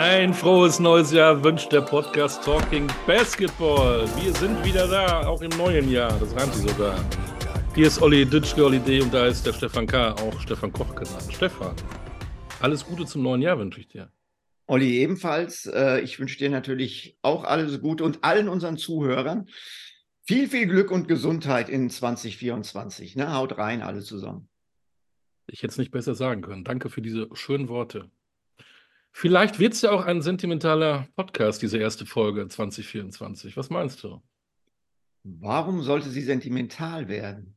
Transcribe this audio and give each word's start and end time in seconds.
Ein 0.00 0.32
frohes 0.32 0.78
neues 0.78 1.10
Jahr 1.10 1.42
wünscht 1.42 1.72
der 1.72 1.80
Podcast 1.80 2.44
Talking 2.44 2.86
Basketball. 3.04 4.06
Wir 4.22 4.32
sind 4.32 4.64
wieder 4.64 4.86
da, 4.86 5.26
auch 5.26 5.42
im 5.42 5.50
neuen 5.58 5.90
Jahr. 5.90 6.16
Das 6.20 6.36
reimt 6.36 6.54
sogar. 6.54 7.04
Hier 7.74 7.88
ist 7.88 8.00
Olli 8.00 8.24
Dütschke, 8.24 8.64
Olli 8.64 8.78
D. 8.78 9.00
und 9.00 9.12
da 9.12 9.26
ist 9.26 9.44
der 9.44 9.52
Stefan 9.52 9.88
K., 9.88 10.12
auch 10.12 10.38
Stefan 10.38 10.72
Koch 10.72 10.94
genannt. 10.94 11.26
Stefan, 11.32 11.74
alles 12.60 12.86
Gute 12.86 13.06
zum 13.06 13.24
neuen 13.24 13.42
Jahr 13.42 13.58
wünsche 13.58 13.80
ich 13.80 13.88
dir. 13.88 14.12
Olli 14.68 14.98
ebenfalls. 14.98 15.66
Äh, 15.66 15.98
ich 16.02 16.20
wünsche 16.20 16.38
dir 16.38 16.50
natürlich 16.50 17.18
auch 17.22 17.42
alles 17.42 17.80
Gute 17.80 18.04
und 18.04 18.22
allen 18.22 18.48
unseren 18.48 18.76
Zuhörern 18.76 19.48
viel, 20.22 20.46
viel 20.46 20.68
Glück 20.68 20.92
und 20.92 21.08
Gesundheit 21.08 21.68
in 21.68 21.90
2024. 21.90 23.16
Ne? 23.16 23.34
Haut 23.34 23.58
rein, 23.58 23.82
alle 23.82 24.02
zusammen. 24.02 24.48
Ich 25.48 25.64
hätte 25.64 25.72
es 25.72 25.78
nicht 25.78 25.90
besser 25.90 26.14
sagen 26.14 26.42
können. 26.42 26.62
Danke 26.62 26.88
für 26.88 27.02
diese 27.02 27.28
schönen 27.32 27.68
Worte. 27.68 28.12
Vielleicht 29.20 29.58
wird 29.58 29.72
es 29.72 29.82
ja 29.82 29.90
auch 29.90 30.04
ein 30.04 30.22
sentimentaler 30.22 31.08
Podcast, 31.16 31.60
diese 31.60 31.76
erste 31.76 32.06
Folge 32.06 32.46
2024. 32.46 33.56
Was 33.56 33.68
meinst 33.68 34.04
du? 34.04 34.22
Warum 35.24 35.82
sollte 35.82 36.08
sie 36.08 36.22
sentimental 36.22 37.08
werden? 37.08 37.56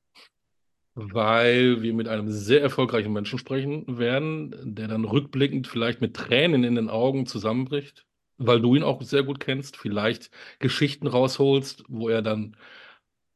Weil 0.95 1.83
wir 1.83 1.93
mit 1.93 2.07
einem 2.07 2.31
sehr 2.31 2.63
erfolgreichen 2.63 3.13
Menschen 3.13 3.37
sprechen 3.37 3.99
werden, 3.99 4.73
der 4.73 4.87
dann 4.87 5.05
rückblickend 5.05 5.67
vielleicht 5.67 6.01
mit 6.01 6.15
Tränen 6.15 6.63
in 6.63 6.73
den 6.73 6.89
Augen 6.89 7.27
zusammenbricht, 7.27 8.07
weil 8.39 8.59
du 8.59 8.73
ihn 8.73 8.81
auch 8.81 9.03
sehr 9.03 9.21
gut 9.21 9.39
kennst, 9.39 9.77
vielleicht 9.77 10.31
Geschichten 10.57 11.05
rausholst, 11.05 11.83
wo 11.87 12.09
er 12.09 12.23
dann 12.23 12.57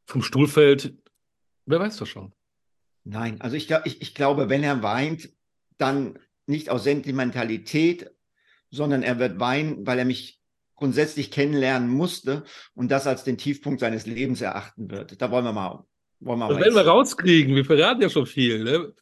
vom 0.07 0.23
Stuhl 0.23 0.47
fällt. 0.47 0.95
Wer 1.67 1.79
weiß 1.79 1.97
das 1.97 2.09
schon? 2.09 2.33
Nein, 3.03 3.39
also 3.41 3.55
ich, 3.55 3.69
ich, 3.69 4.01
ich 4.01 4.15
glaube, 4.15 4.49
wenn 4.49 4.63
er 4.63 4.81
weint, 4.81 5.29
dann 5.77 6.17
nicht 6.47 6.69
aus 6.69 6.83
Sentimentalität, 6.83 8.14
sondern 8.71 9.03
er 9.03 9.19
wird 9.19 9.39
weinen, 9.39 9.85
weil 9.85 9.99
er 9.99 10.05
mich 10.05 10.39
grundsätzlich 10.75 11.31
kennenlernen 11.31 11.89
musste 11.89 12.43
und 12.73 12.91
das 12.91 13.07
als 13.07 13.23
den 13.23 13.37
Tiefpunkt 13.37 13.79
seines 13.79 14.05
Lebens 14.05 14.41
erachten 14.41 14.91
wird. 14.91 15.21
Da 15.21 15.31
wollen 15.31 15.45
wir 15.45 15.53
mal. 15.53 15.85
Wollen 16.19 16.39
wir 16.39 16.49
das 16.49 16.59
werden 16.59 16.75
wir 16.75 16.87
rauskriegen. 16.87 17.55
Wir 17.55 17.65
verraten 17.65 18.01
ja 18.01 18.09
schon 18.09 18.25
viel. 18.25 18.63
Ne? 18.63 18.93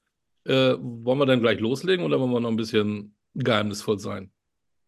Äh, 0.46 0.78
wollen 0.80 1.20
wir 1.20 1.26
dann 1.26 1.42
gleich 1.42 1.60
loslegen 1.60 2.06
oder 2.06 2.20
wollen 2.20 2.32
wir 2.32 2.40
noch 2.40 2.50
ein 2.50 2.56
bisschen 2.56 3.16
geheimnisvoll 3.34 4.00
sein? 4.00 4.32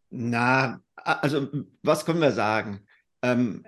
Na, 0.10 0.82
also 0.96 1.48
was 1.82 2.06
können 2.06 2.22
wir 2.22 2.32
sagen? 2.32 2.86
Ähm, 3.22 3.66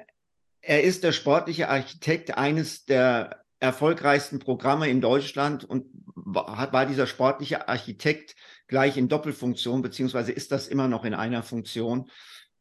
er 0.61 0.83
ist 0.83 1.03
der 1.03 1.11
sportliche 1.11 1.69
Architekt 1.69 2.37
eines 2.37 2.85
der 2.85 3.43
erfolgreichsten 3.59 4.39
Programme 4.39 4.89
in 4.89 5.01
Deutschland 5.01 5.63
und 5.63 5.85
war, 6.05 6.71
war 6.71 6.85
dieser 6.85 7.07
sportliche 7.07 7.67
Architekt 7.67 8.35
gleich 8.67 8.97
in 8.97 9.09
Doppelfunktion, 9.09 9.81
beziehungsweise 9.81 10.31
ist 10.31 10.51
das 10.51 10.67
immer 10.67 10.87
noch 10.87 11.05
in 11.05 11.13
einer 11.13 11.43
Funktion. 11.43 12.09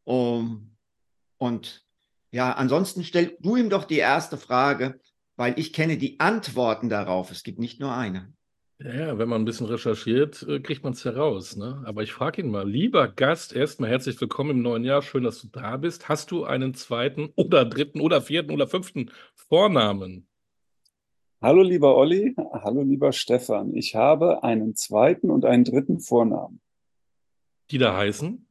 Um, 0.04 0.76
und 1.38 1.84
ja, 2.30 2.52
ansonsten 2.52 3.04
stell 3.04 3.36
du 3.40 3.56
ihm 3.56 3.70
doch 3.70 3.84
die 3.84 3.98
erste 3.98 4.36
Frage, 4.36 5.00
weil 5.36 5.58
ich 5.58 5.72
kenne 5.72 5.98
die 5.98 6.20
Antworten 6.20 6.88
darauf. 6.88 7.30
Es 7.30 7.42
gibt 7.42 7.58
nicht 7.58 7.80
nur 7.80 7.94
eine. 7.94 8.32
Ja, 8.78 9.16
wenn 9.16 9.28
man 9.28 9.40
ein 9.40 9.46
bisschen 9.46 9.66
recherchiert, 9.66 10.42
äh, 10.42 10.60
kriegt 10.60 10.84
man 10.84 10.92
es 10.92 11.04
heraus. 11.04 11.56
Ne? 11.56 11.82
Aber 11.86 12.02
ich 12.02 12.12
frage 12.12 12.42
ihn 12.42 12.50
mal, 12.50 12.68
lieber 12.68 13.08
Gast, 13.08 13.54
erstmal 13.54 13.88
herzlich 13.88 14.20
willkommen 14.20 14.50
im 14.50 14.62
neuen 14.62 14.84
Jahr. 14.84 15.00
Schön, 15.00 15.24
dass 15.24 15.40
du 15.40 15.48
da 15.48 15.78
bist. 15.78 16.10
Hast 16.10 16.30
du 16.30 16.44
einen 16.44 16.74
zweiten 16.74 17.32
oder 17.36 17.64
dritten 17.64 18.00
oder 18.00 18.20
vierten 18.20 18.52
oder 18.52 18.68
fünften 18.68 19.10
Vornamen? 19.34 20.25
Hallo 21.42 21.62
lieber 21.62 21.96
Olli, 21.96 22.34
hallo 22.50 22.80
lieber 22.80 23.12
Stefan. 23.12 23.74
Ich 23.74 23.94
habe 23.94 24.42
einen 24.42 24.74
zweiten 24.74 25.30
und 25.30 25.44
einen 25.44 25.64
dritten 25.64 26.00
Vornamen. 26.00 26.62
Die 27.70 27.76
da 27.76 27.94
heißen? 27.94 28.46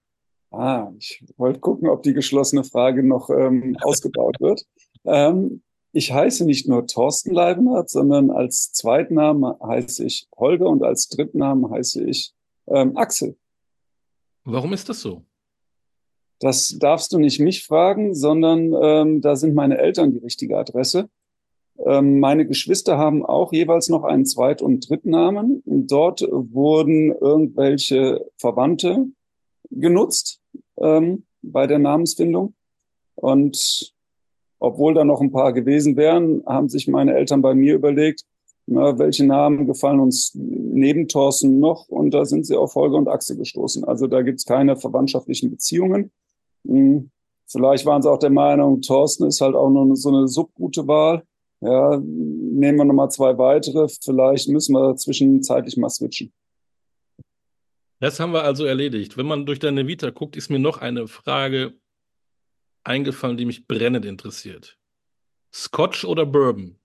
Ah, 0.52 0.92
ich 1.00 1.26
wollte 1.36 1.60
gucken, 1.62 1.90
ob 1.90 2.04
die 2.04 2.14
geschlossene 2.14 2.64
Frage 2.64 3.02
noch 3.02 3.32
ähm, 3.32 3.76
ausgebaut 3.82 4.40
wird. 4.40 4.68
Ähm, 5.04 5.64
ich 5.94 6.14
heiße 6.14 6.46
nicht 6.46 6.68
nur 6.68 6.86
Thorsten 6.86 7.34
Leibenhardt, 7.34 7.90
sondern 7.90 8.30
als 8.30 8.72
Zweitname 8.72 9.58
heiße 9.64 10.06
ich 10.06 10.28
Holger 10.38 10.68
und 10.68 10.84
als 10.84 11.10
Drittnamen 11.10 11.72
heiße 11.72 12.04
ich 12.04 12.34
ähm, 12.68 12.96
Axel. 12.98 13.36
Warum 14.44 14.74
ist 14.74 14.90
das 14.90 15.02
so? 15.02 15.24
Das 16.40 16.78
darfst 16.78 17.14
du 17.14 17.18
nicht 17.18 17.40
mich 17.40 17.66
fragen, 17.66 18.14
sondern 18.14 18.74
ähm, 18.80 19.22
da 19.22 19.36
sind 19.36 19.56
meine 19.56 19.80
Eltern 19.80 20.12
die 20.12 20.20
richtige 20.20 20.58
Adresse. 20.60 21.10
Ähm, 21.84 22.20
meine 22.20 22.46
Geschwister 22.46 22.98
haben 22.98 23.26
auch 23.26 23.52
jeweils 23.52 23.90
noch 23.90 24.04
einen 24.04 24.26
Zweit- 24.26 24.62
und 24.62 24.90
Drittnamen. 24.90 25.62
Und 25.66 25.92
dort 25.92 26.22
wurden 26.22 27.12
irgendwelche 27.12 28.26
Verwandte 28.38 29.08
genutzt 29.72 30.42
ähm, 30.78 31.26
bei 31.42 31.68
der 31.68 31.80
Namensfindung. 31.80 32.54
Und 33.16 33.94
obwohl 34.60 34.94
da 34.94 35.04
noch 35.04 35.22
ein 35.22 35.32
paar 35.32 35.54
gewesen 35.54 35.96
wären, 35.96 36.44
haben 36.46 36.70
sich 36.70 36.88
meine 36.88 37.14
Eltern 37.14 37.42
bei 37.42 37.54
mir 37.54 37.76
überlegt, 37.76 38.24
na, 38.68 38.98
welche 38.98 39.26
Namen 39.26 39.68
gefallen 39.68 40.00
uns 40.00 40.32
neben 40.34 41.08
Thorsten 41.08 41.60
noch? 41.60 41.88
Und 41.88 42.12
da 42.14 42.26
sind 42.26 42.48
sie 42.48 42.56
auf 42.56 42.74
Holger 42.74 42.98
und 42.98 43.08
Axel 43.08 43.38
gestoßen. 43.38 43.84
Also 43.84 44.08
da 44.08 44.24
gibt's 44.24 44.46
keine 44.46 44.76
verwandtschaftlichen 44.76 45.52
Beziehungen. 45.52 46.12
Hm, 46.66 47.12
vielleicht 47.46 47.86
waren 47.86 48.02
sie 48.02 48.10
auch 48.10 48.18
der 48.18 48.32
Meinung, 48.32 48.82
Thorsten 48.82 49.26
ist 49.28 49.42
halt 49.42 49.56
auch 49.56 49.70
nur 49.70 49.96
so 49.96 50.10
eine 50.10 50.28
subgute 50.28 50.88
Wahl. 50.88 51.24
Ja, 51.66 51.98
nehmen 51.98 52.78
wir 52.78 52.86
nochmal 52.86 53.10
zwei 53.10 53.38
weitere. 53.40 53.88
Vielleicht 53.88 54.50
müssen 54.50 54.74
wir 54.74 54.96
zwischenzeitlich 54.96 55.78
mal 55.78 55.90
switchen. 55.90 56.32
Das 58.00 58.20
haben 58.20 58.34
wir 58.34 58.44
also 58.44 58.66
erledigt. 58.66 59.18
Wenn 59.18 59.26
man 59.26 59.48
durch 59.48 59.58
deine 59.58 59.88
Vita 59.88 60.12
guckt, 60.12 60.36
ist 60.36 60.50
mir 60.50 60.60
noch 60.60 60.78
eine 60.78 61.08
Frage 61.08 61.74
eingefallen, 62.84 63.38
die 63.38 63.46
mich 63.46 63.68
brennend 63.68 64.06
interessiert. 64.06 64.78
Scotch 65.52 66.06
oder 66.06 66.26
Bourbon? 66.26 66.78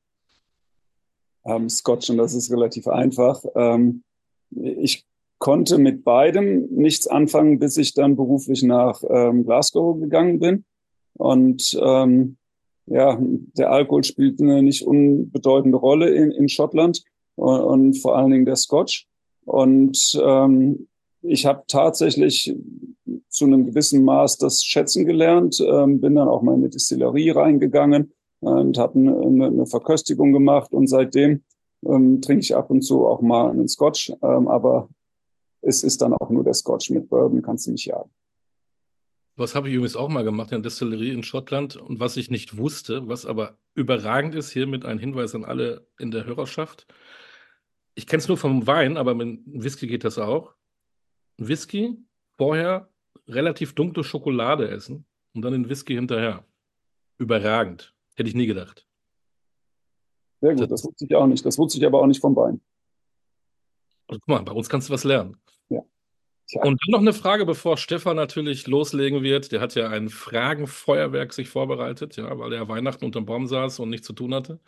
Ähm, 1.44 1.68
Scotch, 1.68 2.08
und 2.08 2.16
das 2.16 2.32
ist 2.32 2.50
relativ 2.50 2.88
einfach. 2.88 3.44
Ähm, 3.54 4.02
ich 4.50 5.04
konnte 5.38 5.76
mit 5.76 6.04
beidem 6.04 6.68
nichts 6.70 7.06
anfangen, 7.06 7.58
bis 7.58 7.76
ich 7.76 7.92
dann 7.92 8.16
beruflich 8.16 8.62
nach 8.62 9.02
ähm, 9.10 9.44
Glasgow 9.44 10.00
gegangen 10.00 10.38
bin. 10.38 10.64
Und 11.14 11.78
ähm, 11.82 12.38
ja, 12.91 13.19
der 13.21 13.71
Alkohol 13.71 14.03
spielt 14.03 14.41
eine 14.41 14.62
nicht 14.62 14.84
unbedeutende 14.84 15.78
Rolle 15.78 16.11
in, 16.11 16.33
in 16.33 16.49
Schottland 16.49 17.03
und, 17.37 17.61
und 17.61 17.95
vor 17.95 18.17
allen 18.17 18.33
Dingen 18.33 18.45
der 18.45 18.56
Scotch. 18.56 19.06
Und 19.45 20.21
ähm, 20.23 20.89
ich 21.23 21.47
habe 21.47 21.62
tatsächlich 21.69 22.55
zu 23.28 23.45
einem 23.45 23.67
gewissen 23.67 24.05
Maß 24.05 24.39
das 24.39 24.65
Schätzen 24.65 25.06
gelernt, 25.06 25.61
ähm, 25.61 26.01
bin 26.01 26.17
dann 26.17 26.28
auch 26.28 26.43
mal 26.43 26.55
in 26.55 26.61
eine 26.61 26.69
Distillerie 26.69 27.31
reingegangen 27.31 28.12
und 28.41 28.77
habe 28.77 28.99
eine, 28.99 29.47
eine 29.47 29.67
Verköstigung 29.67 30.33
gemacht 30.33 30.72
und 30.72 30.89
seitdem 30.89 31.43
ähm, 31.87 32.21
trinke 32.21 32.43
ich 32.43 32.57
ab 32.57 32.71
und 32.71 32.83
zu 32.83 33.07
auch 33.07 33.21
mal 33.21 33.51
einen 33.51 33.69
Scotch, 33.69 34.12
ähm, 34.22 34.49
aber 34.49 34.89
es 35.62 35.84
ist 35.84 36.03
dann 36.03 36.15
auch 36.15 36.31
nur 36.31 36.43
der 36.43 36.55
Scotch 36.55 36.91
mit 36.91 37.09
Bourbon, 37.09 37.43
kannst 37.43 37.67
du 37.67 37.72
nicht 37.72 37.87
jagen. 37.87 38.11
Was 39.41 39.55
habe 39.55 39.71
ich 39.71 39.75
übrigens 39.75 39.97
auch 39.97 40.11
mal 40.11 40.23
gemacht 40.23 40.53
in 40.53 40.61
der 40.61 40.71
Destillerie 40.71 41.12
in 41.12 41.23
Schottland 41.23 41.75
und 41.75 41.99
was 41.99 42.19
ich 42.19 42.31
nicht 42.31 42.59
wusste, 42.59 43.09
was 43.09 43.25
aber 43.25 43.56
überragend 43.73 44.34
ist, 44.34 44.51
hiermit 44.51 44.84
ein 44.84 44.99
Hinweis 44.99 45.34
an 45.34 45.47
alle 45.47 45.89
in 45.99 46.11
der 46.11 46.27
Hörerschaft. 46.27 46.87
Ich 47.95 48.06
kenne 48.06 48.21
es 48.21 48.28
nur 48.28 48.37
vom 48.37 48.67
Wein, 48.67 48.99
aber 48.99 49.15
mit 49.15 49.41
Whisky 49.47 49.87
geht 49.87 50.05
das 50.05 50.19
auch. 50.19 50.53
Whisky 51.39 51.97
vorher 52.37 52.91
relativ 53.27 53.75
dunkle 53.75 54.05
Schokolade 54.05 54.69
essen 54.69 55.06
und 55.33 55.41
dann 55.41 55.55
den 55.55 55.71
Whisky 55.71 55.95
hinterher. 55.95 56.45
Überragend. 57.17 57.95
Hätte 58.17 58.28
ich 58.28 58.34
nie 58.34 58.47
gedacht. 58.47 58.87
Sehr 60.43 60.51
gut, 60.51 60.65
das, 60.65 60.69
das 60.69 60.84
wusste 60.84 61.07
ich 61.07 61.15
auch 61.15 61.27
nicht. 61.27 61.47
Das 61.47 61.57
wusste 61.57 61.78
ich 61.78 61.87
aber 61.87 62.03
auch 62.03 62.07
nicht 62.07 62.21
vom 62.21 62.37
Wein. 62.37 62.61
Also, 64.07 64.21
guck 64.21 64.28
mal, 64.28 64.43
bei 64.43 64.53
uns 64.53 64.69
kannst 64.69 64.91
du 64.91 64.93
was 64.93 65.05
lernen. 65.05 65.39
Tja. 66.50 66.62
Und 66.65 66.81
dann 66.84 66.91
noch 66.91 67.00
eine 67.00 67.12
Frage, 67.12 67.47
bevor 67.47 67.77
Stefan 67.77 68.16
natürlich 68.16 68.66
loslegen 68.66 69.22
wird. 69.22 69.53
Der 69.53 69.60
hat 69.60 69.77
ja 69.77 69.89
ein 69.89 70.09
Fragenfeuerwerk 70.09 71.33
sich 71.33 71.48
vorbereitet, 71.48 72.16
ja, 72.16 72.36
weil 72.39 72.53
er 72.53 72.69
Weihnachten 72.69 73.04
unterm 73.04 73.24
Baum 73.24 73.47
saß 73.47 73.78
und 73.78 73.89
nichts 73.89 74.09
zu 74.09 74.15
tun 74.15 74.34
hatte. 74.34 74.59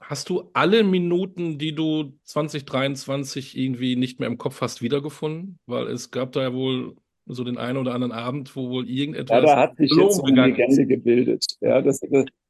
Hast 0.00 0.28
du 0.28 0.50
alle 0.52 0.84
Minuten, 0.84 1.56
die 1.56 1.74
du 1.74 2.12
2023 2.24 3.56
irgendwie 3.56 3.96
nicht 3.96 4.20
mehr 4.20 4.28
im 4.28 4.36
Kopf 4.36 4.60
hast, 4.60 4.82
wiedergefunden? 4.82 5.58
Weil 5.64 5.86
es 5.86 6.10
gab 6.10 6.32
da 6.32 6.42
ja 6.42 6.52
wohl 6.52 6.94
so 7.24 7.42
den 7.42 7.56
einen 7.56 7.78
oder 7.78 7.94
anderen 7.94 8.12
Abend, 8.12 8.54
wo 8.54 8.68
wohl 8.68 8.86
irgendetwas. 8.86 9.40
Ja, 9.42 9.46
da 9.46 9.56
hat 9.56 9.78
sich 9.78 9.90
jetzt 9.96 10.16
so 10.16 10.24
eine 10.24 10.48
Legende 10.48 10.86
gebildet. 10.86 11.46
Ja, 11.62 11.80
das, 11.80 12.00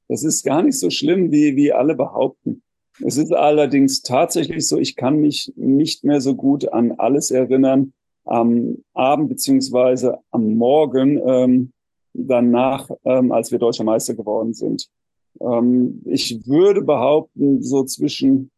das 0.09 0.25
ist 0.25 0.43
gar 0.43 0.65
nicht 0.65 0.81
so 0.81 0.91
schlimm, 0.91 1.31
wie, 1.31 1.55
wie 1.55 1.73
alle 1.73 1.95
behaupten. 1.95 2.61
Es 3.05 3.19
ist 3.19 3.33
allerdings 3.33 4.03
tatsächlich 4.03 4.67
so, 4.67 4.79
ich 4.79 4.97
kann 4.97 5.19
mich 5.19 5.53
nicht 5.55 6.03
mehr 6.03 6.21
so 6.21 6.35
gut 6.35 6.73
an 6.73 6.91
alles 6.99 7.31
erinnern, 7.31 7.93
am 8.25 8.79
Abend 8.93 9.29
beziehungsweise 9.29 10.19
am 10.31 10.55
Morgen 10.55 11.21
ähm, 11.27 11.73
danach, 12.13 12.89
ähm, 13.05 13.33
als 13.33 13.51
wir 13.51 13.59
deutscher 13.59 13.85
Meister 13.85 14.15
geworden 14.15 14.55
sind. 14.55 14.89
Ähm, 15.41 16.03
ich 16.07 16.47
würde 16.47 16.83
behaupten, 16.83 17.63
so 17.63 17.85
zwischen 17.85 18.51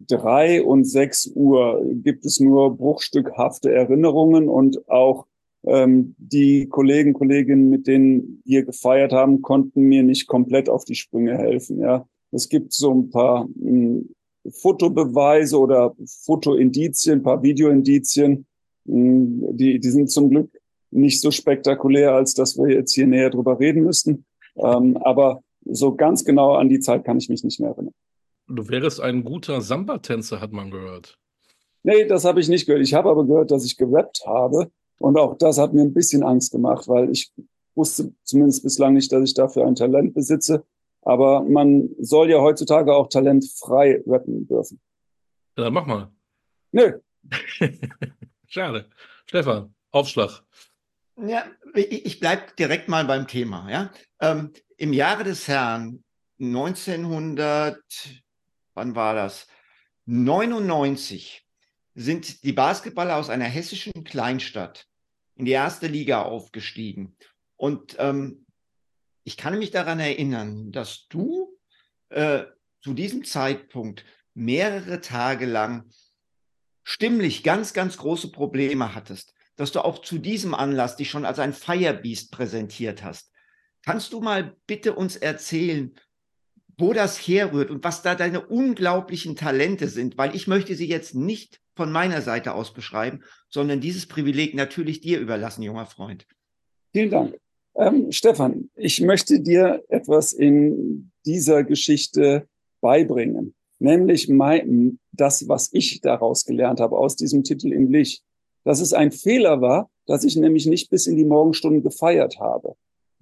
drei 0.00 0.62
und 0.62 0.84
sechs 0.84 1.30
Uhr 1.34 1.84
gibt 1.92 2.24
es 2.24 2.40
nur 2.40 2.76
bruchstückhafte 2.76 3.72
Erinnerungen 3.72 4.48
und 4.48 4.88
auch 4.88 5.26
ähm, 5.64 6.14
die 6.18 6.68
Kollegen, 6.68 7.12
Kolleginnen, 7.12 7.68
mit 7.68 7.86
denen 7.86 8.42
wir 8.44 8.64
gefeiert 8.64 9.12
haben, 9.12 9.42
konnten 9.42 9.82
mir 9.82 10.02
nicht 10.02 10.26
komplett 10.26 10.68
auf 10.68 10.84
die 10.84 10.94
Sprünge 10.94 11.36
helfen. 11.36 11.80
Ja, 11.80 12.06
es 12.32 12.48
gibt 12.48 12.72
so 12.72 12.92
ein 12.92 13.10
paar 13.10 13.46
mh, 13.56 13.70
hm, 13.70 14.08
Fotobeweise 14.48 15.58
oder 15.58 15.94
Fotoindizien, 16.24 17.18
ein 17.18 17.22
paar 17.22 17.42
Videoindizien. 17.42 18.46
Hm, 18.86 19.56
die, 19.56 19.78
die 19.78 19.90
sind 19.90 20.10
zum 20.10 20.30
Glück 20.30 20.50
nicht 20.90 21.20
so 21.20 21.30
spektakulär, 21.30 22.14
als 22.14 22.34
dass 22.34 22.56
wir 22.56 22.74
jetzt 22.74 22.94
hier 22.94 23.06
näher 23.06 23.30
drüber 23.30 23.60
reden 23.60 23.84
müssten. 23.84 24.24
Ähm, 24.56 24.96
aber 24.98 25.42
so 25.64 25.94
ganz 25.94 26.24
genau 26.24 26.54
an 26.54 26.68
die 26.68 26.80
Zeit 26.80 27.04
kann 27.04 27.18
ich 27.18 27.28
mich 27.28 27.44
nicht 27.44 27.60
mehr 27.60 27.70
erinnern. 27.70 27.94
Du 28.48 28.68
wärst 28.68 29.00
ein 29.00 29.22
guter 29.22 29.60
Samba-Tänzer, 29.60 30.40
hat 30.40 30.52
man 30.52 30.70
gehört. 30.70 31.18
Nee, 31.82 32.04
das 32.06 32.24
habe 32.24 32.40
ich 32.40 32.48
nicht 32.48 32.66
gehört. 32.66 32.82
Ich 32.82 32.94
habe 32.94 33.08
aber 33.08 33.24
gehört, 33.24 33.50
dass 33.50 33.64
ich 33.64 33.76
gerappt 33.76 34.22
habe. 34.26 34.70
Und 34.98 35.18
auch 35.18 35.38
das 35.38 35.58
hat 35.58 35.72
mir 35.72 35.82
ein 35.82 35.94
bisschen 35.94 36.22
Angst 36.22 36.52
gemacht, 36.52 36.88
weil 36.88 37.10
ich 37.10 37.32
wusste 37.74 38.12
zumindest 38.24 38.62
bislang 38.62 38.94
nicht, 38.94 39.10
dass 39.12 39.22
ich 39.22 39.34
dafür 39.34 39.66
ein 39.66 39.76
Talent 39.76 40.14
besitze. 40.14 40.64
Aber 41.02 41.42
man 41.42 41.88
soll 41.98 42.30
ja 42.30 42.40
heutzutage 42.40 42.94
auch 42.94 43.08
talentfrei 43.08 44.02
rappen 44.06 44.46
dürfen. 44.46 44.80
Ja, 45.56 45.64
dann 45.64 45.72
mach 45.72 45.86
mal. 45.86 46.10
Nö. 46.72 47.00
Schade. 48.46 48.88
Stefan, 49.26 49.74
Aufschlag. 49.90 50.42
Ja, 51.16 51.44
ich, 51.74 52.18
bleibe 52.18 52.42
direkt 52.58 52.88
mal 52.88 53.04
beim 53.04 53.26
Thema. 53.26 53.70
Ja? 53.70 53.92
Ähm, 54.20 54.52
Im 54.76 54.92
Jahre 54.92 55.24
des 55.24 55.48
Herrn 55.48 56.02
1900, 56.40 57.78
wann 58.74 58.94
war 58.94 59.14
das? 59.14 59.46
99 60.06 61.46
sind 61.94 62.42
die 62.42 62.52
Basketballer 62.52 63.16
aus 63.16 63.28
einer 63.28 63.44
hessischen 63.44 64.04
Kleinstadt 64.04 64.86
in 65.36 65.44
die 65.44 65.52
erste 65.52 65.86
Liga 65.86 66.22
aufgestiegen. 66.22 67.16
Und 67.56 67.96
ähm, 67.98 68.46
ich 69.24 69.36
kann 69.36 69.58
mich 69.58 69.70
daran 69.70 70.00
erinnern, 70.00 70.72
dass 70.72 71.06
du 71.08 71.56
äh, 72.08 72.44
zu 72.82 72.94
diesem 72.94 73.24
Zeitpunkt 73.24 74.04
mehrere 74.34 75.00
Tage 75.00 75.46
lang 75.46 75.90
stimmlich 76.82 77.42
ganz, 77.42 77.72
ganz 77.72 77.98
große 77.98 78.32
Probleme 78.32 78.94
hattest, 78.94 79.34
dass 79.56 79.72
du 79.72 79.84
auch 79.84 80.00
zu 80.00 80.18
diesem 80.18 80.54
Anlass 80.54 80.96
dich 80.96 81.10
schon 81.10 81.24
als 81.24 81.38
ein 81.38 81.52
Firebeast 81.52 82.32
präsentiert 82.32 83.02
hast. 83.02 83.32
Kannst 83.84 84.12
du 84.12 84.20
mal 84.20 84.56
bitte 84.66 84.94
uns 84.94 85.16
erzählen, 85.16 85.94
wo 86.76 86.92
das 86.92 87.18
herrührt 87.18 87.70
und 87.70 87.84
was 87.84 88.02
da 88.02 88.14
deine 88.14 88.46
unglaublichen 88.46 89.36
Talente 89.36 89.88
sind? 89.88 90.16
Weil 90.16 90.34
ich 90.34 90.46
möchte 90.46 90.74
sie 90.74 90.88
jetzt 90.88 91.14
nicht 91.14 91.60
von 91.76 91.92
meiner 91.92 92.22
Seite 92.22 92.54
aus 92.54 92.72
beschreiben, 92.72 93.22
sondern 93.48 93.80
dieses 93.80 94.06
Privileg 94.06 94.54
natürlich 94.54 95.00
dir 95.00 95.20
überlassen, 95.20 95.62
junger 95.62 95.86
Freund. 95.86 96.26
Vielen 96.92 97.10
Dank. 97.10 97.36
Ähm, 97.76 98.10
Stefan, 98.10 98.70
ich 98.74 99.00
möchte 99.00 99.40
dir 99.40 99.82
etwas 99.88 100.32
in 100.32 101.10
dieser 101.24 101.64
Geschichte 101.64 102.46
beibringen, 102.80 103.54
nämlich 103.78 104.28
mein, 104.28 104.98
das, 105.12 105.48
was 105.48 105.70
ich 105.72 106.00
daraus 106.00 106.44
gelernt 106.44 106.80
habe 106.80 106.98
aus 106.98 107.16
diesem 107.16 107.44
Titel 107.44 107.72
im 107.72 107.90
Licht, 107.90 108.22
dass 108.64 108.80
es 108.80 108.92
ein 108.92 109.12
Fehler 109.12 109.60
war, 109.60 109.90
dass 110.06 110.24
ich 110.24 110.36
nämlich 110.36 110.66
nicht 110.66 110.90
bis 110.90 111.06
in 111.06 111.16
die 111.16 111.24
Morgenstunden 111.24 111.82
gefeiert 111.82 112.38
habe. 112.40 112.74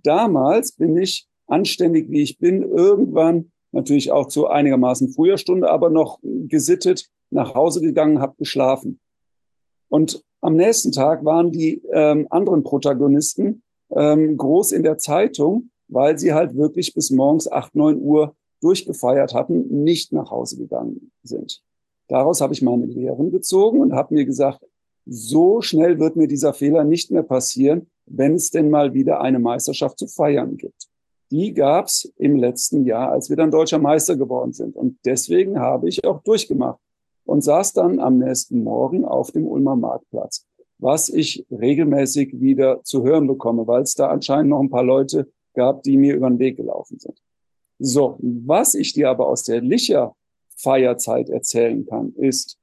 Damals 0.02 0.72
bin 0.72 0.96
ich 0.96 1.26
anständig, 1.46 2.10
wie 2.10 2.22
ich 2.22 2.38
bin, 2.38 2.62
irgendwann 2.62 3.52
natürlich 3.72 4.10
auch 4.10 4.28
zu 4.28 4.46
einigermaßen 4.46 5.10
früher 5.10 5.38
Stunde, 5.38 5.70
aber 5.70 5.90
noch 5.90 6.18
gesittet 6.22 7.08
nach 7.30 7.54
Hause 7.54 7.80
gegangen, 7.80 8.20
habe 8.20 8.36
geschlafen. 8.38 9.00
Und 9.88 10.22
am 10.40 10.54
nächsten 10.54 10.92
Tag 10.92 11.24
waren 11.24 11.50
die 11.50 11.82
ähm, 11.92 12.26
anderen 12.30 12.62
Protagonisten 12.62 13.62
ähm, 13.90 14.36
groß 14.36 14.72
in 14.72 14.82
der 14.82 14.98
Zeitung, 14.98 15.70
weil 15.88 16.18
sie 16.18 16.34
halt 16.34 16.56
wirklich 16.56 16.94
bis 16.94 17.10
morgens 17.10 17.50
acht 17.50 17.74
neun 17.74 18.00
Uhr 18.00 18.34
durchgefeiert 18.60 19.34
hatten, 19.34 19.82
nicht 19.84 20.12
nach 20.12 20.30
Hause 20.30 20.56
gegangen 20.56 21.12
sind. 21.22 21.62
Daraus 22.08 22.40
habe 22.40 22.54
ich 22.54 22.62
meine 22.62 22.86
Lehren 22.86 23.30
gezogen 23.30 23.80
und 23.80 23.92
habe 23.92 24.14
mir 24.14 24.24
gesagt, 24.24 24.64
so 25.06 25.60
schnell 25.62 25.98
wird 25.98 26.16
mir 26.16 26.28
dieser 26.28 26.52
Fehler 26.52 26.84
nicht 26.84 27.10
mehr 27.10 27.22
passieren, 27.22 27.88
wenn 28.06 28.34
es 28.34 28.50
denn 28.50 28.70
mal 28.70 28.94
wieder 28.94 29.20
eine 29.20 29.38
Meisterschaft 29.38 29.98
zu 29.98 30.06
feiern 30.06 30.56
gibt. 30.56 30.88
Die 31.30 31.52
gab 31.52 31.86
es 31.86 32.10
im 32.16 32.36
letzten 32.36 32.84
Jahr, 32.84 33.12
als 33.12 33.28
wir 33.28 33.36
dann 33.36 33.50
deutscher 33.50 33.78
Meister 33.78 34.16
geworden 34.16 34.52
sind. 34.52 34.76
Und 34.76 34.98
deswegen 35.04 35.58
habe 35.58 35.88
ich 35.88 36.04
auch 36.04 36.22
durchgemacht 36.22 36.80
und 37.24 37.42
saß 37.42 37.74
dann 37.74 38.00
am 38.00 38.18
nächsten 38.18 38.64
Morgen 38.64 39.04
auf 39.04 39.30
dem 39.32 39.46
Ulmer 39.46 39.76
Marktplatz, 39.76 40.46
was 40.78 41.08
ich 41.08 41.44
regelmäßig 41.50 42.40
wieder 42.40 42.82
zu 42.84 43.02
hören 43.02 43.26
bekomme, 43.26 43.66
weil 43.66 43.82
es 43.82 43.94
da 43.94 44.08
anscheinend 44.08 44.50
noch 44.50 44.60
ein 44.60 44.70
paar 44.70 44.84
Leute 44.84 45.30
gab, 45.54 45.82
die 45.82 45.96
mir 45.96 46.14
über 46.14 46.28
den 46.28 46.38
Weg 46.38 46.56
gelaufen 46.56 46.98
sind. 46.98 47.20
So, 47.78 48.18
was 48.20 48.74
ich 48.74 48.92
dir 48.92 49.10
aber 49.10 49.28
aus 49.28 49.44
der 49.44 49.60
Licher 49.60 50.14
Feierzeit 50.56 51.28
erzählen 51.28 51.86
kann, 51.86 52.12
ist, 52.16 52.58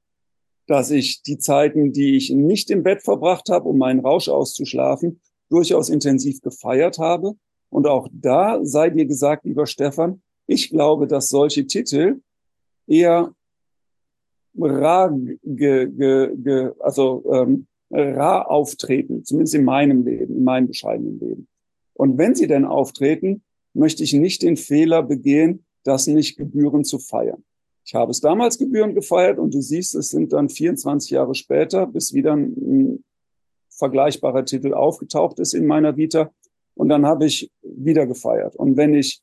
dass 0.66 0.90
ich 0.90 1.22
die 1.22 1.38
Zeiten, 1.38 1.92
die 1.92 2.16
ich 2.16 2.30
nicht 2.30 2.70
im 2.70 2.82
Bett 2.82 3.02
verbracht 3.02 3.48
habe, 3.50 3.68
um 3.68 3.78
meinen 3.78 4.00
Rausch 4.00 4.28
auszuschlafen, 4.28 5.20
durchaus 5.48 5.88
intensiv 5.88 6.40
gefeiert 6.42 6.98
habe. 6.98 7.34
Und 7.70 7.86
auch 7.86 8.08
da 8.12 8.60
sei 8.64 8.90
dir 8.90 9.06
gesagt, 9.06 9.44
lieber 9.44 9.66
Stefan, 9.66 10.22
ich 10.46 10.70
glaube, 10.70 11.06
dass 11.06 11.28
solche 11.28 11.66
Titel 11.66 12.20
eher 12.86 13.32
rar, 14.58 15.12
ge, 15.42 15.88
ge, 15.88 16.36
ge, 16.36 16.72
also 16.80 17.24
ähm, 17.32 17.66
rar 17.90 18.50
auftreten, 18.50 19.24
zumindest 19.24 19.54
in 19.54 19.64
meinem 19.64 20.04
Leben, 20.04 20.36
in 20.36 20.44
meinem 20.44 20.66
bescheidenen 20.66 21.18
Leben. 21.18 21.48
Und 21.94 22.18
wenn 22.18 22.34
sie 22.34 22.46
denn 22.46 22.64
auftreten, 22.64 23.42
möchte 23.74 24.02
ich 24.02 24.12
nicht 24.12 24.42
den 24.42 24.56
Fehler 24.56 25.02
begehen, 25.02 25.64
das 25.84 26.06
nicht 26.06 26.36
gebührend 26.36 26.86
zu 26.86 26.98
feiern. 26.98 27.44
Ich 27.84 27.94
habe 27.94 28.10
es 28.10 28.20
damals 28.20 28.58
gebührend 28.58 28.96
gefeiert 28.96 29.38
und 29.38 29.54
du 29.54 29.60
siehst, 29.60 29.94
es 29.94 30.10
sind 30.10 30.32
dann 30.32 30.48
24 30.48 31.10
Jahre 31.10 31.34
später, 31.34 31.86
bis 31.86 32.12
wieder 32.12 32.34
ein 32.34 33.04
vergleichbarer 33.70 34.44
Titel 34.44 34.74
aufgetaucht 34.74 35.38
ist 35.38 35.54
in 35.54 35.66
meiner 35.66 35.96
Vita. 35.96 36.32
Und 36.74 36.88
dann 36.88 37.06
habe 37.06 37.26
ich 37.26 37.50
wieder 37.62 38.06
gefeiert. 38.06 38.56
Und 38.56 38.76
wenn 38.76 38.94
ich 38.94 39.22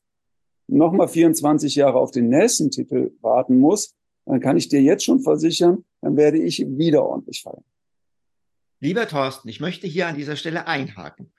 nochmal 0.66 1.08
24 1.08 1.74
Jahre 1.74 1.98
auf 1.98 2.10
den 2.10 2.28
nächsten 2.28 2.70
Titel 2.70 3.12
warten 3.20 3.58
muss, 3.58 3.94
dann 4.24 4.40
kann 4.40 4.56
ich 4.56 4.68
dir 4.68 4.80
jetzt 4.80 5.04
schon 5.04 5.20
versichern, 5.20 5.84
dann 6.00 6.16
werde 6.16 6.38
ich 6.38 6.66
wieder 6.66 7.04
ordentlich 7.04 7.42
feiern. 7.42 7.64
Lieber 8.84 9.08
Thorsten, 9.08 9.48
ich 9.48 9.60
möchte 9.60 9.86
hier 9.86 10.08
an 10.08 10.14
dieser 10.14 10.36
Stelle 10.36 10.66
einhaken. 10.66 11.32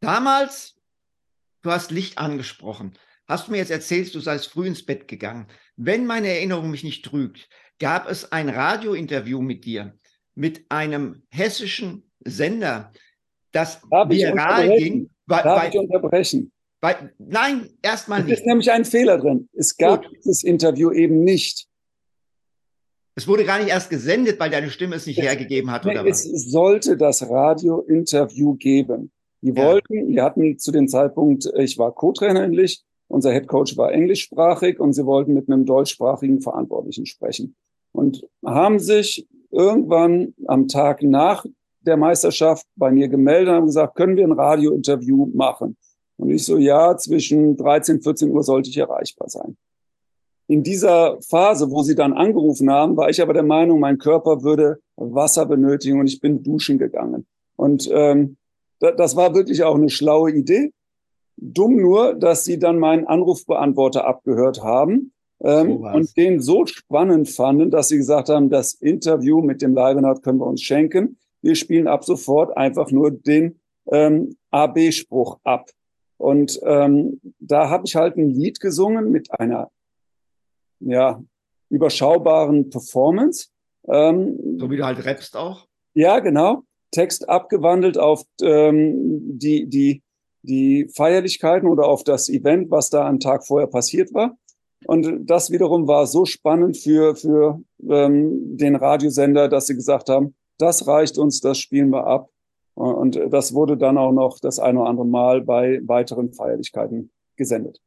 Damals, 0.00 0.80
du 1.60 1.70
hast 1.70 1.90
Licht 1.90 2.16
angesprochen, 2.16 2.94
hast 3.28 3.46
du 3.46 3.52
mir 3.52 3.58
jetzt 3.58 3.70
erzählt, 3.70 4.14
du 4.14 4.20
seist 4.20 4.46
früh 4.46 4.66
ins 4.66 4.86
Bett 4.86 5.06
gegangen. 5.06 5.48
Wenn 5.76 6.06
meine 6.06 6.28
Erinnerung 6.28 6.70
mich 6.70 6.82
nicht 6.82 7.04
trügt, 7.04 7.46
gab 7.78 8.10
es 8.10 8.32
ein 8.32 8.48
Radiointerview 8.48 9.42
mit 9.42 9.66
dir, 9.66 9.98
mit 10.34 10.64
einem 10.70 11.24
hessischen 11.28 12.10
Sender, 12.24 12.90
das 13.50 13.82
Darf 13.90 14.08
viral 14.08 14.74
ging. 14.78 15.10
Darf 15.26 15.44
bei, 15.44 15.68
ich 15.68 15.74
unterbrechen? 15.74 16.52
Bei, 16.80 17.10
nein, 17.18 17.68
erstmal 17.82 18.24
nicht. 18.24 18.32
Es 18.32 18.38
ist 18.40 18.46
nämlich 18.46 18.72
ein 18.72 18.86
Fehler 18.86 19.18
drin. 19.18 19.46
Es 19.52 19.76
gab 19.76 20.04
Gut. 20.04 20.16
dieses 20.16 20.42
Interview 20.42 20.90
eben 20.90 21.22
nicht. 21.22 21.68
Es 23.14 23.28
wurde 23.28 23.44
gar 23.44 23.58
nicht 23.58 23.68
erst 23.68 23.90
gesendet, 23.90 24.40
weil 24.40 24.50
deine 24.50 24.70
Stimme 24.70 24.96
es 24.96 25.06
nicht 25.06 25.18
es, 25.18 25.24
hergegeben 25.24 25.70
hat, 25.70 25.84
oder 25.84 26.04
es 26.06 26.24
was? 26.24 26.32
Es 26.32 26.50
sollte 26.50 26.96
das 26.96 27.28
Radio-Interview 27.28 28.54
geben. 28.54 29.10
Die 29.42 29.52
ja. 29.52 29.56
wollten, 29.56 30.08
die 30.08 30.20
hatten 30.20 30.58
zu 30.58 30.72
dem 30.72 30.88
Zeitpunkt, 30.88 31.50
ich 31.56 31.76
war 31.78 31.92
Co-Trainer 31.92 32.44
in 32.44 32.52
Licht, 32.52 32.84
unser 33.08 33.32
Head 33.32 33.46
Coach 33.46 33.76
war 33.76 33.92
englischsprachig 33.92 34.80
und 34.80 34.94
sie 34.94 35.04
wollten 35.04 35.34
mit 35.34 35.48
einem 35.48 35.66
deutschsprachigen 35.66 36.40
Verantwortlichen 36.40 37.04
sprechen. 37.04 37.54
Und 37.92 38.26
haben 38.44 38.78
sich 38.78 39.28
irgendwann 39.50 40.32
am 40.46 40.66
Tag 40.66 41.02
nach 41.02 41.44
der 41.82 41.98
Meisterschaft 41.98 42.66
bei 42.74 42.90
mir 42.90 43.08
gemeldet 43.08 43.48
und 43.48 43.54
haben 43.54 43.66
gesagt, 43.66 43.96
können 43.96 44.16
wir 44.16 44.24
ein 44.24 44.32
Radio-Interview 44.32 45.26
machen? 45.34 45.76
Und 46.16 46.30
ich 46.30 46.44
so, 46.44 46.56
ja, 46.56 46.96
zwischen 46.96 47.56
13, 47.56 48.00
14 48.00 48.30
Uhr 48.30 48.42
sollte 48.42 48.70
ich 48.70 48.78
erreichbar 48.78 49.28
sein. 49.28 49.56
In 50.48 50.62
dieser 50.62 51.18
Phase, 51.22 51.70
wo 51.70 51.82
sie 51.82 51.94
dann 51.94 52.12
angerufen 52.12 52.70
haben, 52.70 52.96
war 52.96 53.08
ich 53.08 53.22
aber 53.22 53.32
der 53.32 53.42
Meinung, 53.42 53.80
mein 53.80 53.98
Körper 53.98 54.42
würde 54.42 54.78
Wasser 54.96 55.46
benötigen 55.46 56.00
und 56.00 56.06
ich 56.06 56.20
bin 56.20 56.42
duschen 56.42 56.78
gegangen. 56.78 57.26
Und 57.56 57.88
ähm, 57.92 58.36
das 58.80 59.16
war 59.16 59.34
wirklich 59.34 59.62
auch 59.62 59.76
eine 59.76 59.88
schlaue 59.88 60.32
Idee. 60.32 60.72
Dumm 61.36 61.76
nur, 61.76 62.14
dass 62.14 62.44
sie 62.44 62.58
dann 62.58 62.78
meinen 62.78 63.06
Anrufbeantworter 63.06 64.06
abgehört 64.06 64.62
haben 64.62 65.12
ähm, 65.42 65.78
so 65.78 65.88
und 65.88 66.16
den 66.16 66.40
so 66.40 66.66
spannend 66.66 67.28
fanden, 67.28 67.70
dass 67.70 67.88
sie 67.88 67.96
gesagt 67.96 68.28
haben, 68.28 68.50
das 68.50 68.74
Interview 68.74 69.40
mit 69.40 69.62
dem 69.62 69.74
Leibenhardt 69.74 70.22
können 70.22 70.38
wir 70.38 70.46
uns 70.46 70.62
schenken. 70.62 71.18
Wir 71.40 71.54
spielen 71.54 71.88
ab 71.88 72.04
sofort 72.04 72.56
einfach 72.56 72.90
nur 72.90 73.10
den 73.10 73.60
ähm, 73.90 74.36
AB-Spruch 74.50 75.38
ab. 75.42 75.70
Und 76.16 76.60
ähm, 76.64 77.20
da 77.40 77.68
habe 77.68 77.84
ich 77.86 77.96
halt 77.96 78.16
ein 78.16 78.30
Lied 78.30 78.60
gesungen 78.60 79.10
mit 79.10 79.28
einer 79.40 79.70
ja, 80.84 81.22
überschaubaren 81.70 82.70
Performance. 82.70 83.48
Ähm, 83.88 84.58
so 84.58 84.70
wie 84.70 84.76
du 84.76 84.84
halt 84.84 85.04
rappst 85.04 85.36
auch? 85.36 85.66
Ja, 85.94 86.20
genau. 86.20 86.62
Text 86.90 87.28
abgewandelt 87.28 87.98
auf 87.98 88.22
ähm, 88.42 89.38
die, 89.38 89.66
die, 89.66 90.02
die 90.42 90.88
Feierlichkeiten 90.94 91.68
oder 91.68 91.86
auf 91.86 92.04
das 92.04 92.28
Event, 92.28 92.70
was 92.70 92.90
da 92.90 93.08
am 93.08 93.18
Tag 93.18 93.46
vorher 93.46 93.66
passiert 93.66 94.12
war. 94.12 94.36
Und 94.86 95.30
das 95.30 95.50
wiederum 95.50 95.86
war 95.86 96.06
so 96.06 96.24
spannend 96.24 96.76
für, 96.76 97.16
für 97.16 97.60
ähm, 97.88 98.56
den 98.56 98.76
Radiosender, 98.76 99.48
dass 99.48 99.66
sie 99.66 99.74
gesagt 99.74 100.08
haben, 100.08 100.34
das 100.58 100.86
reicht 100.86 101.18
uns, 101.18 101.40
das 101.40 101.58
spielen 101.58 101.90
wir 101.90 102.06
ab. 102.06 102.28
Und 102.74 103.20
das 103.30 103.54
wurde 103.54 103.76
dann 103.76 103.98
auch 103.98 104.12
noch 104.12 104.38
das 104.40 104.58
eine 104.58 104.80
oder 104.80 104.88
andere 104.88 105.06
Mal 105.06 105.42
bei 105.42 105.80
weiteren 105.84 106.32
Feierlichkeiten 106.32 107.10
gesendet. 107.36 107.80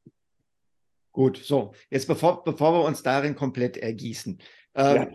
Gut, 1.15 1.38
so, 1.41 1.74
jetzt 1.89 2.10
bevor, 2.10 2.43
bevor 2.43 2.74
wir 2.74 2.84
uns 2.84 3.01
darin 3.01 3.36
komplett 3.36 3.77
ergießen, 3.77 4.38
äh, 4.74 4.95
ja. 4.95 5.07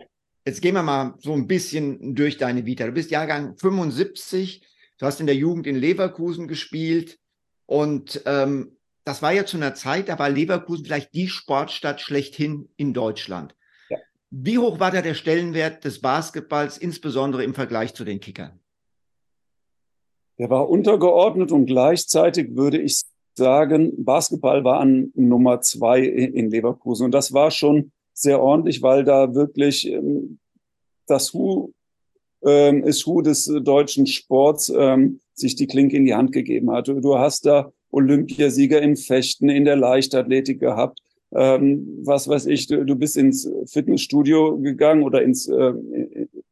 jetzt 0.47 0.59
gehen 0.63 0.73
wir 0.73 0.81
mal 0.81 1.13
so 1.19 1.31
ein 1.33 1.45
bisschen 1.45 2.15
durch 2.15 2.39
deine 2.39 2.65
Vita. 2.65 2.87
Du 2.87 2.91
bist 2.91 3.11
Jahrgang 3.11 3.55
75, 3.55 4.65
du 4.97 5.05
hast 5.05 5.19
in 5.19 5.27
der 5.27 5.35
Jugend 5.35 5.67
in 5.67 5.75
Leverkusen 5.75 6.47
gespielt 6.47 7.19
und 7.67 8.19
ähm, 8.25 8.77
das 9.03 9.21
war 9.21 9.31
ja 9.31 9.45
zu 9.45 9.57
einer 9.57 9.75
Zeit, 9.75 10.09
da 10.09 10.17
war 10.17 10.31
Leverkusen 10.31 10.85
vielleicht 10.85 11.13
die 11.13 11.27
Sportstadt 11.27 12.01
schlechthin 12.01 12.69
in 12.77 12.95
Deutschland. 12.95 13.55
Ja. 13.87 13.99
Wie 14.31 14.57
hoch 14.57 14.79
war 14.79 14.89
da 14.89 15.03
der 15.03 15.13
Stellenwert 15.13 15.85
des 15.85 16.01
Basketballs, 16.01 16.79
insbesondere 16.79 17.43
im 17.43 17.53
Vergleich 17.53 17.93
zu 17.93 18.05
den 18.05 18.19
Kickern? 18.19 18.59
Der 20.39 20.49
war 20.49 20.67
untergeordnet 20.67 21.51
und 21.51 21.67
gleichzeitig 21.67 22.55
würde 22.55 22.79
ich 22.79 23.03
sagen, 23.33 23.93
Basketball 23.97 24.63
war 24.63 24.79
an 24.79 25.11
Nummer 25.15 25.61
zwei 25.61 26.01
in 26.01 26.49
Leverkusen. 26.49 27.05
Und 27.05 27.11
das 27.11 27.33
war 27.33 27.51
schon 27.51 27.91
sehr 28.13 28.41
ordentlich, 28.41 28.81
weil 28.81 29.03
da 29.03 29.33
wirklich 29.33 29.87
ähm, 29.89 30.39
das 31.07 31.33
Hu 31.33 31.71
ähm, 32.43 32.83
ist 32.83 33.05
Hu 33.05 33.21
des 33.21 33.45
deutschen 33.45 34.07
Sports 34.07 34.71
ähm, 34.75 35.19
sich 35.33 35.55
die 35.55 35.67
Klinke 35.67 35.97
in 35.97 36.05
die 36.05 36.15
Hand 36.15 36.31
gegeben 36.31 36.71
hat. 36.71 36.87
Du 36.87 37.17
hast 37.17 37.45
da 37.45 37.71
Olympiasieger 37.91 38.81
im 38.81 38.95
Fechten, 38.95 39.49
in 39.49 39.65
der 39.65 39.75
Leichtathletik 39.75 40.59
gehabt. 40.59 40.99
Ähm, 41.33 41.99
was 42.03 42.27
weiß 42.27 42.47
ich, 42.47 42.67
du, 42.67 42.85
du 42.85 42.95
bist 42.95 43.15
ins 43.15 43.49
Fitnessstudio 43.65 44.59
gegangen 44.59 45.03
oder 45.03 45.21
ins, 45.21 45.47
äh, 45.47 45.73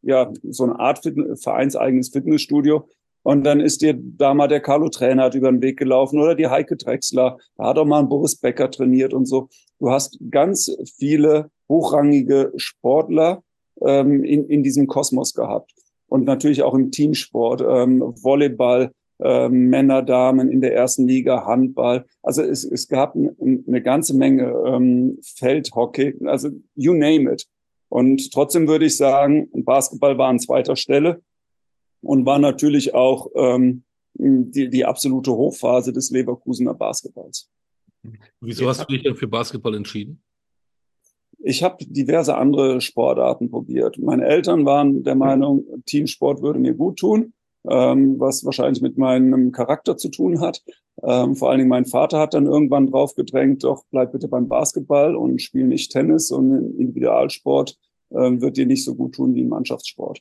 ja, 0.01 0.31
so 0.50 0.63
eine 0.63 0.79
Art 0.79 1.00
Fitness, 1.03 1.43
vereinseigenes 1.43 2.09
Fitnessstudio. 2.09 2.88
Und 3.23 3.43
dann 3.43 3.59
ist 3.59 3.81
dir 3.81 3.97
da 3.97 4.33
mal 4.33 4.47
der 4.47 4.61
Carlo 4.61 4.89
Trainer 4.89 5.33
über 5.33 5.51
den 5.51 5.61
Weg 5.61 5.77
gelaufen 5.77 6.19
oder 6.19 6.35
die 6.35 6.47
Heike 6.47 6.77
Drexler. 6.77 7.38
Da 7.57 7.65
hat 7.65 7.77
auch 7.77 7.85
mal 7.85 7.99
ein 7.99 8.09
Boris 8.09 8.35
Becker 8.35 8.71
trainiert 8.71 9.13
und 9.13 9.25
so. 9.25 9.49
Du 9.79 9.89
hast 9.89 10.17
ganz 10.31 10.71
viele 10.97 11.51
hochrangige 11.67 12.51
Sportler 12.55 13.43
ähm, 13.81 14.23
in, 14.23 14.45
in 14.49 14.63
diesem 14.63 14.88
Kosmos 14.88 15.33
gehabt. 15.33 15.71
Und 16.07 16.25
natürlich 16.25 16.63
auch 16.63 16.73
im 16.73 16.91
Teamsport, 16.91 17.61
ähm, 17.61 18.01
Volleyball, 18.21 18.91
ähm, 19.21 19.69
Männer, 19.69 20.01
Damen 20.01 20.49
in 20.49 20.61
der 20.61 20.73
ersten 20.73 21.07
Liga, 21.07 21.45
Handball. 21.45 22.05
Also 22.23 22.41
es, 22.41 22.63
es 22.63 22.88
gab 22.88 23.15
eine, 23.15 23.35
eine 23.39 23.81
ganze 23.81 24.15
Menge 24.15 24.53
ähm, 24.65 25.19
Feldhockey, 25.21 26.15
also 26.25 26.49
you 26.75 26.93
name 26.93 27.31
it. 27.31 27.45
Und 27.89 28.31
trotzdem 28.31 28.67
würde 28.67 28.85
ich 28.85 28.97
sagen, 28.97 29.49
Basketball 29.53 30.17
war 30.17 30.29
an 30.29 30.39
zweiter 30.39 30.75
Stelle 30.75 31.21
und 32.01 32.25
war 32.25 32.39
natürlich 32.39 32.93
auch 32.93 33.27
ähm, 33.35 33.83
die, 34.13 34.69
die 34.69 34.85
absolute 34.85 35.31
Hochphase 35.31 35.93
des 35.93 36.09
Leverkusener 36.11 36.73
Basketballs. 36.73 37.49
Wieso 38.41 38.67
hast 38.67 38.81
du 38.81 38.93
dich 38.93 39.03
denn 39.03 39.15
für 39.15 39.27
Basketball 39.27 39.75
entschieden? 39.75 40.21
Ich 41.41 41.63
habe 41.63 41.85
diverse 41.85 42.35
andere 42.35 42.81
Sportarten 42.81 43.49
probiert. 43.49 43.97
Meine 43.97 44.25
Eltern 44.25 44.65
waren 44.65 45.03
der 45.03 45.15
Meinung, 45.15 45.63
Teamsport 45.85 46.41
würde 46.41 46.59
mir 46.59 46.73
gut 46.73 46.99
tun, 46.99 47.33
ähm, 47.69 48.19
was 48.19 48.43
wahrscheinlich 48.43 48.81
mit 48.81 48.97
meinem 48.97 49.51
Charakter 49.51 49.95
zu 49.95 50.09
tun 50.09 50.41
hat. 50.41 50.61
Ähm, 51.01 51.35
vor 51.35 51.49
allen 51.49 51.59
Dingen 51.59 51.69
mein 51.69 51.85
Vater 51.85 52.19
hat 52.19 52.33
dann 52.33 52.45
irgendwann 52.45 52.87
drauf 52.87 53.15
gedrängt, 53.15 53.63
doch 53.63 53.83
bleib 53.89 54.11
bitte 54.11 54.27
beim 54.27 54.49
Basketball 54.49 55.15
und 55.15 55.41
spiel 55.41 55.65
nicht 55.65 55.91
Tennis 55.91 56.29
und 56.29 56.77
Individualsport 56.77 57.77
ähm, 58.11 58.41
wird 58.41 58.57
dir 58.57 58.65
nicht 58.65 58.83
so 58.83 58.95
gut 58.95 59.15
tun 59.15 59.33
wie 59.35 59.43
ein 59.43 59.49
Mannschaftssport. 59.49 60.19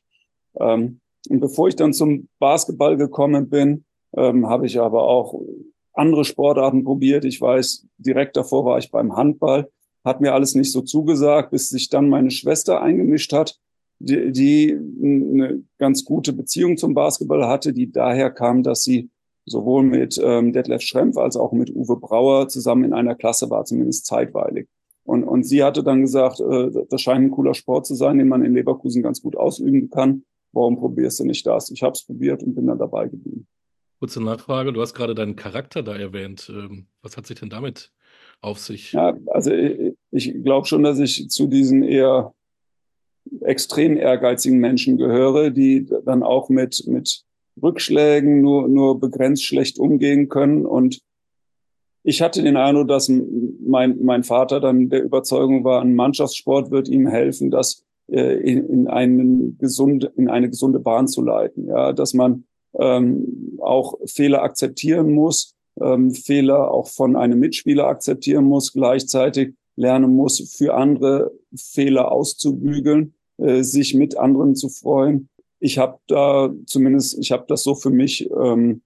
Ähm, 0.61 1.01
und 1.29 1.41
bevor 1.41 1.69
ich 1.69 1.77
dann 1.77 1.93
zum 1.93 2.29
Basketball 2.39 2.97
gekommen 2.97 3.49
bin, 3.49 3.85
ähm, 4.17 4.49
habe 4.49 4.67
ich 4.67 4.81
aber 4.81 5.03
auch 5.03 5.41
andere 5.93 6.25
Sportarten 6.25 6.85
probiert. 6.85 7.25
Ich 7.25 7.41
weiß, 7.41 7.87
direkt 7.99 8.37
davor 8.37 8.65
war 8.65 8.79
ich 8.79 8.91
beim 8.91 9.17
Handball, 9.17 9.69
hat 10.05 10.21
mir 10.21 10.33
alles 10.33 10.55
nicht 10.55 10.73
so 10.73 10.81
zugesagt, 10.81 11.51
bis 11.51 11.69
sich 11.69 11.89
dann 11.89 12.09
meine 12.09 12.31
Schwester 12.31 12.81
eingemischt 12.81 13.33
hat, 13.33 13.59
die, 13.99 14.31
die 14.31 14.79
eine 15.03 15.63
ganz 15.79 16.05
gute 16.05 16.33
Beziehung 16.33 16.77
zum 16.77 16.95
Basketball 16.95 17.47
hatte, 17.47 17.73
die 17.73 17.91
daher 17.91 18.31
kam, 18.31 18.63
dass 18.63 18.85
sie 18.85 19.11
sowohl 19.45 19.83
mit 19.83 20.21
ähm, 20.23 20.53
Detlef 20.53 20.83
Schrempf 20.83 21.17
als 21.17 21.37
auch 21.37 21.53
mit 21.53 21.75
Uwe 21.75 21.97
Brauer 21.97 22.49
zusammen 22.49 22.85
in 22.85 22.93
einer 22.93 23.15
Klasse 23.15 23.51
war, 23.51 23.65
zumindest 23.65 24.07
zeitweilig. 24.07 24.69
Und, 25.05 25.25
und 25.25 25.45
sie 25.45 25.65
hatte 25.65 25.83
dann 25.83 26.03
gesagt, 26.03 26.41
äh, 26.41 26.71
das 26.89 27.01
scheint 27.01 27.25
ein 27.25 27.31
cooler 27.31 27.55
Sport 27.55 27.87
zu 27.87 27.95
sein, 27.95 28.19
den 28.19 28.29
man 28.29 28.45
in 28.45 28.55
Leverkusen 28.55 29.03
ganz 29.03 29.21
gut 29.23 29.37
ausüben 29.37 29.91
kann 29.91 30.23
warum 30.59 30.77
probierst 30.77 31.21
du 31.21 31.25
nicht 31.25 31.47
das? 31.47 31.71
Ich 31.71 31.83
habe 31.83 31.93
es 31.93 32.05
probiert 32.05 32.43
und 32.43 32.55
bin 32.55 32.67
dann 32.67 32.79
dabei 32.79 33.09
geblieben. 33.09 33.47
Kurze 33.99 34.23
Nachfrage, 34.23 34.73
du 34.73 34.81
hast 34.81 34.95
gerade 34.95 35.15
deinen 35.15 35.35
Charakter 35.35 35.83
da 35.83 35.97
erwähnt. 35.97 36.51
Ähm, 36.55 36.87
was 37.03 37.17
hat 37.17 37.27
sich 37.27 37.41
denn 37.41 37.51
damit 37.51 37.91
auf 38.41 38.59
sich? 38.59 38.93
Ja, 38.93 39.17
also 39.27 39.53
ich, 39.53 39.95
ich 40.11 40.43
glaube 40.45 40.67
schon, 40.67 40.85
dass 40.85 40.99
ich 40.99 41.29
zu 41.31 41.47
diesen 41.49 41.83
eher 41.83 42.33
extrem 43.41 43.97
ehrgeizigen 43.97 44.59
Menschen 44.59 44.97
gehöre, 44.99 45.51
die 45.51 45.87
dann 46.05 46.23
auch 46.23 46.49
mit, 46.49 46.85
mit 46.87 47.25
Rückschlägen 47.63 48.41
nur, 48.41 48.69
nur 48.69 49.01
begrenzt 49.01 49.45
schlecht 49.45 49.79
umgehen 49.79 50.29
können. 50.29 50.65
Und 50.65 51.01
ich 52.05 52.23
hatte 52.23 52.43
den 52.43 52.57
Eindruck, 52.57 52.89
dass 52.89 53.09
mein, 53.09 53.99
mein 54.03 54.25
Vater 54.25 54.61
dann 54.61 54.89
der 54.89 55.03
Überzeugung 55.03 55.65
war, 55.65 55.83
ein 55.83 55.95
Mannschaftssport 55.95 56.71
wird 56.71 56.89
ihm 56.89 57.07
helfen, 57.07 57.51
dass 57.51 57.85
in, 58.15 58.69
in, 58.69 58.89
einen 58.89 59.59
gesund, 59.59 60.11
in 60.17 60.29
eine 60.29 60.49
gesunde 60.49 60.81
Bahn 60.81 61.09
zu 61.09 61.23
leiten. 61.23 61.67
Ja, 61.67 61.93
dass 61.93 62.15
man 62.15 62.45
ähm, 62.79 63.59
auch 63.61 63.95
Fehler 64.07 64.43
akzeptieren 64.43 65.13
muss, 65.13 65.55
ähm, 65.81 66.13
Fehler 66.13 66.71
auch 66.71 66.89
von 66.89 67.17
einem 67.17 67.39
Mitspieler 67.39 67.87
akzeptieren 67.87 68.45
muss, 68.45 68.73
gleichzeitig 68.73 69.55
lernen 69.77 70.15
muss, 70.15 70.55
für 70.57 70.75
andere 70.75 71.33
Fehler 71.55 72.11
auszubügeln, 72.11 73.15
äh, 73.39 73.63
sich 73.63 73.95
mit 73.95 74.17
anderen 74.17 74.57
zu 74.57 74.69
freuen. 74.69 75.29
Ich 75.61 75.79
habe 75.79 75.99
da 76.07 76.53
zumindest, 76.67 77.19
ich 77.19 77.33
habe 77.33 77.45
das 77.49 77.63
so 77.63 77.75
für 77.75 77.91
mich 77.91 78.29
ähm, 78.31 78.83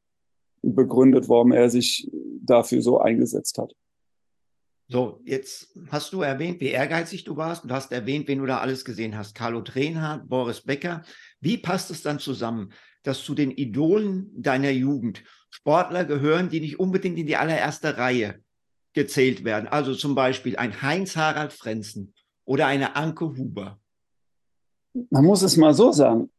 begründet, 0.63 1.29
warum 1.29 1.53
er 1.53 1.71
sich 1.71 2.11
dafür 2.45 2.83
so 2.83 2.99
eingesetzt 2.99 3.59
hat. 3.59 3.75
So, 4.93 5.23
jetzt 5.25 5.73
hast 5.91 6.13
du 6.13 6.21
erwähnt, 6.21 6.61
wie 6.61 6.69
ehrgeizig 6.69 7.25
du 7.25 7.35
warst. 7.39 7.65
Du 7.65 7.71
hast 7.71 7.93
erwähnt, 7.93 8.29
wen 8.29 8.41
du 8.41 8.45
da 8.45 8.59
alles 8.59 8.85
gesehen 8.85 9.17
hast. 9.17 9.35
Carlo 9.35 9.63
Trenhardt, 9.63 10.29
Boris 10.29 10.61
Becker. 10.61 11.03
Wie 11.41 11.57
passt 11.57 11.91
es 11.91 12.03
dann 12.03 12.19
zusammen, 12.19 12.75
dass 13.03 13.25
zu 13.25 13.35
den 13.35 13.51
Idolen 13.51 14.31
deiner 14.37 14.69
Jugend 14.69 15.25
Sportler 15.49 16.05
gehören, 16.05 16.51
die 16.51 16.61
nicht 16.61 16.79
unbedingt 16.79 17.17
in 17.17 17.27
die 17.27 17.37
allererste 17.37 17.97
Reihe 17.97 18.35
gezählt 18.93 19.45
werden? 19.45 19.67
Also 19.67 19.95
zum 19.95 20.15
Beispiel 20.15 20.57
ein 20.57 20.83
Heinz-Harald 20.83 21.55
Frenzen 21.55 22.13
oder 22.45 22.67
eine 22.67 22.95
Anke 22.95 23.35
Huber. 23.35 23.81
Man 25.09 25.25
muss 25.25 25.41
es 25.41 25.57
mal 25.57 25.73
so 25.73 25.91
sagen. 25.93 26.31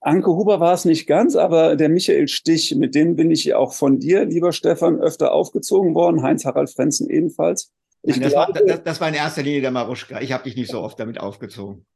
Anke 0.00 0.32
Huber 0.32 0.58
war 0.58 0.74
es 0.74 0.84
nicht 0.84 1.06
ganz, 1.06 1.36
aber 1.36 1.76
der 1.76 1.88
Michael 1.88 2.26
Stich, 2.26 2.74
mit 2.74 2.96
dem 2.96 3.14
bin 3.14 3.30
ich 3.30 3.54
auch 3.54 3.72
von 3.72 4.00
dir, 4.00 4.24
lieber 4.24 4.52
Stefan, 4.52 4.98
öfter 4.98 5.32
aufgezogen 5.32 5.94
worden. 5.94 6.24
Heinz-Harald 6.24 6.68
Frenzen 6.68 7.08
ebenfalls. 7.08 7.70
Ich 8.02 8.18
das, 8.18 8.32
glaube, 8.32 8.54
war, 8.54 8.64
das, 8.66 8.82
das, 8.82 9.00
war 9.00 9.08
in 9.08 9.14
erster 9.14 9.42
Linie 9.42 9.60
der 9.60 9.70
Maruschka. 9.70 10.20
Ich 10.20 10.32
habe 10.32 10.44
dich 10.44 10.56
nicht 10.56 10.70
so 10.70 10.80
oft 10.80 10.98
damit 10.98 11.20
aufgezogen. 11.20 11.86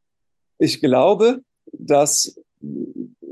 Ich 0.58 0.80
glaube, 0.80 1.40
dass 1.72 2.38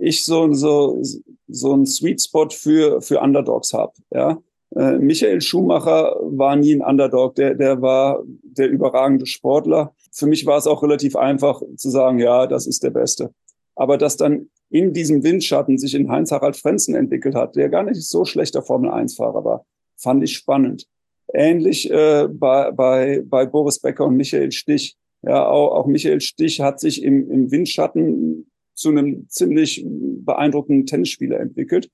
ich 0.00 0.24
so, 0.24 0.52
so, 0.52 1.00
so 1.48 1.72
einen 1.72 1.86
Sweet 1.86 2.22
Spot 2.22 2.50
für, 2.50 3.00
für 3.00 3.20
Underdogs 3.20 3.72
habe. 3.72 3.92
Ja? 4.12 4.38
Äh, 4.74 4.98
Michael 4.98 5.40
Schumacher 5.40 6.16
war 6.20 6.56
nie 6.56 6.74
ein 6.74 6.82
Underdog, 6.82 7.36
der, 7.36 7.54
der 7.54 7.80
war 7.80 8.22
der 8.42 8.68
überragende 8.68 9.26
Sportler. 9.26 9.94
Für 10.12 10.26
mich 10.26 10.44
war 10.46 10.58
es 10.58 10.66
auch 10.66 10.82
relativ 10.82 11.16
einfach 11.16 11.62
zu 11.76 11.90
sagen, 11.90 12.18
ja, 12.18 12.46
das 12.46 12.66
ist 12.66 12.82
der 12.82 12.90
Beste. 12.90 13.32
Aber 13.76 13.98
dass 13.98 14.16
dann 14.16 14.50
in 14.70 14.92
diesem 14.92 15.22
Windschatten 15.22 15.78
sich 15.78 15.94
in 15.94 16.10
Heinz-Harald 16.10 16.56
Frenzen 16.56 16.94
entwickelt 16.94 17.34
hat, 17.34 17.56
der 17.56 17.68
gar 17.68 17.84
nicht 17.84 18.02
so 18.02 18.24
schlechter 18.24 18.62
Formel-1-Fahrer 18.62 19.44
war, 19.44 19.64
fand 19.96 20.22
ich 20.24 20.34
spannend. 20.34 20.86
Ähnlich 21.34 21.90
äh, 21.90 22.28
bei, 22.30 22.70
bei, 22.70 23.22
bei 23.24 23.44
Boris 23.44 23.80
Becker 23.80 24.06
und 24.06 24.16
Michael 24.16 24.52
Stich. 24.52 24.96
Ja, 25.22 25.46
auch, 25.46 25.72
auch 25.72 25.86
Michael 25.86 26.20
Stich 26.20 26.60
hat 26.60 26.78
sich 26.80 27.02
im, 27.02 27.30
im 27.30 27.50
Windschatten 27.50 28.50
zu 28.74 28.90
einem 28.90 29.28
ziemlich 29.28 29.84
beeindruckenden 29.86 30.86
Tennisspieler 30.86 31.40
entwickelt. 31.40 31.90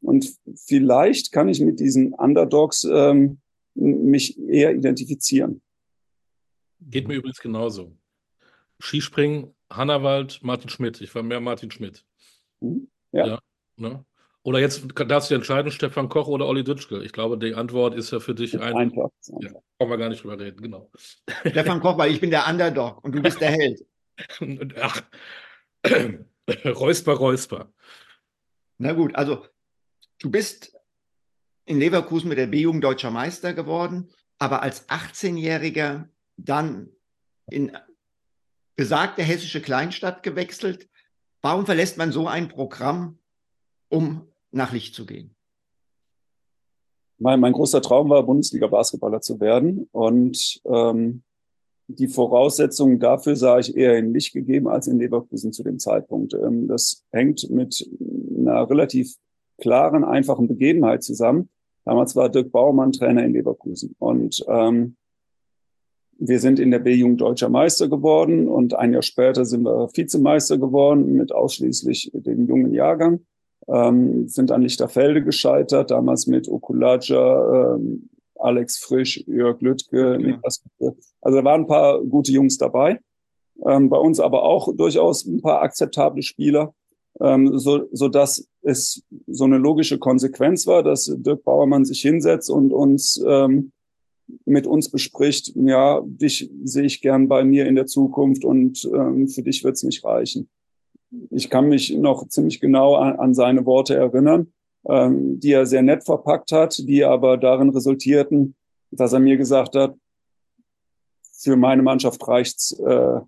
Und 0.00 0.36
vielleicht 0.54 1.32
kann 1.32 1.48
ich 1.48 1.60
mit 1.60 1.80
diesen 1.80 2.12
Underdogs 2.12 2.84
ähm, 2.84 3.38
mich 3.74 4.38
eher 4.38 4.74
identifizieren. 4.74 5.62
Geht 6.80 7.08
mir 7.08 7.14
übrigens 7.14 7.40
genauso. 7.40 7.96
Skispringen, 8.80 9.54
Hannawald, 9.70 10.40
Martin 10.42 10.68
Schmidt. 10.68 11.00
Ich 11.00 11.14
war 11.14 11.22
mehr 11.22 11.40
Martin 11.40 11.70
Schmidt. 11.70 12.04
Mhm. 12.60 12.88
Ja. 13.12 13.40
ja. 13.78 14.04
Oder 14.44 14.58
jetzt 14.58 14.84
darfst 14.94 15.30
du 15.30 15.34
entscheiden, 15.34 15.72
Stefan 15.72 16.10
Koch 16.10 16.28
oder 16.28 16.46
Olli 16.46 16.62
Dütschke. 16.64 17.02
Ich 17.02 17.12
glaube, 17.12 17.38
die 17.38 17.54
Antwort 17.54 17.94
ist 17.94 18.10
ja 18.10 18.20
für 18.20 18.34
dich 18.34 18.60
ein. 18.60 18.76
Einfach. 18.76 19.08
Ja, 19.40 19.52
brauchen 19.78 19.90
wir 19.90 19.96
gar 19.96 20.10
nicht 20.10 20.22
drüber 20.22 20.38
reden, 20.38 20.60
genau. 20.60 20.90
Stefan 21.46 21.80
Koch, 21.80 21.96
weil 21.96 22.12
ich 22.12 22.20
bin 22.20 22.30
der 22.30 22.46
Underdog 22.46 23.02
und 23.02 23.14
du 23.14 23.22
bist 23.22 23.40
der 23.40 23.52
Held. 23.52 23.86
Ach, 24.80 25.02
Räusper, 26.66 27.14
Räusper. 27.14 27.72
Na 28.76 28.92
gut, 28.92 29.16
also 29.16 29.46
du 30.20 30.30
bist 30.30 30.76
in 31.64 31.78
Leverkusen 31.78 32.28
mit 32.28 32.36
der 32.36 32.46
B-Jugend 32.46 32.84
deutscher 32.84 33.10
Meister 33.10 33.54
geworden, 33.54 34.10
aber 34.38 34.62
als 34.62 34.90
18-Jähriger 34.90 36.06
dann 36.36 36.90
in 37.50 37.74
besagte 38.76 39.22
hessische 39.22 39.62
Kleinstadt 39.62 40.22
gewechselt. 40.22 40.90
Warum 41.40 41.64
verlässt 41.64 41.96
man 41.96 42.12
so 42.12 42.28
ein 42.28 42.48
Programm, 42.48 43.18
um 43.88 44.30
nach 44.54 44.72
Licht 44.72 44.94
zu 44.94 45.06
gehen? 45.06 45.34
Mein, 47.18 47.40
mein 47.40 47.52
großer 47.52 47.80
Traum 47.80 48.08
war, 48.10 48.22
Bundesliga-Basketballer 48.24 49.20
zu 49.20 49.40
werden. 49.40 49.88
Und 49.92 50.60
ähm, 50.64 51.22
die 51.86 52.08
Voraussetzungen 52.08 52.98
dafür 52.98 53.36
sah 53.36 53.58
ich 53.58 53.76
eher 53.76 53.98
in 53.98 54.12
Licht 54.12 54.32
gegeben 54.32 54.68
als 54.68 54.86
in 54.86 54.98
Leverkusen 54.98 55.52
zu 55.52 55.62
dem 55.62 55.78
Zeitpunkt. 55.78 56.34
Ähm, 56.34 56.66
das 56.66 57.04
hängt 57.12 57.48
mit 57.50 57.88
einer 58.36 58.68
relativ 58.68 59.14
klaren, 59.58 60.04
einfachen 60.04 60.48
Begebenheit 60.48 61.02
zusammen. 61.02 61.48
Damals 61.84 62.16
war 62.16 62.28
Dirk 62.28 62.50
Baumann 62.50 62.92
Trainer 62.92 63.24
in 63.24 63.32
Leverkusen. 63.32 63.94
Und 63.98 64.44
ähm, 64.48 64.96
wir 66.18 66.38
sind 66.40 66.58
in 66.58 66.70
der 66.70 66.78
B-Jugend 66.78 67.20
deutscher 67.20 67.48
Meister 67.48 67.88
geworden 67.88 68.48
und 68.48 68.74
ein 68.74 68.92
Jahr 68.92 69.02
später 69.02 69.44
sind 69.44 69.64
wir 69.64 69.88
Vizemeister 69.92 70.58
geworden 70.58 71.12
mit 71.12 71.32
ausschließlich 71.32 72.12
dem 72.14 72.46
jungen 72.46 72.72
Jahrgang. 72.72 73.20
Ähm, 73.66 74.28
sind 74.28 74.50
an 74.50 74.62
Lichterfelde 74.62 75.24
gescheitert, 75.24 75.90
damals 75.90 76.26
mit 76.26 76.48
Okulaja, 76.48 77.74
ähm, 77.76 78.10
Alex 78.36 78.78
Frisch, 78.78 79.24
Jörg 79.26 79.60
Lüttke, 79.60 80.12
ja. 80.12 80.18
Niklas 80.18 80.62
Lüttke. 80.78 80.98
Also 81.22 81.38
da 81.38 81.44
waren 81.44 81.62
ein 81.62 81.66
paar 81.66 82.02
gute 82.02 82.32
Jungs 82.32 82.58
dabei. 82.58 83.00
Ähm, 83.64 83.88
bei 83.88 83.96
uns 83.96 84.20
aber 84.20 84.42
auch 84.42 84.74
durchaus 84.74 85.24
ein 85.24 85.40
paar 85.40 85.62
akzeptable 85.62 86.22
Spieler, 86.22 86.74
ähm, 87.20 87.56
so, 87.58 87.86
so 87.92 88.08
dass 88.08 88.48
es 88.62 89.02
so 89.26 89.44
eine 89.44 89.58
logische 89.58 89.98
Konsequenz 89.98 90.66
war, 90.66 90.82
dass 90.82 91.12
Dirk 91.16 91.44
Bauermann 91.44 91.84
sich 91.84 92.00
hinsetzt 92.00 92.50
und 92.50 92.72
uns 92.72 93.22
ähm, 93.26 93.72
mit 94.44 94.66
uns 94.66 94.90
bespricht, 94.90 95.52
ja, 95.54 96.02
dich 96.04 96.50
sehe 96.64 96.84
ich 96.84 97.00
gern 97.00 97.28
bei 97.28 97.44
mir 97.44 97.66
in 97.66 97.76
der 97.76 97.86
Zukunft 97.86 98.44
und 98.44 98.84
ähm, 98.92 99.28
für 99.28 99.42
dich 99.42 99.62
wird 99.64 99.74
es 99.74 99.82
nicht 99.82 100.04
reichen. 100.04 100.48
Ich 101.30 101.50
kann 101.50 101.68
mich 101.68 101.96
noch 101.96 102.28
ziemlich 102.28 102.60
genau 102.60 102.94
an, 102.94 103.18
an 103.18 103.34
seine 103.34 103.66
Worte 103.66 103.94
erinnern, 103.94 104.52
ähm, 104.88 105.40
die 105.40 105.52
er 105.52 105.66
sehr 105.66 105.82
nett 105.82 106.04
verpackt 106.04 106.52
hat, 106.52 106.78
die 106.78 107.04
aber 107.04 107.36
darin 107.36 107.70
resultierten, 107.70 108.54
dass 108.90 109.12
er 109.12 109.20
mir 109.20 109.36
gesagt 109.36 109.76
hat, 109.76 109.94
für 111.32 111.56
meine 111.56 111.82
Mannschaft 111.82 112.26
reicht's 112.26 112.72
äh, 112.72 113.20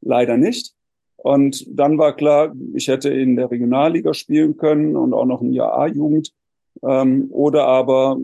leider 0.00 0.36
nicht. 0.36 0.74
Und 1.16 1.66
dann 1.68 1.98
war 1.98 2.16
klar, 2.16 2.54
ich 2.74 2.88
hätte 2.88 3.10
in 3.10 3.36
der 3.36 3.50
Regionalliga 3.50 4.14
spielen 4.14 4.56
können 4.56 4.96
und 4.96 5.12
auch 5.12 5.26
noch 5.26 5.42
ein 5.42 5.52
Jahr 5.52 5.78
A-Jugend. 5.78 6.32
Ähm, 6.82 7.28
oder 7.30 7.66
aber 7.66 8.18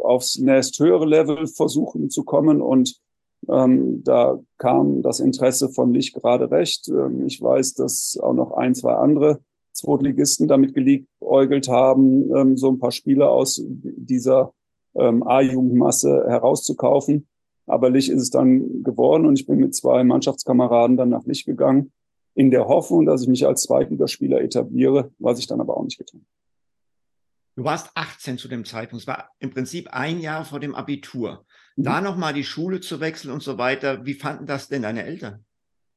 aufs 0.00 0.38
nächsthöhere 0.38 1.06
Level 1.06 1.46
versuchen 1.48 2.10
zu 2.10 2.22
kommen. 2.22 2.60
Und 2.60 3.00
ähm, 3.48 4.02
da 4.04 4.38
kam 4.58 5.02
das 5.02 5.20
Interesse 5.20 5.68
von 5.68 5.92
Licht 5.92 6.14
gerade 6.14 6.50
recht. 6.50 6.88
Ähm, 6.88 7.26
ich 7.26 7.40
weiß, 7.40 7.74
dass 7.74 8.18
auch 8.20 8.34
noch 8.34 8.52
ein, 8.52 8.74
zwei 8.74 8.94
andere 8.94 9.40
Zweitligisten 9.72 10.48
damit 10.48 10.74
geliebäugelt 10.74 11.68
haben, 11.68 12.34
ähm, 12.34 12.56
so 12.56 12.70
ein 12.70 12.78
paar 12.78 12.92
Spieler 12.92 13.30
aus 13.30 13.62
dieser 13.64 14.52
ähm, 14.94 15.22
A-Jugendmasse 15.26 16.24
herauszukaufen. 16.26 17.28
Aber 17.66 17.90
Lich 17.90 18.10
ist 18.10 18.22
es 18.22 18.30
dann 18.30 18.82
geworden 18.82 19.26
und 19.26 19.38
ich 19.38 19.46
bin 19.46 19.58
mit 19.58 19.74
zwei 19.74 20.04
Mannschaftskameraden 20.04 20.96
dann 20.96 21.10
nach 21.10 21.24
Lich 21.24 21.44
gegangen, 21.44 21.92
in 22.34 22.50
der 22.50 22.68
Hoffnung, 22.68 23.06
dass 23.06 23.22
ich 23.22 23.28
mich 23.28 23.46
als 23.46 23.62
Zweitligaspieler 23.62 24.40
etabliere, 24.40 25.10
was 25.18 25.38
ich 25.38 25.46
dann 25.46 25.60
aber 25.60 25.76
auch 25.76 25.84
nicht 25.84 25.98
getan 25.98 26.20
habe. 26.20 26.36
Du 27.56 27.64
warst 27.64 27.90
18 27.94 28.36
zu 28.36 28.48
dem 28.48 28.66
Zeitpunkt. 28.66 29.02
Es 29.02 29.06
war 29.06 29.30
im 29.38 29.50
Prinzip 29.50 29.88
ein 29.90 30.20
Jahr 30.20 30.44
vor 30.44 30.60
dem 30.60 30.74
Abitur. 30.74 31.45
Mhm. 31.76 31.82
Da 31.84 32.00
nochmal 32.00 32.34
die 32.34 32.44
Schule 32.44 32.80
zu 32.80 33.00
wechseln 33.00 33.30
und 33.30 33.42
so 33.42 33.58
weiter. 33.58 34.04
Wie 34.04 34.14
fanden 34.14 34.46
das 34.46 34.68
denn 34.68 34.82
deine 34.82 35.04
Eltern? 35.04 35.44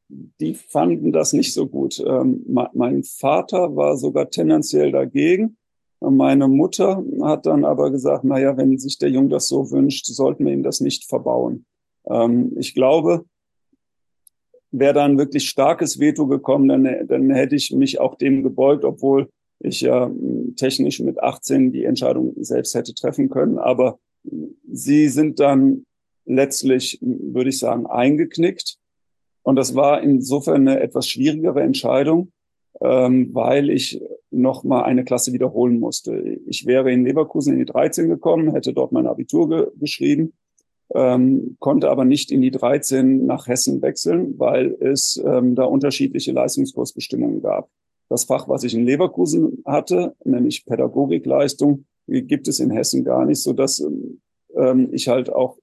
Die 0.09 0.55
fanden 0.55 1.11
das 1.11 1.33
nicht 1.33 1.53
so 1.53 1.67
gut. 1.67 2.03
Ähm, 2.05 2.43
mein 2.73 3.03
Vater 3.03 3.75
war 3.75 3.95
sogar 3.97 4.29
tendenziell 4.29 4.91
dagegen. 4.91 5.57
Meine 6.01 6.47
Mutter 6.47 7.03
hat 7.21 7.45
dann 7.45 7.65
aber 7.65 7.91
gesagt, 7.91 8.23
naja, 8.23 8.55
wenn 8.57 8.77
sich 8.79 8.97
der 8.97 9.09
Junge 9.09 9.29
das 9.29 9.47
so 9.47 9.69
wünscht, 9.69 10.05
sollten 10.05 10.45
wir 10.45 10.53
ihm 10.53 10.63
das 10.63 10.79
nicht 10.79 11.05
verbauen. 11.05 11.65
Ähm, 12.05 12.53
ich 12.57 12.73
glaube, 12.73 13.25
wäre 14.71 14.93
da 14.93 15.05
ein 15.05 15.17
wirklich 15.17 15.49
starkes 15.49 15.99
Veto 15.99 16.27
gekommen, 16.27 16.67
dann, 16.67 17.07
dann 17.07 17.29
hätte 17.31 17.55
ich 17.55 17.71
mich 17.71 17.99
auch 17.99 18.15
dem 18.15 18.43
gebeugt, 18.43 18.85
obwohl 18.85 19.29
ich 19.59 19.81
ja 19.81 20.05
hm, 20.05 20.55
technisch 20.55 20.99
mit 21.01 21.21
18 21.21 21.71
die 21.71 21.83
Entscheidung 21.83 22.33
selbst 22.37 22.73
hätte 22.75 22.93
treffen 22.93 23.29
können. 23.29 23.57
Aber 23.57 23.99
sie 24.71 25.09
sind 25.09 25.39
dann 25.39 25.85
letztlich, 26.25 26.99
würde 27.01 27.49
ich 27.49 27.59
sagen, 27.59 27.87
eingeknickt. 27.87 28.77
Und 29.41 29.55
das 29.55 29.75
war 29.75 30.01
insofern 30.01 30.67
eine 30.67 30.79
etwas 30.79 31.07
schwierigere 31.07 31.61
Entscheidung, 31.61 32.31
ähm, 32.81 33.33
weil 33.33 33.69
ich 33.69 34.01
noch 34.31 34.63
mal 34.63 34.83
eine 34.83 35.03
Klasse 35.03 35.33
wiederholen 35.33 35.79
musste. 35.79 36.39
Ich 36.47 36.65
wäre 36.65 36.91
in 36.91 37.03
Leverkusen 37.03 37.53
in 37.53 37.59
die 37.59 37.65
13 37.65 38.09
gekommen, 38.09 38.51
hätte 38.51 38.73
dort 38.73 38.91
mein 38.91 39.07
Abitur 39.07 39.49
ge 39.49 39.67
geschrieben, 39.79 40.33
ähm, 40.93 41.57
konnte 41.59 41.89
aber 41.89 42.05
nicht 42.05 42.31
in 42.31 42.41
die 42.41 42.51
13 42.51 43.25
nach 43.25 43.47
Hessen 43.47 43.81
wechseln, 43.81 44.37
weil 44.37 44.75
es 44.79 45.21
ähm, 45.25 45.55
da 45.55 45.63
unterschiedliche 45.63 46.31
Leistungskursbestimmungen 46.31 47.41
gab. 47.41 47.69
Das 48.07 48.23
Fach, 48.23 48.47
was 48.47 48.63
ich 48.63 48.73
in 48.73 48.85
Leverkusen 48.85 49.63
hatte, 49.65 50.15
nämlich 50.23 50.65
Pädagogikleistung, 50.65 51.85
gibt 52.09 52.47
es 52.47 52.59
in 52.59 52.71
Hessen 52.71 53.03
gar 53.03 53.25
nicht, 53.25 53.41
so 53.41 53.53
dass 53.53 53.79
ähm, 54.55 54.89
ich 54.91 55.07
halt 55.07 55.31
auch 55.31 55.57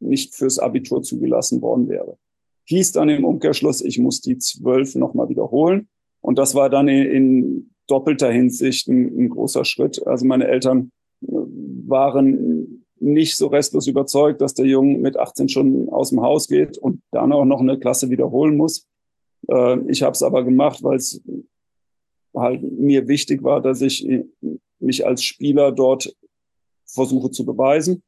nicht 0.00 0.34
fürs 0.34 0.58
Abitur 0.58 1.02
zugelassen 1.02 1.62
worden 1.62 1.88
wäre. 1.88 2.16
Hieß 2.64 2.92
dann 2.92 3.08
im 3.08 3.24
Umkehrschluss, 3.24 3.82
ich 3.82 3.98
muss 3.98 4.20
die 4.20 4.38
zwölf 4.38 4.94
nochmal 4.94 5.28
wiederholen. 5.28 5.88
Und 6.20 6.38
das 6.38 6.54
war 6.54 6.70
dann 6.70 6.88
in, 6.88 7.06
in 7.06 7.70
doppelter 7.86 8.30
Hinsicht 8.30 8.88
ein, 8.88 9.18
ein, 9.18 9.28
großer 9.30 9.64
Schritt. 9.64 10.06
Also 10.06 10.26
meine 10.26 10.46
Eltern 10.46 10.92
äh, 11.22 11.32
waren 11.32 12.84
nicht 13.00 13.36
so 13.36 13.46
restlos 13.48 13.86
überzeugt, 13.86 14.40
dass 14.40 14.54
der 14.54 14.66
Junge 14.66 14.98
mit 14.98 15.16
18 15.16 15.48
Stunden 15.48 15.88
aus 15.88 16.10
dem 16.10 16.20
Haus 16.20 16.48
geht 16.48 16.78
und 16.78 17.00
dann 17.10 17.32
auch 17.32 17.44
noch 17.44 17.60
eine 17.60 17.78
Klasse 17.78 18.10
wiederholen 18.10 18.56
muss. 18.56 18.86
Äh, 19.48 19.80
ich 19.90 20.02
habe 20.02 20.12
es 20.12 20.22
aber 20.22 20.44
gemacht, 20.44 20.82
weil 20.82 20.96
es 20.96 21.22
halt 22.34 22.62
mir 22.62 23.08
wichtig 23.08 23.42
war, 23.42 23.60
dass 23.60 23.80
ich 23.80 24.06
mich 24.80 25.06
als 25.06 25.22
Spieler 25.22 25.72
dort 25.72 26.14
versuche 26.86 27.30
zu 27.30 27.44
beweisen 27.44 28.02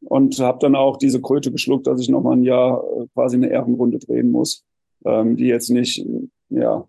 und 0.00 0.38
habe 0.38 0.58
dann 0.60 0.74
auch 0.74 0.96
diese 0.96 1.20
Kröte 1.20 1.52
geschluckt, 1.52 1.86
dass 1.86 2.00
ich 2.00 2.08
noch 2.08 2.22
mal 2.22 2.36
ein 2.36 2.42
Jahr 2.42 2.82
äh, 2.82 3.06
quasi 3.14 3.36
eine 3.36 3.50
Ehrenrunde 3.50 3.98
drehen 3.98 4.30
muss, 4.30 4.64
ähm, 5.04 5.36
die 5.36 5.46
jetzt 5.46 5.70
nicht 5.70 6.04
ja 6.48 6.86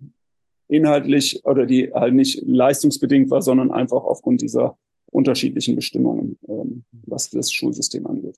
inhaltlich 0.67 1.43
oder 1.45 1.65
die 1.65 1.91
halt 1.93 2.13
nicht 2.13 2.41
leistungsbedingt 2.45 3.29
war, 3.29 3.41
sondern 3.41 3.71
einfach 3.71 4.03
aufgrund 4.03 4.41
dieser 4.41 4.77
unterschiedlichen 5.11 5.75
Bestimmungen, 5.75 6.39
ähm, 6.47 6.85
was 6.91 7.29
das 7.29 7.51
Schulsystem 7.51 8.07
angeht. 8.07 8.37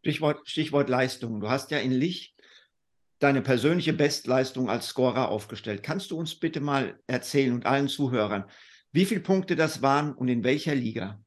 Stichwort, 0.00 0.40
Stichwort 0.44 0.88
Leistung. 0.88 1.40
Du 1.40 1.48
hast 1.48 1.70
ja 1.70 1.78
in 1.78 1.92
Licht 1.92 2.34
deine 3.18 3.42
persönliche 3.42 3.92
Bestleistung 3.92 4.70
als 4.70 4.88
Scorer 4.88 5.30
aufgestellt. 5.30 5.82
Kannst 5.82 6.10
du 6.10 6.18
uns 6.18 6.34
bitte 6.34 6.60
mal 6.60 6.98
erzählen 7.06 7.52
und 7.52 7.66
allen 7.66 7.88
Zuhörern, 7.88 8.44
wie 8.92 9.04
viele 9.04 9.20
Punkte 9.20 9.56
das 9.56 9.82
waren 9.82 10.14
und 10.14 10.28
in 10.28 10.44
welcher 10.44 10.74
Liga? 10.74 11.20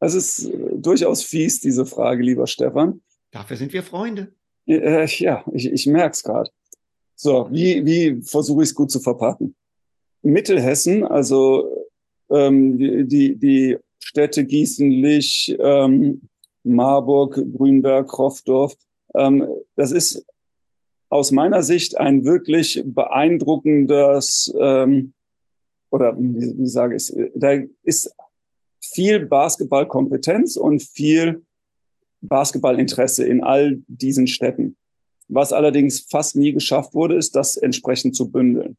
Das 0.00 0.14
ist 0.14 0.46
äh, 0.46 0.52
durchaus 0.76 1.22
fies, 1.22 1.60
diese 1.60 1.86
Frage, 1.86 2.22
lieber 2.22 2.46
Stefan. 2.46 3.00
Dafür 3.30 3.56
sind 3.56 3.72
wir 3.72 3.82
Freunde. 3.82 4.32
Äh, 4.66 5.06
ja, 5.06 5.44
ich, 5.52 5.66
ich 5.66 5.86
merke 5.86 6.12
es 6.12 6.22
gerade. 6.22 6.50
So, 7.16 7.48
wie, 7.50 7.84
wie 7.86 8.22
versuche 8.22 8.62
ich 8.62 8.70
es 8.70 8.74
gut 8.74 8.90
zu 8.90 9.00
verpacken? 9.00 9.54
Mittelhessen, 10.22 11.04
also 11.04 11.86
ähm, 12.30 12.78
die, 13.08 13.36
die 13.36 13.78
Städte 13.98 14.44
Gießen, 14.44 14.90
Lich, 14.90 15.56
ähm, 15.58 16.28
Marburg, 16.64 17.34
Grünberg, 17.34 18.08
Kroffdorf, 18.08 18.74
ähm, 19.14 19.46
das 19.76 19.92
ist 19.92 20.26
aus 21.08 21.30
meiner 21.30 21.62
Sicht 21.62 21.96
ein 21.96 22.24
wirklich 22.24 22.82
beeindruckendes, 22.84 24.52
ähm, 24.58 25.12
oder 25.94 26.18
wie, 26.18 26.58
wie 26.58 26.66
sage 26.66 26.96
ich, 26.96 27.12
da 27.36 27.52
ist 27.84 28.12
viel 28.80 29.26
Basketballkompetenz 29.26 30.56
und 30.56 30.82
viel 30.82 31.44
Basketballinteresse 32.20 33.24
in 33.24 33.44
all 33.44 33.80
diesen 33.86 34.26
Städten. 34.26 34.76
Was 35.28 35.52
allerdings 35.52 36.00
fast 36.00 36.34
nie 36.34 36.52
geschafft 36.52 36.94
wurde, 36.94 37.14
ist, 37.14 37.36
das 37.36 37.56
entsprechend 37.56 38.16
zu 38.16 38.28
bündeln. 38.28 38.76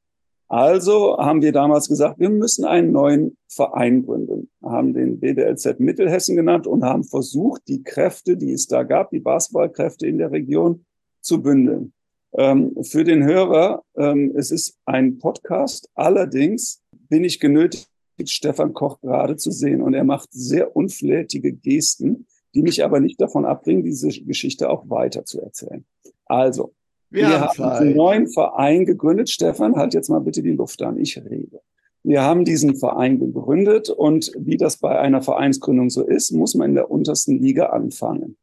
Also 0.49 1.17
haben 1.17 1.41
wir 1.41 1.54
damals 1.54 1.88
gesagt, 1.88 2.19
wir 2.19 2.30
müssen 2.30 2.65
einen 2.65 2.91
neuen 2.91 3.38
Verein 3.47 4.06
gründen, 4.06 4.49
haben 4.62 4.93
den 4.93 5.21
BDLZ 5.21 5.80
Mittelhessen 5.80 6.36
genannt 6.36 6.67
und 6.67 6.84
haben 6.84 7.06
versucht, 7.06 7.62
die 7.69 7.82
Kräfte, 7.82 8.36
die 8.36 8.51
es 8.51 8.67
da 8.67 8.84
gab, 8.84 9.10
die 9.12 9.21
Basketballkräfte 9.21 10.06
in 10.06 10.17
der 10.17 10.32
Region 10.32 10.86
zu 11.21 11.41
bündeln. 11.41 11.93
Ähm, 12.38 12.75
für 12.84 13.06
den 13.06 13.23
Hörer, 13.23 13.84
ähm, 13.95 14.34
es 14.36 14.51
ist 14.51 14.78
ein 14.86 15.17
Podcast, 15.19 15.89
allerdings 15.95 16.82
bin 17.09 17.23
ich 17.23 17.39
genötigt, 17.39 17.89
Stefan 18.25 18.73
Koch 18.73 19.01
gerade 19.01 19.35
zu 19.35 19.51
sehen 19.51 19.81
und 19.81 19.93
er 19.93 20.03
macht 20.03 20.29
sehr 20.31 20.75
unflätige 20.75 21.51
Gesten, 21.53 22.27
die 22.53 22.61
mich 22.61 22.83
aber 22.83 22.99
nicht 22.99 23.19
davon 23.19 23.45
abbringen, 23.45 23.83
diese 23.83 24.07
Geschichte 24.07 24.69
auch 24.69 24.89
weiter 24.89 25.25
zu 25.25 25.41
erzählen. 25.41 25.85
Also, 26.25 26.73
wir, 27.09 27.27
wir 27.27 27.41
haben 27.41 27.63
einen 27.63 27.95
neuen 27.95 28.27
Verein 28.27 28.85
gegründet. 28.85 29.29
Stefan, 29.29 29.75
halt 29.75 29.93
jetzt 29.93 30.09
mal 30.09 30.19
bitte 30.19 30.41
die 30.41 30.51
Luft 30.51 30.81
an, 30.81 30.97
ich 30.97 31.17
rede. 31.17 31.61
Wir 32.03 32.21
haben 32.21 32.45
diesen 32.45 32.75
Verein 32.75 33.19
gegründet 33.19 33.89
und 33.89 34.31
wie 34.37 34.57
das 34.57 34.77
bei 34.77 34.99
einer 34.99 35.21
Vereinsgründung 35.21 35.89
so 35.89 36.03
ist, 36.03 36.31
muss 36.31 36.53
man 36.53 36.69
in 36.69 36.75
der 36.75 36.91
untersten 36.91 37.41
Liga 37.41 37.67
anfangen. 37.67 38.37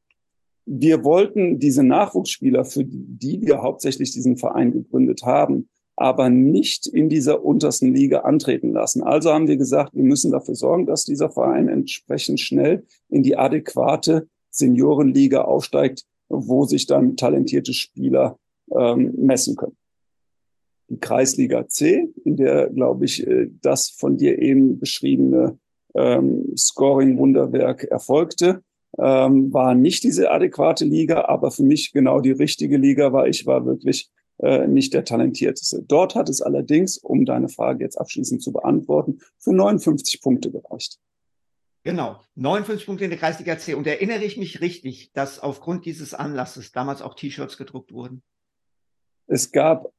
Wir 0.66 1.04
wollten 1.04 1.58
diese 1.58 1.82
Nachwuchsspieler, 1.82 2.64
für 2.64 2.84
die 2.84 3.40
wir 3.40 3.62
hauptsächlich 3.62 4.10
diesen 4.12 4.36
Verein 4.36 4.72
gegründet 4.72 5.22
haben, 5.24 5.68
aber 6.02 6.30
nicht 6.30 6.88
in 6.88 7.08
dieser 7.08 7.44
untersten 7.44 7.94
Liga 7.94 8.22
antreten 8.22 8.72
lassen. 8.72 9.04
Also 9.04 9.32
haben 9.32 9.46
wir 9.46 9.56
gesagt, 9.56 9.94
wir 9.94 10.02
müssen 10.02 10.32
dafür 10.32 10.56
sorgen, 10.56 10.84
dass 10.84 11.04
dieser 11.04 11.30
Verein 11.30 11.68
entsprechend 11.68 12.40
schnell 12.40 12.84
in 13.08 13.22
die 13.22 13.36
adäquate 13.36 14.26
Seniorenliga 14.50 15.42
aufsteigt, 15.42 16.04
wo 16.28 16.64
sich 16.64 16.86
dann 16.86 17.16
talentierte 17.16 17.72
Spieler 17.72 18.36
ähm, 18.76 19.14
messen 19.16 19.54
können. 19.54 19.76
Die 20.88 20.98
Kreisliga 20.98 21.68
C, 21.68 22.08
in 22.24 22.36
der, 22.36 22.70
glaube 22.70 23.04
ich, 23.04 23.24
äh, 23.24 23.48
das 23.62 23.90
von 23.90 24.16
dir 24.16 24.42
eben 24.42 24.80
beschriebene 24.80 25.56
ähm, 25.94 26.52
Scoring-Wunderwerk 26.56 27.84
erfolgte, 27.84 28.64
ähm, 28.98 29.52
war 29.52 29.76
nicht 29.76 30.02
diese 30.02 30.32
adäquate 30.32 30.84
Liga, 30.84 31.26
aber 31.26 31.52
für 31.52 31.62
mich 31.62 31.92
genau 31.92 32.20
die 32.20 32.32
richtige 32.32 32.76
Liga, 32.76 33.12
weil 33.12 33.30
ich 33.30 33.46
war 33.46 33.64
wirklich 33.64 34.10
äh, 34.42 34.66
nicht 34.66 34.92
der 34.92 35.04
talentierteste. 35.04 35.82
Dort 35.86 36.14
hat 36.14 36.28
es 36.28 36.42
allerdings, 36.42 36.98
um 36.98 37.24
deine 37.24 37.48
Frage 37.48 37.84
jetzt 37.84 37.96
abschließend 37.96 38.42
zu 38.42 38.52
beantworten, 38.52 39.20
für 39.38 39.52
59 39.52 40.20
Punkte 40.20 40.50
gereicht. 40.50 40.98
Genau, 41.84 42.20
59 42.34 42.86
Punkte 42.86 43.04
in 43.04 43.10
der 43.10 43.18
Kreisliga 43.18 43.58
C. 43.58 43.74
Und 43.74 43.86
erinnere 43.86 44.24
ich 44.24 44.36
mich 44.36 44.60
richtig, 44.60 45.12
dass 45.12 45.40
aufgrund 45.40 45.84
dieses 45.84 46.12
Anlasses 46.12 46.72
damals 46.72 47.02
auch 47.02 47.14
T-Shirts 47.14 47.56
gedruckt 47.56 47.92
wurden? 47.92 48.22
Es 49.26 49.50
gab 49.50 49.92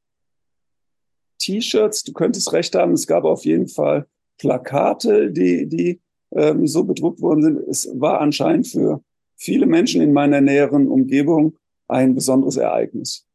T-Shirts, 1.38 2.04
du 2.04 2.12
könntest 2.12 2.52
recht 2.52 2.74
haben, 2.74 2.92
es 2.92 3.06
gab 3.06 3.24
auf 3.24 3.44
jeden 3.44 3.68
Fall 3.68 4.06
Plakate, 4.38 5.30
die, 5.30 5.66
die 5.66 6.00
ähm, 6.32 6.66
so 6.66 6.84
bedruckt 6.84 7.20
worden 7.20 7.42
sind. 7.42 7.58
Es 7.68 7.88
war 7.94 8.20
anscheinend 8.20 8.66
für 8.66 9.02
viele 9.36 9.66
Menschen 9.66 10.00
in 10.00 10.12
meiner 10.12 10.40
näheren 10.40 10.88
Umgebung 10.88 11.56
ein 11.88 12.14
besonderes 12.14 12.56
Ereignis. 12.56 13.26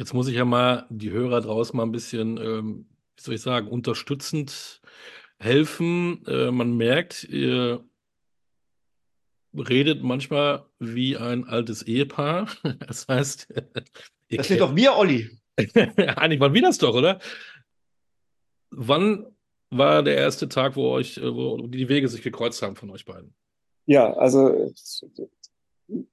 Jetzt 0.00 0.14
muss 0.14 0.28
ich 0.28 0.36
ja 0.36 0.46
mal 0.46 0.86
die 0.88 1.10
Hörer 1.10 1.42
draußen 1.42 1.76
mal 1.76 1.82
ein 1.82 1.92
bisschen, 1.92 2.38
ähm, 2.38 2.86
wie 3.16 3.22
soll 3.22 3.34
ich 3.34 3.42
sagen, 3.42 3.68
unterstützend 3.68 4.80
helfen. 5.38 6.24
Äh, 6.26 6.50
man 6.50 6.74
merkt, 6.74 7.24
ihr 7.24 7.84
redet 9.52 10.02
manchmal 10.02 10.64
wie 10.78 11.18
ein 11.18 11.44
altes 11.44 11.82
Ehepaar. 11.82 12.48
Das 12.78 13.08
heißt, 13.08 13.48
das 14.30 14.48
sind 14.48 14.62
doch 14.62 14.74
wir, 14.74 14.96
Olli. 14.96 15.38
Eigentlich 15.58 16.40
waren 16.40 16.54
wir 16.54 16.62
das 16.62 16.78
doch, 16.78 16.94
oder? 16.94 17.20
Wann 18.70 19.26
war 19.68 20.02
der 20.02 20.16
erste 20.16 20.48
Tag, 20.48 20.76
wo 20.76 20.92
euch, 20.92 21.18
äh, 21.18 21.34
wo 21.34 21.66
die 21.66 21.90
Wege 21.90 22.08
sich 22.08 22.22
gekreuzt 22.22 22.62
haben 22.62 22.74
von 22.74 22.88
euch 22.88 23.04
beiden? 23.04 23.34
Ja, 23.84 24.14
also 24.14 24.72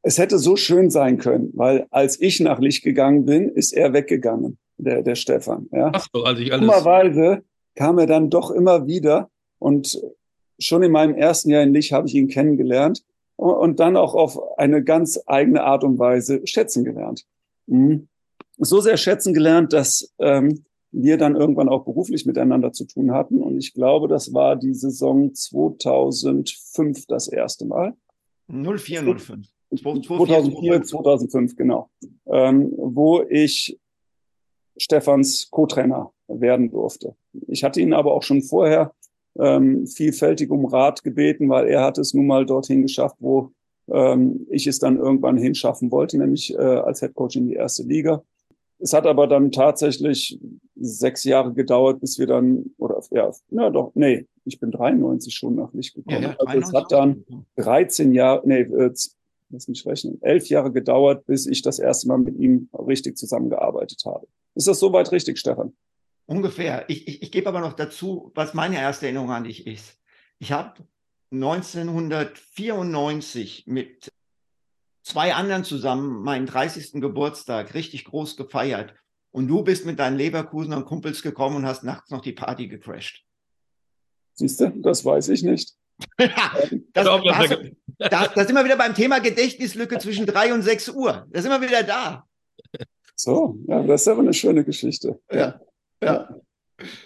es 0.02 0.18
hätte 0.18 0.40
so 0.40 0.56
schön 0.56 0.90
sein 0.90 1.18
können, 1.18 1.52
weil 1.54 1.88
als 1.92 2.20
ich 2.20 2.40
nach 2.40 2.60
Licht 2.60 2.84
gegangen 2.84 3.26
bin, 3.26 3.50
ist 3.50 3.74
er 3.74 3.94
weggegangen, 3.94 4.58
der, 4.78 5.02
der 5.02 5.16
Stefan. 5.16 5.68
Ja. 5.72 5.92
Ach 5.94 6.08
so, 6.14 6.24
also 6.24 6.42
ich 6.42 6.52
alles. 6.52 6.66
Dummerweise 6.66 7.44
kam 7.76 8.00
er 8.00 8.08
dann 8.08 8.30
doch 8.30 8.52
immer 8.52 8.88
wieder 8.88 9.30
und 9.60 10.02
schon 10.60 10.84
in 10.84 10.92
meinem 10.92 11.16
ersten 11.16 11.50
Jahr 11.50 11.64
in 11.64 11.74
Licht 11.74 11.92
habe 11.92 12.08
ich 12.08 12.16
ihn 12.16 12.28
kennengelernt 12.28 13.04
und 13.36 13.80
dann 13.80 13.96
auch 13.96 14.16
auf 14.16 14.58
eine 14.58 14.84
ganz 14.84 15.20
eigene 15.28 15.64
Art 15.64 15.84
und 15.84 16.00
Weise 16.00 16.42
schätzen 16.46 16.84
gelernt. 16.84 17.26
Mhm. 17.68 18.08
So 18.58 18.82
sehr 18.82 18.98
schätzen 18.98 19.34
gelernt, 19.34 19.74
dass 19.74 20.14
ähm, 20.18 20.66
wir 20.92 21.18
dann 21.18 21.36
irgendwann 21.36 21.70
auch 21.70 21.86
beruflich 21.86 22.26
miteinander 22.26 22.74
zu 22.74 22.86
tun 22.86 23.12
hatten. 23.12 23.42
Und 23.42 23.58
ich 23.58 23.74
glaube, 23.74 24.08
das 24.08 24.34
war 24.34 24.56
die 24.56 24.74
Saison 24.74 25.34
2005 25.34 27.06
das 27.06 27.28
erste 27.28 27.66
Mal. 27.66 27.94
04, 28.48 29.04
05. 29.20 29.48
2004, 29.76 30.84
2005, 30.84 31.56
genau. 31.56 31.90
Ähm, 32.26 32.72
wo 32.78 33.24
ich 33.30 33.78
Stefans 34.78 35.50
Co-Trainer 35.50 36.12
werden 36.28 36.70
durfte. 36.70 37.16
Ich 37.48 37.64
hatte 37.64 37.82
ihn 37.82 37.94
aber 37.94 38.14
auch 38.14 38.24
schon 38.24 38.42
vorher 38.42 38.94
ähm, 39.40 39.88
vielfältig 39.88 40.50
um 40.50 40.66
Rat 40.66 41.04
gebeten, 41.04 41.50
weil 41.50 41.68
er 41.68 41.84
hat 41.84 41.98
es 41.98 42.14
nun 42.14 42.28
mal 42.28 42.46
dorthin 42.46 42.82
geschafft, 42.82 43.18
wo 43.20 43.52
ähm, 43.92 44.48
ich 44.50 44.68
es 44.68 44.80
dann 44.80 44.98
irgendwann 44.98 45.38
hinschaffen 45.38 45.92
wollte, 45.92 46.18
nämlich 46.18 46.54
äh, 46.54 46.58
als 46.58 47.00
Head 47.00 47.14
Coach 47.14 47.36
in 47.36 47.48
die 47.48 47.54
erste 47.54 47.84
Liga. 47.84 48.24
Es 48.80 48.94
hat 48.94 49.08
aber 49.08 49.28
dann 49.28 49.52
tatsächlich 49.52 50.40
sechs 50.76 51.24
Jahre 51.24 51.54
gedauert, 51.54 52.00
bis 52.00 52.20
wir 52.20 52.28
dann, 52.28 52.72
oder 52.78 53.02
ja, 53.12 53.32
na 53.50 53.72
doch, 53.72 53.92
nee, 53.96 54.28
ich 54.46 54.60
bin 54.60 54.72
93 54.72 55.34
schon 55.34 55.56
nach 55.56 55.74
Licht 55.74 55.96
gekommen. 55.96 56.22
Ja, 56.22 56.30
ja, 56.30 56.36
also 56.38 56.60
es 56.60 56.74
hat 56.74 56.92
dann 56.92 57.26
13 57.56 58.14
Jahre, 58.14 58.44
nee, 58.46 58.62
äh, 58.62 58.94
lass 59.50 59.68
mich 59.68 59.86
rechnen, 59.86 60.22
elf 60.22 60.48
Jahre 60.50 60.72
gedauert, 60.72 61.26
bis 61.26 61.46
ich 61.46 61.62
das 61.62 61.78
erste 61.80 62.08
Mal 62.08 62.20
mit 62.20 62.38
ihm 62.38 62.70
richtig 62.74 63.18
zusammengearbeitet 63.18 64.04
habe. 64.06 64.26
Ist 64.56 64.68
das 64.68 64.80
soweit 64.80 65.12
richtig, 65.12 65.40
Stefan? 65.40 65.76
Ungefähr. 66.26 66.86
Ich, 66.90 67.08
ich, 67.08 67.22
ich 67.22 67.32
gebe 67.32 67.48
aber 67.48 67.62
noch 67.62 67.74
dazu, 67.74 68.32
was 68.36 68.54
meine 68.54 68.78
erste 68.78 69.06
Erinnerung 69.06 69.32
an 69.32 69.46
dich 69.46 69.66
ist. 69.66 69.98
Ich 70.40 70.52
habe 70.52 70.84
1994 71.32 73.66
mit 73.68 74.12
zwei 75.04 75.34
anderen 75.34 75.64
zusammen 75.64 76.22
meinen 76.22 76.46
30. 76.46 77.00
Geburtstag 77.02 77.74
richtig 77.74 78.04
groß 78.06 78.36
gefeiert. 78.36 78.94
Und 79.32 79.48
du 79.48 79.64
bist 79.64 79.86
mit 79.86 80.00
deinen 80.00 80.18
Leverkusen 80.18 80.74
und 80.74 80.86
Kumpels 80.86 81.22
gekommen 81.22 81.58
und 81.58 81.66
hast 81.66 81.84
nachts 81.84 82.10
noch 82.10 82.22
die 82.22 82.34
Party 82.34 82.68
gecrashed. 82.68 83.24
Siehst 84.34 84.60
du, 84.60 84.70
das 84.70 85.06
weiß 85.06 85.30
ich 85.30 85.44
nicht. 85.44 85.78
das, 86.18 86.30
das, 86.94 87.06
da, 87.98 88.28
da 88.28 88.46
sind 88.46 88.56
wir 88.56 88.66
wieder 88.66 88.78
beim 88.78 88.94
Thema 88.94 89.20
Gedächtnislücke 89.20 89.98
zwischen 90.00 90.26
drei 90.26 90.54
und 90.54 90.62
sechs 90.62 90.90
Uhr. 90.90 91.26
Da 91.30 91.42
sind 91.42 91.52
wir 91.52 91.62
wieder 91.62 91.84
da. 91.84 92.26
So, 93.16 93.58
ja, 93.68 93.82
das 93.84 94.02
ist 94.02 94.08
aber 94.08 94.22
eine 94.22 94.34
schöne 94.34 94.64
Geschichte. 94.64 95.20
Ja. 95.32 95.60
ja. 96.04 96.30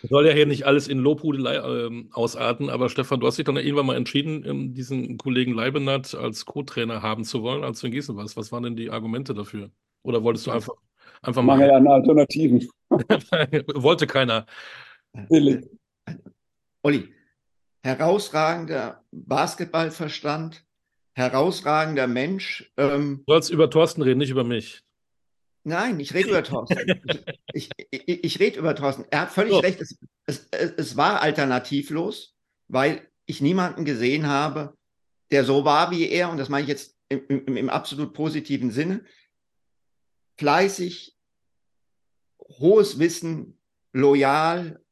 Soll 0.03 0.27
ja 0.27 0.33
hier 0.33 0.45
nicht 0.45 0.65
alles 0.65 0.89
in 0.89 0.99
Lobhudelei 0.99 1.55
ähm, 1.55 2.09
ausarten, 2.11 2.69
aber 2.69 2.89
Stefan, 2.89 3.21
du 3.21 3.27
hast 3.27 3.37
dich 3.37 3.45
dann 3.45 3.55
irgendwann 3.55 3.85
mal 3.85 3.95
entschieden, 3.95 4.43
ähm, 4.45 4.73
diesen 4.73 5.17
Kollegen 5.17 5.53
Leibenat 5.53 6.13
als 6.13 6.45
Co-Trainer 6.45 7.01
haben 7.01 7.23
zu 7.23 7.41
wollen, 7.43 7.63
als 7.63 7.79
du 7.79 7.87
in 7.87 7.93
Gießen 7.93 8.17
warst. 8.17 8.35
Was 8.35 8.51
waren 8.51 8.63
denn 8.63 8.75
die 8.75 8.89
Argumente 8.89 9.33
dafür? 9.33 9.71
Oder 10.03 10.23
wolltest 10.23 10.47
du 10.47 10.51
einfach, 10.51 10.73
einfach 11.21 11.41
mal. 11.41 11.55
Mangel 11.57 11.71
an 11.71 11.87
Alternativen. 11.87 12.67
Wollte 12.89 14.07
keiner. 14.07 14.45
Billig. 15.29 15.65
Olli, 16.81 17.13
herausragender 17.83 19.03
Basketballverstand, 19.11 20.63
herausragender 21.13 22.07
Mensch. 22.07 22.71
Ähm, 22.77 23.23
du 23.25 23.33
sollst 23.33 23.49
über 23.49 23.69
Thorsten 23.69 24.01
reden, 24.01 24.19
nicht 24.19 24.29
über 24.29 24.43
mich. 24.43 24.83
Nein, 25.63 25.99
ich 25.99 26.13
rede 26.13 26.29
über 26.29 26.43
Thorsten. 26.43 27.01
Ich, 27.53 27.69
ich, 27.91 28.07
ich, 28.07 28.23
ich 28.23 28.39
rede 28.39 28.59
über 28.59 28.75
Thorsten. 28.75 29.05
Er 29.11 29.21
hat 29.21 29.31
völlig 29.31 29.53
so. 29.53 29.59
recht. 29.59 29.81
Es, 29.81 29.97
es, 30.25 30.47
es 30.51 30.97
war 30.97 31.21
alternativlos, 31.21 32.35
weil 32.67 33.07
ich 33.25 33.41
niemanden 33.41 33.85
gesehen 33.85 34.27
habe, 34.27 34.75
der 35.31 35.45
so 35.45 35.63
war 35.65 35.91
wie 35.91 36.09
er, 36.09 36.29
und 36.29 36.37
das 36.37 36.49
meine 36.49 36.63
ich 36.63 36.69
jetzt 36.69 36.97
im, 37.09 37.25
im, 37.27 37.57
im 37.57 37.69
absolut 37.69 38.13
positiven 38.13 38.71
Sinne, 38.71 39.03
fleißig, 40.37 41.15
hohes 42.39 42.99
Wissen, 42.99 43.59
loyal, 43.93 44.83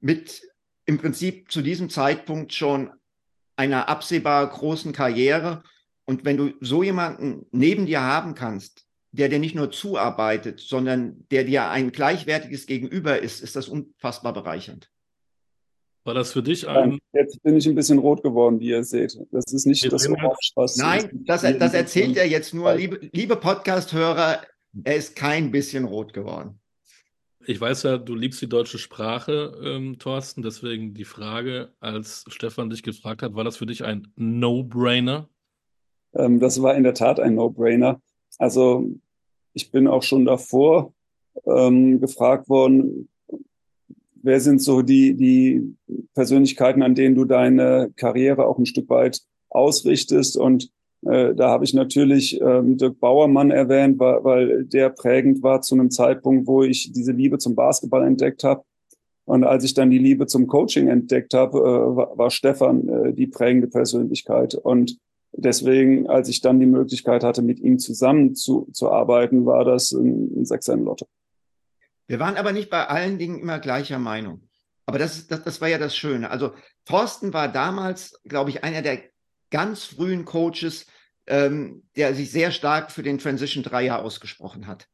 mit 0.00 0.42
im 0.86 0.98
Prinzip 0.98 1.50
zu 1.50 1.62
diesem 1.62 1.90
Zeitpunkt 1.90 2.52
schon 2.52 2.90
einer 3.56 3.88
absehbar 3.88 4.48
großen 4.48 4.92
Karriere. 4.92 5.62
Und 6.04 6.24
wenn 6.24 6.36
du 6.36 6.52
so 6.60 6.82
jemanden 6.82 7.46
neben 7.50 7.86
dir 7.86 8.02
haben 8.02 8.34
kannst, 8.34 8.86
der 9.10 9.28
dir 9.28 9.38
nicht 9.38 9.54
nur 9.54 9.70
zuarbeitet, 9.70 10.60
sondern 10.60 11.26
der 11.30 11.44
dir 11.44 11.68
ein 11.70 11.90
gleichwertiges 11.90 12.66
Gegenüber 12.66 13.18
ist, 13.18 13.42
ist 13.42 13.56
das 13.56 13.68
unfassbar 13.68 14.32
bereichernd. 14.32 14.90
War 16.04 16.14
das 16.14 16.32
für 16.32 16.42
dich 16.42 16.68
ein. 16.68 17.00
Jetzt 17.12 17.42
bin 17.42 17.56
ich 17.56 17.66
ein 17.66 17.74
bisschen 17.74 17.98
rot 17.98 18.22
geworden, 18.22 18.60
wie 18.60 18.68
ihr 18.68 18.84
seht. 18.84 19.18
Das 19.32 19.52
ist 19.52 19.66
nicht 19.66 19.90
das 19.90 20.08
was. 20.54 20.76
Nein, 20.76 21.24
das, 21.26 21.42
das 21.42 21.74
erzählt 21.74 22.16
er 22.16 22.28
jetzt 22.28 22.54
nur, 22.54 22.74
liebe, 22.74 23.08
liebe 23.12 23.34
Podcast-Hörer, 23.34 24.42
er 24.84 24.96
ist 24.96 25.16
kein 25.16 25.50
bisschen 25.50 25.84
rot 25.84 26.12
geworden. 26.12 26.60
Ich 27.46 27.60
weiß 27.60 27.84
ja, 27.84 27.98
du 27.98 28.14
liebst 28.14 28.42
die 28.42 28.48
deutsche 28.48 28.78
Sprache, 28.78 29.58
ähm, 29.62 29.98
Thorsten, 29.98 30.42
deswegen 30.42 30.94
die 30.94 31.04
Frage, 31.04 31.72
als 31.80 32.24
Stefan 32.28 32.70
dich 32.70 32.82
gefragt 32.82 33.22
hat, 33.22 33.34
war 33.34 33.44
das 33.44 33.56
für 33.56 33.66
dich 33.66 33.84
ein 33.84 34.08
No-Brainer? 34.16 35.28
Ähm, 36.14 36.40
das 36.40 36.60
war 36.60 36.74
in 36.74 36.82
der 36.82 36.94
Tat 36.94 37.20
ein 37.20 37.34
No-Brainer. 37.34 38.00
Also 38.38 38.88
ich 39.52 39.70
bin 39.70 39.86
auch 39.86 40.02
schon 40.02 40.24
davor 40.24 40.92
ähm, 41.46 42.00
gefragt 42.00 42.48
worden, 42.48 43.08
wer 44.22 44.40
sind 44.40 44.60
so 44.60 44.82
die, 44.82 45.14
die 45.14 45.76
Persönlichkeiten, 46.14 46.82
an 46.82 46.94
denen 46.94 47.14
du 47.14 47.24
deine 47.24 47.92
Karriere 47.96 48.46
auch 48.46 48.58
ein 48.58 48.66
Stück 48.66 48.88
weit 48.88 49.20
ausrichtest. 49.50 50.36
Und 50.36 50.70
da 51.06 51.50
habe 51.50 51.64
ich 51.64 51.72
natürlich 51.72 52.40
ähm, 52.40 52.76
Dirk 52.76 52.98
Bauermann 52.98 53.50
erwähnt, 53.50 53.98
weil, 53.98 54.64
der 54.64 54.90
prägend 54.90 55.42
war 55.42 55.62
zu 55.62 55.74
einem 55.74 55.90
Zeitpunkt, 55.90 56.46
wo 56.46 56.62
ich 56.62 56.92
diese 56.92 57.12
Liebe 57.12 57.38
zum 57.38 57.54
Basketball 57.54 58.04
entdeckt 58.04 58.42
habe. 58.44 58.64
Und 59.24 59.44
als 59.44 59.64
ich 59.64 59.74
dann 59.74 59.90
die 59.90 59.98
Liebe 59.98 60.26
zum 60.26 60.46
Coaching 60.46 60.88
entdeckt 60.88 61.34
habe, 61.34 61.58
äh, 61.58 62.18
war, 62.18 62.30
Stefan 62.30 62.88
äh, 62.88 63.12
die 63.12 63.26
prägende 63.26 63.66
Persönlichkeit. 63.66 64.54
Und 64.54 64.98
deswegen, 65.32 66.08
als 66.08 66.28
ich 66.28 66.40
dann 66.40 66.60
die 66.60 66.66
Möglichkeit 66.66 67.24
hatte, 67.24 67.42
mit 67.42 67.58
ihm 67.58 67.78
zusammen 67.78 68.34
zu, 68.34 68.68
zu 68.72 68.90
arbeiten, 68.90 69.44
war 69.44 69.64
das 69.64 69.92
ein, 69.92 70.40
ein 70.40 70.44
Sechser 70.44 70.76
Lotto. 70.76 71.06
Wir 72.06 72.20
waren 72.20 72.36
aber 72.36 72.52
nicht 72.52 72.70
bei 72.70 72.86
allen 72.86 73.18
Dingen 73.18 73.40
immer 73.40 73.58
gleicher 73.58 73.98
Meinung. 73.98 74.42
Aber 74.86 74.98
das, 74.98 75.26
das, 75.26 75.42
das 75.42 75.60
war 75.60 75.68
ja 75.68 75.78
das 75.78 75.96
Schöne. 75.96 76.30
Also 76.30 76.52
Thorsten 76.84 77.32
war 77.32 77.48
damals, 77.48 78.20
glaube 78.24 78.50
ich, 78.50 78.62
einer 78.62 78.82
der 78.82 79.00
ganz 79.50 79.84
frühen 79.84 80.24
Coaches, 80.24 80.86
ähm, 81.26 81.82
der 81.96 82.14
sich 82.14 82.30
sehr 82.30 82.50
stark 82.50 82.90
für 82.90 83.02
den 83.02 83.18
Transition 83.18 83.62
Dreier 83.62 84.00
ausgesprochen 84.00 84.66
hat. 84.66 84.88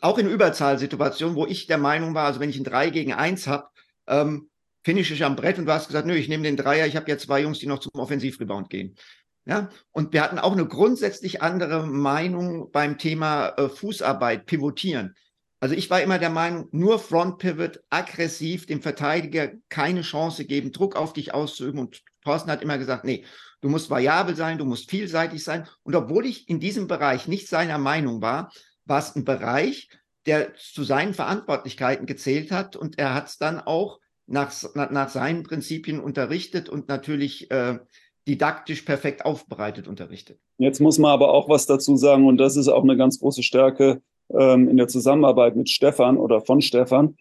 Auch 0.00 0.18
in 0.18 0.28
Überzahlsituationen, 0.28 1.36
wo 1.36 1.46
ich 1.46 1.66
der 1.66 1.78
Meinung 1.78 2.14
war, 2.14 2.26
also 2.26 2.40
wenn 2.40 2.50
ich 2.50 2.58
ein 2.58 2.64
3 2.64 2.90
gegen 2.90 3.12
1 3.12 3.46
habe, 3.46 3.68
ähm, 4.06 4.50
finish 4.84 5.10
ich 5.10 5.24
am 5.24 5.36
Brett 5.36 5.58
und 5.58 5.66
du 5.66 5.72
hast 5.72 5.88
gesagt, 5.88 6.06
nö, 6.06 6.14
ich 6.14 6.28
nehme 6.28 6.44
den 6.44 6.56
Dreier, 6.56 6.86
ich 6.86 6.96
habe 6.96 7.10
ja 7.10 7.18
zwei 7.18 7.40
Jungs, 7.40 7.58
die 7.58 7.66
noch 7.66 7.80
zum 7.80 7.92
Offensivrebound 7.94 8.70
gehen. 8.70 8.96
Ja, 9.44 9.68
und 9.92 10.12
wir 10.12 10.22
hatten 10.22 10.40
auch 10.40 10.52
eine 10.52 10.66
grundsätzlich 10.66 11.40
andere 11.40 11.86
Meinung 11.86 12.72
beim 12.72 12.98
Thema 12.98 13.50
äh, 13.50 13.68
Fußarbeit, 13.68 14.46
Pivotieren. 14.46 15.14
Also 15.60 15.74
ich 15.74 15.88
war 15.88 16.02
immer 16.02 16.18
der 16.18 16.30
Meinung, 16.30 16.68
nur 16.72 16.98
Front 16.98 17.38
Pivot, 17.38 17.80
aggressiv, 17.88 18.66
dem 18.66 18.82
Verteidiger 18.82 19.52
keine 19.68 20.02
Chance 20.02 20.44
geben, 20.44 20.72
Druck 20.72 20.96
auf 20.96 21.12
dich 21.12 21.32
auszuüben. 21.32 21.80
Und 21.80 22.02
Thorsten 22.24 22.50
hat 22.50 22.62
immer 22.62 22.76
gesagt, 22.76 23.04
nee, 23.04 23.24
du 23.60 23.68
musst 23.68 23.90
variabel 23.90 24.36
sein, 24.36 24.58
du 24.58 24.64
musst 24.64 24.90
vielseitig 24.90 25.42
sein. 25.42 25.66
Und 25.82 25.94
obwohl 25.94 26.26
ich 26.26 26.48
in 26.48 26.60
diesem 26.60 26.86
Bereich 26.86 27.28
nicht 27.28 27.48
seiner 27.48 27.78
Meinung 27.78 28.20
war, 28.22 28.50
war 28.84 28.98
es 28.98 29.14
ein 29.16 29.24
Bereich, 29.24 29.88
der 30.26 30.54
zu 30.56 30.84
seinen 30.84 31.14
Verantwortlichkeiten 31.14 32.06
gezählt 32.06 32.50
hat. 32.50 32.76
Und 32.76 32.98
er 32.98 33.14
hat 33.14 33.28
es 33.28 33.38
dann 33.38 33.60
auch 33.60 34.00
nach, 34.26 34.52
nach, 34.74 35.08
seinen 35.08 35.44
Prinzipien 35.44 36.00
unterrichtet 36.00 36.68
und 36.68 36.88
natürlich 36.88 37.50
äh, 37.50 37.78
didaktisch 38.26 38.82
perfekt 38.82 39.24
aufbereitet 39.24 39.86
unterrichtet. 39.86 40.40
Jetzt 40.58 40.80
muss 40.80 40.98
man 40.98 41.12
aber 41.12 41.32
auch 41.32 41.48
was 41.48 41.66
dazu 41.66 41.96
sagen, 41.96 42.26
und 42.26 42.38
das 42.38 42.56
ist 42.56 42.68
auch 42.68 42.82
eine 42.82 42.96
ganz 42.96 43.20
große 43.20 43.44
Stärke 43.44 44.02
ähm, 44.30 44.68
in 44.68 44.76
der 44.76 44.88
Zusammenarbeit 44.88 45.54
mit 45.54 45.68
Stefan 45.68 46.16
oder 46.16 46.40
von 46.40 46.60
Stefan, 46.60 47.16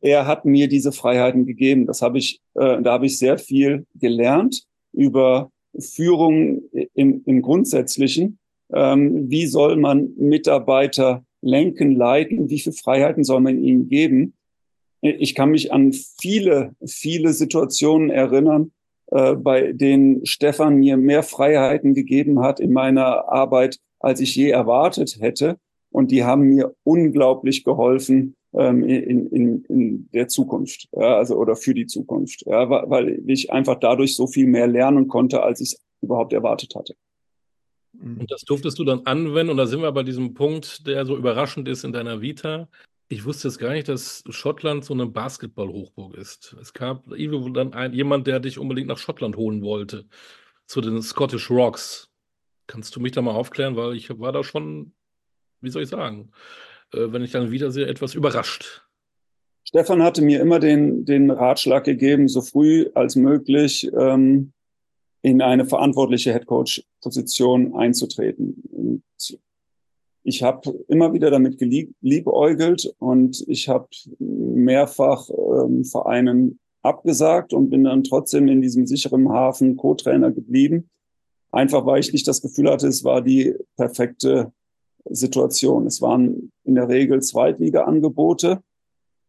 er 0.00 0.26
hat 0.26 0.44
mir 0.44 0.68
diese 0.68 0.92
Freiheiten 0.92 1.46
gegeben. 1.46 1.86
Das 1.86 2.02
habe 2.02 2.18
ich, 2.18 2.40
äh, 2.54 2.80
da 2.82 2.92
habe 2.92 3.06
ich 3.06 3.18
sehr 3.18 3.38
viel 3.38 3.86
gelernt 3.94 4.62
über 4.92 5.50
Führung 5.80 6.62
im, 6.94 7.22
im 7.24 7.42
Grundsätzlichen. 7.42 8.38
Ähm, 8.72 9.30
wie 9.30 9.46
soll 9.46 9.76
man 9.76 10.10
Mitarbeiter 10.16 11.24
lenken, 11.40 11.96
leiten? 11.96 12.50
Wie 12.50 12.58
viele 12.58 12.74
Freiheiten 12.74 13.24
soll 13.24 13.40
man 13.40 13.62
ihnen 13.62 13.88
geben? 13.88 14.34
Ich 15.00 15.34
kann 15.34 15.50
mich 15.50 15.72
an 15.72 15.92
viele, 15.92 16.74
viele 16.84 17.32
Situationen 17.32 18.10
erinnern, 18.10 18.72
äh, 19.06 19.34
bei 19.34 19.72
denen 19.72 20.26
Stefan 20.26 20.78
mir 20.78 20.96
mehr 20.96 21.22
Freiheiten 21.22 21.94
gegeben 21.94 22.40
hat 22.40 22.60
in 22.60 22.72
meiner 22.72 23.28
Arbeit, 23.28 23.78
als 24.00 24.20
ich 24.20 24.34
je 24.34 24.50
erwartet 24.50 25.18
hätte. 25.20 25.58
Und 25.90 26.10
die 26.10 26.24
haben 26.24 26.42
mir 26.42 26.74
unglaublich 26.84 27.64
geholfen 27.64 28.34
ähm, 28.54 28.82
in, 28.84 29.26
in, 29.28 29.64
in 29.64 30.10
der 30.12 30.28
Zukunft, 30.28 30.88
ja, 30.92 31.16
also 31.16 31.36
oder 31.36 31.56
für 31.56 31.74
die 31.74 31.86
Zukunft, 31.86 32.44
ja, 32.46 32.68
weil 32.68 33.22
ich 33.26 33.52
einfach 33.52 33.78
dadurch 33.78 34.14
so 34.14 34.26
viel 34.26 34.46
mehr 34.46 34.66
lernen 34.66 35.08
konnte, 35.08 35.42
als 35.42 35.60
ich 35.60 35.76
überhaupt 36.00 36.32
erwartet 36.32 36.74
hatte. 36.74 36.94
Und 38.00 38.30
das 38.30 38.42
durftest 38.42 38.78
du 38.78 38.84
dann 38.84 39.06
anwenden, 39.06 39.50
und 39.50 39.56
da 39.56 39.66
sind 39.66 39.82
wir 39.82 39.90
bei 39.90 40.04
diesem 40.04 40.34
Punkt, 40.34 40.86
der 40.86 41.04
so 41.04 41.16
überraschend 41.16 41.66
ist 41.68 41.84
in 41.84 41.92
deiner 41.92 42.20
Vita. 42.20 42.68
Ich 43.08 43.24
wusste 43.24 43.48
jetzt 43.48 43.58
gar 43.58 43.72
nicht, 43.72 43.88
dass 43.88 44.22
Schottland 44.28 44.84
so 44.84 44.94
eine 44.94 45.06
Basketball-Hochburg 45.06 46.14
ist. 46.14 46.54
Es 46.60 46.72
gab 46.72 47.04
dann 47.08 47.72
ein, 47.72 47.92
jemand, 47.94 48.26
der 48.26 48.38
dich 48.38 48.58
unbedingt 48.58 48.88
nach 48.88 48.98
Schottland 48.98 49.36
holen 49.36 49.62
wollte, 49.62 50.06
zu 50.66 50.80
den 50.80 51.02
Scottish 51.02 51.50
Rocks. 51.50 52.10
Kannst 52.66 52.94
du 52.94 53.00
mich 53.00 53.12
da 53.12 53.22
mal 53.22 53.34
aufklären, 53.34 53.76
weil 53.76 53.96
ich 53.96 54.10
war 54.20 54.30
da 54.30 54.44
schon 54.44 54.92
wie 55.60 55.70
soll 55.70 55.82
ich 55.82 55.88
sagen, 55.88 56.30
wenn 56.92 57.22
ich 57.22 57.32
dann 57.32 57.50
wiedersehe, 57.50 57.86
etwas 57.86 58.14
überrascht. 58.14 58.82
Stefan 59.64 60.02
hatte 60.02 60.22
mir 60.22 60.40
immer 60.40 60.60
den, 60.60 61.04
den 61.04 61.30
Ratschlag 61.30 61.84
gegeben, 61.84 62.28
so 62.28 62.40
früh 62.40 62.86
als 62.94 63.16
möglich 63.16 63.90
ähm, 63.98 64.52
in 65.20 65.42
eine 65.42 65.66
verantwortliche 65.66 66.32
Headcoach-Position 66.32 67.74
einzutreten. 67.74 68.62
Und 68.70 69.02
ich 70.22 70.42
habe 70.42 70.74
immer 70.88 71.12
wieder 71.12 71.30
damit 71.30 71.58
geliebäugelt 71.58 72.94
und 72.98 73.44
ich 73.46 73.68
habe 73.68 73.88
mehrfach 74.18 75.28
ähm, 75.30 75.84
Vereinen 75.84 76.58
abgesagt 76.82 77.52
und 77.52 77.70
bin 77.70 77.84
dann 77.84 78.04
trotzdem 78.04 78.48
in 78.48 78.62
diesem 78.62 78.86
sicheren 78.86 79.28
Hafen 79.28 79.76
Co-Trainer 79.76 80.30
geblieben. 80.30 80.88
Einfach 81.50 81.84
weil 81.86 82.00
ich 82.00 82.12
nicht 82.12 82.28
das 82.28 82.40
Gefühl 82.40 82.70
hatte, 82.70 82.86
es 82.86 83.04
war 83.04 83.22
die 83.22 83.54
perfekte 83.76 84.52
Situation. 85.10 85.86
Es 85.86 86.00
waren 86.00 86.50
in 86.64 86.74
der 86.74 86.88
Regel 86.88 87.20
Zweitliga-Angebote. 87.22 88.60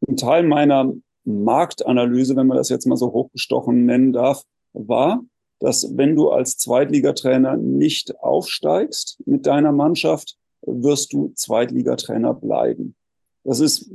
Ein 0.07 0.17
Teil 0.17 0.43
meiner 0.43 0.93
Marktanalyse, 1.23 2.35
wenn 2.35 2.47
man 2.47 2.57
das 2.57 2.69
jetzt 2.69 2.87
mal 2.87 2.97
so 2.97 3.11
hochgestochen 3.11 3.85
nennen 3.85 4.13
darf, 4.13 4.43
war, 4.73 5.21
dass 5.59 5.97
wenn 5.97 6.15
du 6.15 6.29
als 6.29 6.57
Zweitligatrainer 6.57 7.57
nicht 7.57 8.17
aufsteigst 8.19 9.21
mit 9.25 9.45
deiner 9.45 9.71
Mannschaft, 9.71 10.37
wirst 10.61 11.13
du 11.13 11.31
Zweitligatrainer 11.35 12.33
bleiben. 12.33 12.95
Das 13.43 13.59
ist 13.59 13.91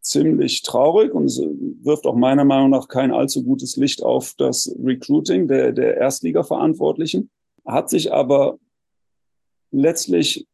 ziemlich 0.00 0.62
traurig 0.62 1.12
und 1.12 1.28
wirft 1.82 2.06
auch 2.06 2.14
meiner 2.14 2.44
Meinung 2.44 2.70
nach 2.70 2.88
kein 2.88 3.12
allzu 3.12 3.42
gutes 3.42 3.76
Licht 3.76 4.02
auf 4.02 4.34
das 4.36 4.74
Recruiting 4.82 5.48
der, 5.48 5.72
der 5.72 5.96
Erstliga-Verantwortlichen, 5.96 7.30
hat 7.64 7.88
sich 7.88 8.12
aber 8.12 8.58
letztlich 9.70 10.46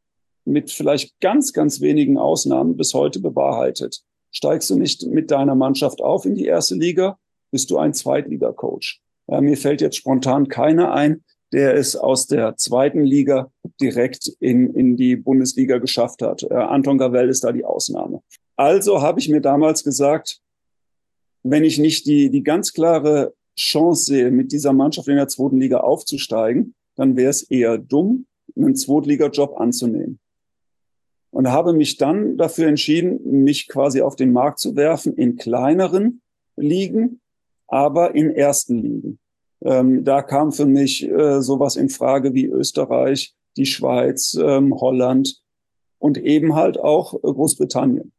mit 0.50 0.70
vielleicht 0.70 1.18
ganz, 1.20 1.52
ganz 1.52 1.80
wenigen 1.80 2.18
Ausnahmen 2.18 2.76
bis 2.76 2.92
heute 2.94 3.20
bewahrheitet. 3.20 4.02
Steigst 4.32 4.70
du 4.70 4.76
nicht 4.76 5.06
mit 5.06 5.30
deiner 5.30 5.54
Mannschaft 5.54 6.00
auf 6.00 6.24
in 6.24 6.34
die 6.34 6.46
erste 6.46 6.74
Liga, 6.74 7.18
bist 7.50 7.70
du 7.70 7.78
ein 7.78 7.94
Zweitliga-Coach. 7.94 9.00
Ja, 9.28 9.40
mir 9.40 9.56
fällt 9.56 9.80
jetzt 9.80 9.96
spontan 9.96 10.48
keiner 10.48 10.92
ein, 10.92 11.24
der 11.52 11.74
es 11.74 11.96
aus 11.96 12.26
der 12.26 12.56
zweiten 12.56 13.02
Liga 13.02 13.50
direkt 13.80 14.28
in, 14.38 14.72
in 14.74 14.96
die 14.96 15.16
Bundesliga 15.16 15.78
geschafft 15.78 16.22
hat. 16.22 16.42
Äh, 16.44 16.54
Anton 16.54 16.98
Gavell 16.98 17.28
ist 17.28 17.42
da 17.42 17.50
die 17.50 17.64
Ausnahme. 17.64 18.22
Also 18.56 19.02
habe 19.02 19.18
ich 19.18 19.28
mir 19.28 19.40
damals 19.40 19.82
gesagt, 19.82 20.40
wenn 21.42 21.64
ich 21.64 21.78
nicht 21.78 22.06
die, 22.06 22.30
die 22.30 22.42
ganz 22.42 22.72
klare 22.72 23.34
Chance 23.58 24.04
sehe, 24.04 24.30
mit 24.30 24.52
dieser 24.52 24.72
Mannschaft 24.72 25.08
in 25.08 25.16
der 25.16 25.28
zweiten 25.28 25.58
Liga 25.58 25.78
aufzusteigen, 25.78 26.74
dann 26.94 27.16
wäre 27.16 27.30
es 27.30 27.42
eher 27.42 27.78
dumm, 27.78 28.26
einen 28.54 28.76
Zweitliga-Job 28.76 29.58
anzunehmen 29.58 30.20
und 31.30 31.50
habe 31.50 31.72
mich 31.72 31.96
dann 31.96 32.36
dafür 32.36 32.68
entschieden, 32.68 33.42
mich 33.42 33.68
quasi 33.68 34.02
auf 34.02 34.16
den 34.16 34.32
Markt 34.32 34.58
zu 34.58 34.76
werfen 34.76 35.14
in 35.14 35.36
kleineren 35.36 36.22
Ligen, 36.56 37.20
aber 37.68 38.14
in 38.14 38.30
ersten 38.30 38.82
Ligen. 38.82 39.18
Ähm, 39.62 40.04
da 40.04 40.22
kam 40.22 40.52
für 40.52 40.66
mich 40.66 41.08
äh, 41.08 41.42
sowas 41.42 41.76
in 41.76 41.88
Frage 41.88 42.34
wie 42.34 42.46
Österreich, 42.46 43.34
die 43.56 43.66
Schweiz, 43.66 44.38
ähm, 44.40 44.74
Holland 44.80 45.40
und 45.98 46.18
eben 46.18 46.54
halt 46.54 46.80
auch 46.80 47.14
äh, 47.14 47.18
Großbritannien. 47.20 48.12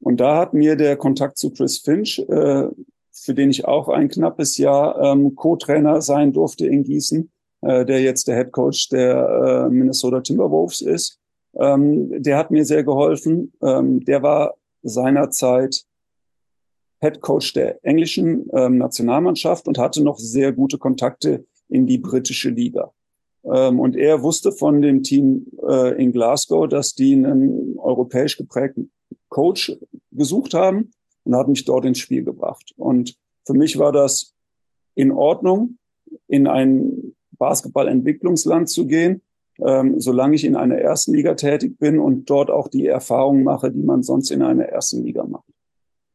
Und 0.00 0.20
da 0.20 0.38
hat 0.38 0.54
mir 0.54 0.76
der 0.76 0.96
Kontakt 0.96 1.36
zu 1.36 1.52
Chris 1.52 1.78
Finch, 1.78 2.18
äh, 2.18 2.68
für 3.12 3.34
den 3.34 3.50
ich 3.50 3.66
auch 3.66 3.88
ein 3.88 4.08
knappes 4.08 4.56
Jahr 4.56 4.98
ähm, 5.00 5.34
Co-Trainer 5.34 6.00
sein 6.00 6.32
durfte 6.32 6.66
in 6.66 6.84
Gießen, 6.84 7.30
äh, 7.60 7.84
der 7.84 8.00
jetzt 8.00 8.26
der 8.26 8.36
Head 8.36 8.52
Coach 8.52 8.88
der 8.88 9.66
äh, 9.68 9.70
Minnesota 9.70 10.20
Timberwolves 10.20 10.80
ist, 10.80 11.19
ähm, 11.54 12.22
der 12.22 12.36
hat 12.36 12.50
mir 12.50 12.64
sehr 12.64 12.84
geholfen. 12.84 13.52
Ähm, 13.62 14.04
der 14.04 14.22
war 14.22 14.54
seinerzeit 14.82 15.84
Head 17.00 17.20
Coach 17.20 17.54
der 17.54 17.84
englischen 17.84 18.48
ähm, 18.52 18.78
Nationalmannschaft 18.78 19.66
und 19.66 19.78
hatte 19.78 20.02
noch 20.02 20.18
sehr 20.18 20.52
gute 20.52 20.78
Kontakte 20.78 21.46
in 21.68 21.86
die 21.86 21.98
britische 21.98 22.50
Liga. 22.50 22.92
Ähm, 23.44 23.80
und 23.80 23.96
er 23.96 24.22
wusste 24.22 24.52
von 24.52 24.82
dem 24.82 25.02
Team 25.02 25.46
äh, 25.66 26.00
in 26.02 26.12
Glasgow, 26.12 26.68
dass 26.68 26.94
die 26.94 27.14
einen 27.14 27.78
europäisch 27.78 28.36
geprägten 28.36 28.90
Coach 29.28 29.76
gesucht 30.12 30.54
haben 30.54 30.90
und 31.24 31.36
hat 31.36 31.48
mich 31.48 31.64
dort 31.64 31.84
ins 31.84 31.98
Spiel 31.98 32.24
gebracht. 32.24 32.74
Und 32.76 33.16
für 33.46 33.54
mich 33.54 33.78
war 33.78 33.92
das 33.92 34.34
in 34.94 35.12
Ordnung, 35.12 35.78
in 36.26 36.46
ein 36.46 37.14
Basketballentwicklungsland 37.32 38.68
zu 38.68 38.86
gehen, 38.86 39.22
ähm, 39.66 40.00
solange 40.00 40.34
ich 40.34 40.44
in 40.44 40.56
einer 40.56 40.76
ersten 40.76 41.14
Liga 41.14 41.34
tätig 41.34 41.78
bin 41.78 41.98
und 41.98 42.28
dort 42.28 42.50
auch 42.50 42.68
die 42.68 42.86
Erfahrungen 42.86 43.44
mache, 43.44 43.70
die 43.70 43.82
man 43.82 44.02
sonst 44.02 44.30
in 44.30 44.42
einer 44.42 44.64
ersten 44.64 45.04
Liga 45.04 45.24
macht. 45.24 45.44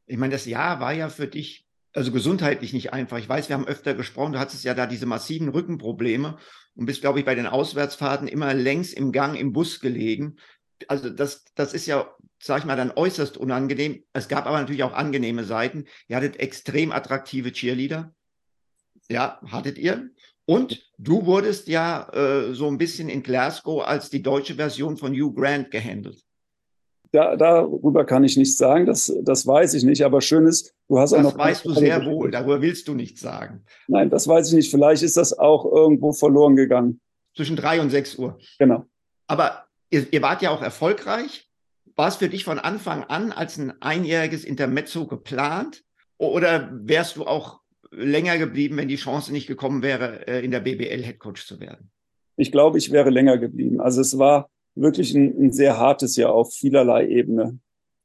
Ich 0.07 0.17
meine, 0.17 0.33
das 0.33 0.45
Jahr 0.45 0.79
war 0.79 0.93
ja 0.93 1.09
für 1.09 1.27
dich 1.27 1.65
also 1.95 2.11
gesundheitlich 2.11 2.73
nicht 2.73 2.91
einfach. 2.91 3.17
Ich 3.17 3.29
weiß, 3.29 3.47
wir 3.47 3.55
haben 3.55 3.67
öfter 3.67 3.93
gesprochen, 3.93 4.33
du 4.33 4.39
hattest 4.39 4.65
ja 4.65 4.73
da 4.73 4.85
diese 4.85 5.05
massiven 5.05 5.49
Rückenprobleme 5.49 6.37
und 6.75 6.85
bist, 6.85 7.01
glaube 7.01 7.19
ich, 7.19 7.25
bei 7.25 7.35
den 7.35 7.47
Auswärtsfahrten 7.47 8.27
immer 8.27 8.53
längs 8.53 8.91
im 8.91 9.13
Gang 9.13 9.39
im 9.39 9.53
Bus 9.53 9.79
gelegen. 9.79 10.35
Also 10.89 11.09
das, 11.09 11.45
das 11.55 11.73
ist 11.73 11.85
ja, 11.85 12.13
sag 12.41 12.59
ich 12.59 12.65
mal, 12.65 12.75
dann 12.75 12.91
äußerst 12.91 13.37
unangenehm. 13.37 14.03
Es 14.11 14.27
gab 14.27 14.45
aber 14.45 14.59
natürlich 14.59 14.83
auch 14.83 14.93
angenehme 14.93 15.45
Seiten. 15.45 15.85
Ihr 16.09 16.17
hattet 16.17 16.37
extrem 16.37 16.91
attraktive 16.91 17.53
Cheerleader. 17.53 18.13
Ja, 19.09 19.39
hattet 19.47 19.77
ihr. 19.77 20.09
Und 20.45 20.91
du 20.97 21.25
wurdest 21.25 21.67
ja 21.67 22.07
äh, 22.13 22.53
so 22.53 22.67
ein 22.67 22.77
bisschen 22.77 23.09
in 23.09 23.23
Glasgow 23.23 23.83
als 23.83 24.09
die 24.09 24.21
deutsche 24.21 24.55
Version 24.55 24.97
von 24.97 25.13
Hugh 25.13 25.33
Grant 25.33 25.71
gehandelt. 25.71 26.21
Da, 27.11 27.35
darüber 27.35 28.05
kann 28.05 28.23
ich 28.23 28.35
nichts 28.35 28.57
sagen, 28.57 28.85
das, 28.85 29.11
das 29.23 29.47
weiß 29.47 29.73
ich 29.73 29.83
nicht, 29.83 30.03
aber 30.03 30.21
schön 30.21 30.45
ist, 30.45 30.75
du 30.89 30.99
hast 30.99 31.11
das 31.11 31.19
auch 31.19 31.23
noch. 31.23 31.37
Das 31.37 31.39
weißt 31.39 31.65
du 31.65 31.73
sehr 31.73 32.05
wohl, 32.05 32.29
darüber 32.29 32.61
willst 32.61 32.87
du 32.87 32.93
nichts 32.93 33.21
sagen. 33.21 33.63
Nein, 33.87 34.09
das 34.09 34.27
weiß 34.27 34.49
ich 34.49 34.53
nicht. 34.53 34.69
Vielleicht 34.69 35.01
ist 35.01 35.15
das 35.15 35.37
auch 35.37 35.65
irgendwo 35.65 36.11
verloren 36.11 36.55
gegangen. 36.55 36.99
Zwischen 37.35 37.55
drei 37.55 37.81
und 37.81 37.89
sechs 37.89 38.15
Uhr. 38.15 38.37
Genau. 38.59 38.85
Aber 39.27 39.65
ihr, 39.89 40.11
ihr 40.11 40.21
wart 40.21 40.41
ja 40.41 40.51
auch 40.51 40.61
erfolgreich. 40.61 41.49
War 41.95 42.09
es 42.09 42.17
für 42.17 42.27
dich 42.27 42.43
von 42.43 42.59
Anfang 42.59 43.05
an 43.05 43.31
als 43.31 43.57
ein 43.57 43.81
einjähriges 43.81 44.43
Intermezzo 44.43 45.07
geplant? 45.07 45.83
Oder 46.17 46.69
wärst 46.73 47.15
du 47.15 47.25
auch 47.25 47.61
länger 47.95 48.37
geblieben, 48.37 48.77
wenn 48.77 48.87
die 48.87 48.95
Chance 48.95 49.31
nicht 49.31 49.47
gekommen 49.47 49.81
wäre, 49.81 50.27
äh, 50.27 50.43
in 50.43 50.51
der 50.51 50.59
BBL 50.59 51.03
Headcoach 51.03 51.45
zu 51.45 51.59
werden? 51.59 51.91
Ich 52.37 52.51
glaube, 52.51 52.77
ich 52.77 52.91
wäre 52.91 53.09
länger 53.09 53.37
geblieben. 53.37 53.79
Also 53.79 54.01
es 54.01 54.17
war 54.17 54.49
wirklich 54.75 55.13
ein, 55.13 55.45
ein 55.45 55.51
sehr 55.51 55.79
hartes 55.79 56.15
Jahr 56.15 56.33
auf 56.33 56.53
vielerlei 56.53 57.07
Ebene. 57.07 57.59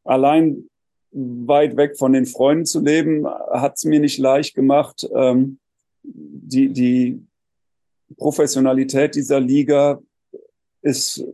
Allein 0.05 0.69
weit 1.13 1.77
weg 1.77 1.99
von 1.99 2.13
den 2.13 2.27
Freunden 2.27 2.67
zu 2.67 2.81
leben, 2.81 3.27
hat 3.27 3.75
es 3.77 3.85
mir 3.85 4.01
nicht 4.01 4.19
leicht 4.19 4.55
gemacht. 4.55 5.09
Ähm, 5.15 5.59
die, 6.03 6.73
die 6.73 7.21
Professionalität 8.17 9.15
dieser 9.15 9.41
Liga 9.41 10.01
ist 10.83 11.25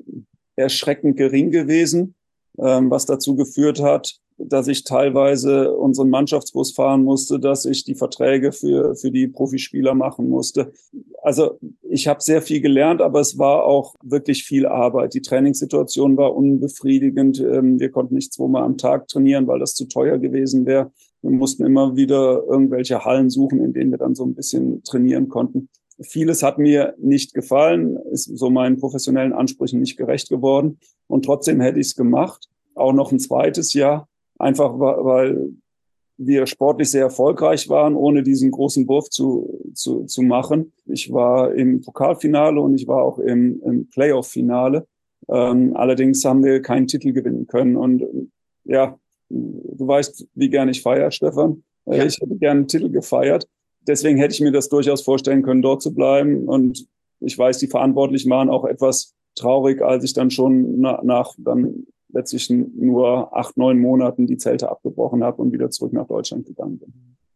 erschreckend 0.56 1.16
gering 1.16 1.50
gewesen, 1.50 2.14
ähm, 2.58 2.90
was 2.90 3.06
dazu 3.06 3.36
geführt 3.36 3.80
hat, 3.80 4.18
dass 4.38 4.68
ich 4.68 4.84
teilweise 4.84 5.72
unseren 5.72 6.10
Mannschaftsbus 6.10 6.72
fahren 6.72 7.04
musste, 7.04 7.40
dass 7.40 7.64
ich 7.64 7.84
die 7.84 7.94
Verträge 7.94 8.52
für, 8.52 8.94
für 8.94 9.10
die 9.10 9.28
Profispieler 9.28 9.94
machen 9.94 10.28
musste. 10.28 10.72
Also 11.22 11.58
ich 11.82 12.06
habe 12.06 12.22
sehr 12.22 12.42
viel 12.42 12.60
gelernt, 12.60 13.00
aber 13.00 13.20
es 13.20 13.38
war 13.38 13.64
auch 13.64 13.94
wirklich 14.02 14.44
viel 14.44 14.66
Arbeit. 14.66 15.14
Die 15.14 15.22
Trainingssituation 15.22 16.16
war 16.16 16.36
unbefriedigend. 16.36 17.40
Ähm, 17.40 17.80
wir 17.80 17.90
konnten 17.90 18.14
nicht 18.14 18.32
zweimal 18.32 18.64
am 18.64 18.76
Tag 18.76 19.08
trainieren, 19.08 19.46
weil 19.46 19.58
das 19.58 19.74
zu 19.74 19.86
teuer 19.86 20.18
gewesen 20.18 20.66
wäre. 20.66 20.92
Wir 21.22 21.30
mussten 21.30 21.64
immer 21.64 21.96
wieder 21.96 22.44
irgendwelche 22.46 23.04
Hallen 23.04 23.30
suchen, 23.30 23.64
in 23.64 23.72
denen 23.72 23.90
wir 23.90 23.98
dann 23.98 24.14
so 24.14 24.24
ein 24.24 24.34
bisschen 24.34 24.82
trainieren 24.84 25.28
konnten. 25.28 25.70
Vieles 25.98 26.42
hat 26.42 26.58
mir 26.58 26.94
nicht 26.98 27.32
gefallen, 27.32 27.96
ist 28.12 28.24
so 28.24 28.50
meinen 28.50 28.76
professionellen 28.76 29.32
Ansprüchen 29.32 29.80
nicht 29.80 29.96
gerecht 29.96 30.28
geworden. 30.28 30.78
Und 31.06 31.24
trotzdem 31.24 31.60
hätte 31.60 31.80
ich 31.80 31.86
es 31.86 31.96
gemacht. 31.96 32.50
Auch 32.74 32.92
noch 32.92 33.12
ein 33.12 33.18
zweites 33.18 33.72
Jahr 33.72 34.06
einfach 34.38 34.78
weil 34.78 35.52
wir 36.18 36.46
sportlich 36.46 36.90
sehr 36.90 37.02
erfolgreich 37.02 37.68
waren, 37.68 37.94
ohne 37.94 38.22
diesen 38.22 38.50
großen 38.50 38.88
Wurf 38.88 39.10
zu, 39.10 39.60
zu, 39.74 40.04
zu 40.04 40.22
machen. 40.22 40.72
Ich 40.86 41.12
war 41.12 41.54
im 41.54 41.82
Pokalfinale 41.82 42.60
und 42.60 42.74
ich 42.74 42.86
war 42.86 43.02
auch 43.02 43.18
im, 43.18 43.60
im 43.62 43.88
Playoff-Finale. 43.90 44.86
Ähm, 45.28 45.76
allerdings 45.76 46.24
haben 46.24 46.42
wir 46.42 46.62
keinen 46.62 46.86
Titel 46.86 47.12
gewinnen 47.12 47.46
können. 47.46 47.76
Und 47.76 48.04
ja, 48.64 48.98
du 49.28 49.86
weißt, 49.86 50.26
wie 50.34 50.48
gern 50.48 50.68
ich 50.68 50.82
feiere, 50.82 51.10
Stefan. 51.10 51.62
Äh, 51.84 51.98
ja. 51.98 52.04
Ich 52.04 52.18
hätte 52.18 52.36
gerne 52.36 52.60
einen 52.60 52.68
Titel 52.68 52.90
gefeiert. 52.90 53.46
Deswegen 53.86 54.18
hätte 54.18 54.34
ich 54.34 54.40
mir 54.40 54.52
das 54.52 54.68
durchaus 54.68 55.02
vorstellen 55.02 55.42
können, 55.42 55.62
dort 55.62 55.82
zu 55.82 55.94
bleiben. 55.94 56.48
Und 56.48 56.86
ich 57.20 57.36
weiß, 57.36 57.58
die 57.58 57.68
Verantwortlichen 57.68 58.30
waren 58.30 58.48
auch 58.48 58.64
etwas 58.64 59.14
traurig, 59.34 59.82
als 59.82 60.02
ich 60.02 60.14
dann 60.14 60.30
schon 60.30 60.80
nach, 60.80 61.02
nach 61.02 61.34
dann 61.38 61.86
letztlich 62.12 62.50
nur 62.50 63.36
acht, 63.36 63.56
neun 63.56 63.78
Monaten 63.78 64.26
die 64.26 64.38
Zelte 64.38 64.70
abgebrochen 64.70 65.24
habe 65.24 65.42
und 65.42 65.52
wieder 65.52 65.70
zurück 65.70 65.92
nach 65.92 66.06
Deutschland 66.06 66.46
gegangen 66.46 66.78
bin. 66.78 66.92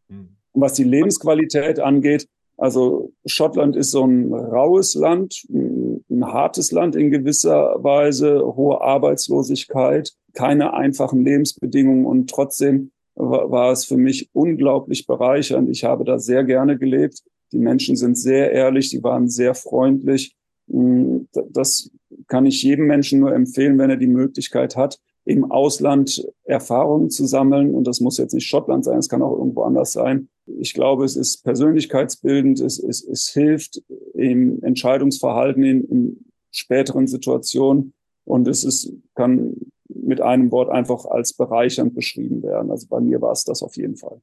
Mhm. 0.08 0.28
Und 0.52 0.60
was 0.60 0.74
die 0.74 0.84
Lebensqualität 0.84 1.80
angeht, 1.80 2.26
also 2.56 3.12
Schottland 3.24 3.74
ist 3.74 3.90
so 3.90 4.04
ein 4.04 4.34
raues 4.34 4.94
Land, 4.94 5.46
ein 5.48 6.26
hartes 6.26 6.72
Land 6.72 6.94
in 6.94 7.10
gewisser 7.10 7.82
Weise, 7.82 8.42
hohe 8.44 8.82
Arbeitslosigkeit, 8.82 10.12
keine 10.34 10.74
einfachen 10.74 11.24
Lebensbedingungen 11.24 12.04
und 12.04 12.28
trotzdem 12.28 12.90
war 13.14 13.72
es 13.72 13.84
für 13.84 13.96
mich 13.96 14.30
unglaublich 14.32 15.06
bereichernd. 15.06 15.70
Ich 15.70 15.84
habe 15.84 16.04
da 16.04 16.18
sehr 16.18 16.44
gerne 16.44 16.78
gelebt. 16.78 17.22
Die 17.52 17.58
Menschen 17.58 17.96
sind 17.96 18.16
sehr 18.16 18.52
ehrlich, 18.52 18.90
die 18.90 19.02
waren 19.02 19.28
sehr 19.28 19.54
freundlich. 19.54 20.34
Hm, 20.70 21.28
das 21.50 21.90
kann 22.26 22.46
ich 22.46 22.62
jedem 22.62 22.86
Menschen 22.86 23.20
nur 23.20 23.34
empfehlen, 23.34 23.78
wenn 23.78 23.90
er 23.90 23.96
die 23.96 24.06
Möglichkeit 24.06 24.76
hat, 24.76 25.00
im 25.24 25.50
Ausland 25.50 26.26
Erfahrungen 26.44 27.10
zu 27.10 27.26
sammeln. 27.26 27.74
Und 27.74 27.86
das 27.86 28.00
muss 28.00 28.18
jetzt 28.18 28.34
nicht 28.34 28.46
Schottland 28.46 28.84
sein, 28.84 28.98
es 28.98 29.08
kann 29.08 29.22
auch 29.22 29.36
irgendwo 29.36 29.62
anders 29.62 29.92
sein. 29.92 30.28
Ich 30.46 30.74
glaube, 30.74 31.04
es 31.04 31.16
ist 31.16 31.44
persönlichkeitsbildend, 31.44 32.60
es, 32.60 32.78
es, 32.78 33.04
es 33.04 33.28
hilft 33.28 33.82
im 34.14 34.62
Entscheidungsverhalten 34.62 35.62
in, 35.62 35.84
in 35.84 36.24
späteren 36.50 37.06
Situationen. 37.06 37.92
Und 38.24 38.48
es 38.48 38.64
ist, 38.64 38.92
kann 39.14 39.54
mit 39.88 40.20
einem 40.20 40.50
Wort 40.50 40.70
einfach 40.70 41.04
als 41.04 41.32
bereichernd 41.32 41.94
beschrieben 41.94 42.42
werden. 42.42 42.70
Also 42.70 42.86
bei 42.88 43.00
mir 43.00 43.20
war 43.20 43.32
es 43.32 43.44
das 43.44 43.62
auf 43.62 43.76
jeden 43.76 43.96
Fall. 43.96 44.20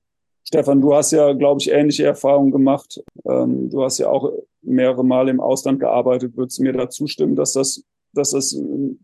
Stefan, 0.47 0.79
du 0.79 0.95
hast 0.95 1.12
ja, 1.12 1.33
glaube 1.33 1.60
ich, 1.60 1.69
ähnliche 1.69 2.05
Erfahrungen 2.05 2.51
gemacht. 2.51 3.03
Ähm, 3.25 3.69
du 3.69 3.83
hast 3.83 3.97
ja 3.97 4.07
auch 4.07 4.31
mehrere 4.62 5.03
Male 5.03 5.29
im 5.29 5.41
Ausland 5.41 5.81
gearbeitet. 5.81 6.38
Würdest 6.38 6.60
du 6.60 6.63
mir 6.63 6.71
da 6.71 6.89
zustimmen, 6.89 7.36
dass 7.36 7.51
das, 7.51 7.83
dass 8.13 8.31
das 8.31 8.55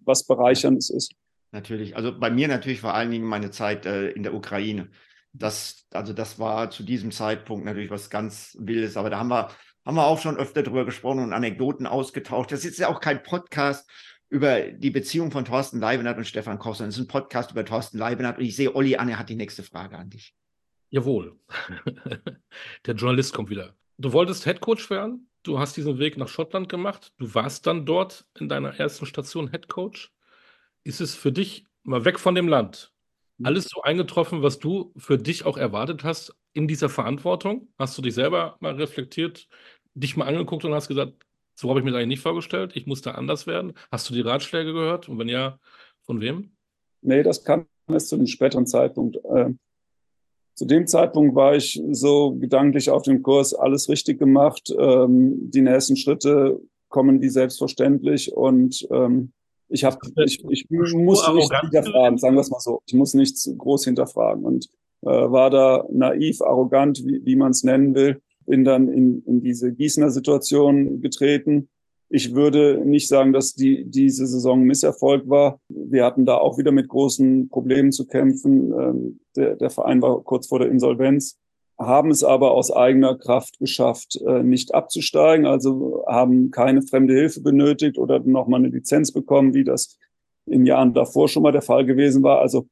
was 0.05 0.23
Bereicherndes 0.23 0.89
ist? 0.89 1.11
Natürlich. 1.51 1.97
Also 1.97 2.17
bei 2.17 2.31
mir 2.31 2.47
natürlich 2.47 2.79
vor 2.79 2.93
allen 2.93 3.11
Dingen 3.11 3.25
meine 3.25 3.51
Zeit 3.51 3.85
äh, 3.85 4.11
in 4.11 4.23
der 4.23 4.33
Ukraine. 4.33 4.87
Das, 5.33 5.85
also 5.91 6.13
das 6.13 6.39
war 6.39 6.71
zu 6.71 6.81
diesem 6.81 7.11
Zeitpunkt 7.11 7.65
natürlich 7.65 7.91
was 7.91 8.09
ganz 8.09 8.55
Wildes. 8.61 8.95
Aber 8.95 9.09
da 9.09 9.19
haben 9.19 9.27
wir, 9.27 9.49
haben 9.85 9.95
wir 9.95 10.07
auch 10.07 10.21
schon 10.21 10.37
öfter 10.37 10.63
drüber 10.63 10.85
gesprochen 10.85 11.19
und 11.19 11.33
Anekdoten 11.33 11.87
ausgetauscht. 11.87 12.53
Das 12.53 12.63
ist 12.63 12.79
ja 12.79 12.87
auch 12.87 13.01
kein 13.01 13.21
Podcast 13.21 13.89
über 14.29 14.61
die 14.61 14.91
Beziehung 14.91 15.29
von 15.29 15.43
Thorsten 15.43 15.81
Leibenhardt 15.81 16.17
und 16.17 16.25
Stefan 16.25 16.57
Koch, 16.57 16.75
sondern 16.75 16.91
es 16.91 16.95
ist 16.95 17.03
ein 17.03 17.07
Podcast 17.09 17.51
über 17.51 17.65
Thorsten 17.65 17.97
Leibenhardt. 17.97 18.37
Und 18.37 18.45
ich 18.45 18.55
sehe, 18.55 18.73
Olli 18.73 18.95
Anne 18.95 19.19
hat 19.19 19.27
die 19.27 19.35
nächste 19.35 19.61
Frage 19.61 19.97
an 19.97 20.09
dich. 20.09 20.33
Jawohl. 20.93 21.35
Der 22.85 22.93
Journalist 22.93 23.33
kommt 23.33 23.49
wieder. 23.49 23.75
Du 23.97 24.13
wolltest 24.13 24.45
Headcoach 24.45 24.91
werden. 24.91 25.27
Du 25.41 25.57
hast 25.57 25.75
diesen 25.75 25.97
Weg 25.97 26.17
nach 26.17 26.27
Schottland 26.27 26.69
gemacht. 26.69 27.11
Du 27.17 27.33
warst 27.33 27.65
dann 27.65 27.87
dort 27.87 28.27
in 28.39 28.47
deiner 28.47 28.79
ersten 28.79 29.07
Station 29.07 29.47
Headcoach. 29.49 30.11
Ist 30.83 31.01
es 31.01 31.15
für 31.15 31.31
dich 31.31 31.65
mal 31.81 32.05
weg 32.05 32.19
von 32.19 32.35
dem 32.35 32.47
Land 32.47 32.93
mhm. 33.39 33.47
alles 33.47 33.69
so 33.69 33.81
eingetroffen, 33.81 34.43
was 34.43 34.59
du 34.59 34.93
für 34.95 35.17
dich 35.17 35.47
auch 35.47 35.57
erwartet 35.57 36.03
hast 36.03 36.35
in 36.53 36.67
dieser 36.67 36.89
Verantwortung? 36.89 37.69
Hast 37.79 37.97
du 37.97 38.03
dich 38.03 38.13
selber 38.13 38.57
mal 38.59 38.75
reflektiert, 38.75 39.47
dich 39.95 40.15
mal 40.15 40.27
angeguckt 40.27 40.63
und 40.63 40.75
hast 40.75 40.89
gesagt, 40.89 41.25
so 41.55 41.69
habe 41.69 41.79
ich 41.79 41.85
mir 41.85 41.89
das 41.89 41.97
eigentlich 41.97 42.19
nicht 42.19 42.23
vorgestellt, 42.23 42.75
ich 42.75 42.85
muss 42.85 43.01
da 43.01 43.13
anders 43.13 43.47
werden? 43.47 43.73
Hast 43.91 44.07
du 44.11 44.13
die 44.13 44.21
Ratschläge 44.21 44.73
gehört? 44.73 45.09
Und 45.09 45.17
wenn 45.17 45.29
ja, 45.29 45.57
von 46.03 46.21
wem? 46.21 46.51
Nee, 47.01 47.23
das 47.23 47.43
kam 47.43 47.65
erst 47.87 48.09
zu 48.09 48.15
einem 48.15 48.27
späteren 48.27 48.67
Zeitpunkt. 48.67 49.17
Zu 50.55 50.65
dem 50.65 50.85
Zeitpunkt 50.87 51.35
war 51.35 51.55
ich 51.55 51.81
so 51.91 52.35
gedanklich 52.35 52.89
auf 52.89 53.03
dem 53.03 53.23
Kurs, 53.23 53.53
alles 53.53 53.89
richtig 53.89 54.19
gemacht. 54.19 54.73
Ähm, 54.77 55.49
die 55.49 55.61
nächsten 55.61 55.95
Schritte 55.95 56.61
kommen 56.89 57.21
wie 57.21 57.29
selbstverständlich 57.29 58.33
und 58.33 58.87
ähm, 58.91 59.33
ich 59.69 59.83
habe, 59.83 59.97
ich, 60.25 60.43
ich 60.47 60.69
muss 60.69 61.27
nichts 61.33 61.59
hinterfragen, 61.61 62.19
sagen 62.19 62.35
wir 62.35 62.41
es 62.41 62.51
mal 62.51 62.59
so. 62.59 62.81
Ich 62.85 62.93
muss 62.93 63.15
nichts 63.15 63.51
groß 63.57 63.85
hinterfragen 63.85 64.45
und 64.45 64.69
äh, 65.01 65.07
war 65.07 65.49
da 65.49 65.85
naiv, 65.91 66.41
arrogant, 66.41 67.03
wie, 67.05 67.25
wie 67.25 67.35
man 67.35 67.51
es 67.51 67.63
nennen 67.63 67.95
will. 67.95 68.21
Bin 68.45 68.63
dann 68.63 68.89
in, 68.89 69.23
in 69.25 69.41
diese 69.41 69.73
Gießener 69.73 70.11
Situation 70.11 71.01
getreten 71.01 71.69
ich 72.15 72.35
würde 72.35 72.79
nicht 72.85 73.07
sagen, 73.07 73.33
dass 73.33 73.55
die, 73.55 73.85
diese 73.85 74.27
Saison 74.27 74.61
Misserfolg 74.61 75.27
war. 75.27 75.59
Wir 75.67 76.05
hatten 76.05 76.27
da 76.27 76.37
auch 76.37 76.59
wieder 76.59 76.71
mit 76.71 76.87
großen 76.87 77.49
Problemen 77.49 77.91
zu 77.91 78.05
kämpfen. 78.05 78.71
Ähm, 78.71 79.19
der, 79.35 79.55
der 79.55 79.71
Verein 79.71 79.99
war 80.03 80.21
kurz 80.21 80.45
vor 80.45 80.59
der 80.59 80.69
Insolvenz, 80.69 81.39
haben 81.79 82.11
es 82.11 82.23
aber 82.23 82.51
aus 82.51 82.69
eigener 82.69 83.17
Kraft 83.17 83.57
geschafft, 83.57 84.21
äh, 84.27 84.43
nicht 84.43 84.75
abzusteigen, 84.75 85.47
also 85.47 86.05
haben 86.07 86.51
keine 86.51 86.83
fremde 86.83 87.15
Hilfe 87.15 87.41
benötigt 87.41 87.97
oder 87.97 88.19
nochmal 88.19 88.59
eine 88.59 88.69
Lizenz 88.69 89.11
bekommen, 89.11 89.55
wie 89.55 89.63
das 89.63 89.97
in 90.45 90.67
Jahren 90.67 90.93
davor 90.93 91.27
schon 91.27 91.41
mal 91.41 91.51
der 91.51 91.63
Fall 91.63 91.83
gewesen 91.83 92.21
war. 92.21 92.41
Also 92.41 92.67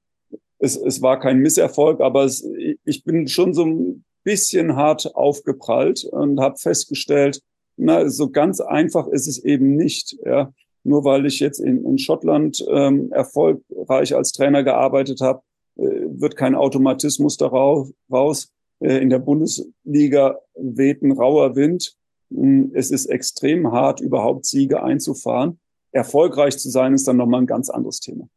es, 0.59 0.75
es 0.75 1.01
war 1.01 1.19
kein 1.19 1.39
Misserfolg, 1.39 1.99
aber 1.99 2.25
es, 2.25 2.47
ich 2.85 3.03
bin 3.03 3.27
schon 3.27 3.55
so 3.55 3.65
ein 3.65 4.05
bisschen 4.23 4.75
hart 4.75 5.15
aufgeprallt 5.15 6.03
und 6.03 6.39
habe 6.39 6.57
festgestellt, 6.57 7.41
na, 7.83 8.07
so 8.09 8.29
ganz 8.29 8.61
einfach 8.61 9.07
ist 9.07 9.27
es 9.27 9.43
eben 9.43 9.75
nicht. 9.75 10.15
Ja. 10.23 10.53
Nur 10.83 11.03
weil 11.03 11.25
ich 11.25 11.39
jetzt 11.39 11.59
in, 11.59 11.83
in 11.83 11.97
Schottland 11.97 12.63
ähm, 12.69 13.11
erfolgreich 13.11 14.15
als 14.15 14.31
Trainer 14.33 14.63
gearbeitet 14.63 15.21
habe, 15.21 15.41
äh, 15.77 15.83
wird 15.83 16.35
kein 16.35 16.53
Automatismus 16.53 17.37
daraus 17.37 17.91
raus. 18.11 18.49
Äh, 18.81 18.97
in 18.97 19.09
der 19.09 19.17
Bundesliga 19.17 20.37
weht 20.55 21.01
ein 21.01 21.11
rauer 21.11 21.55
Wind. 21.55 21.95
Hm, 22.29 22.71
es 22.75 22.91
ist 22.91 23.07
extrem 23.07 23.71
hart, 23.71 23.99
überhaupt 23.99 24.45
Siege 24.45 24.83
einzufahren. 24.83 25.59
Erfolgreich 25.91 26.59
zu 26.59 26.69
sein, 26.69 26.93
ist 26.93 27.07
dann 27.07 27.17
nochmal 27.17 27.41
ein 27.41 27.47
ganz 27.47 27.71
anderes 27.71 27.99
Thema. 27.99 28.27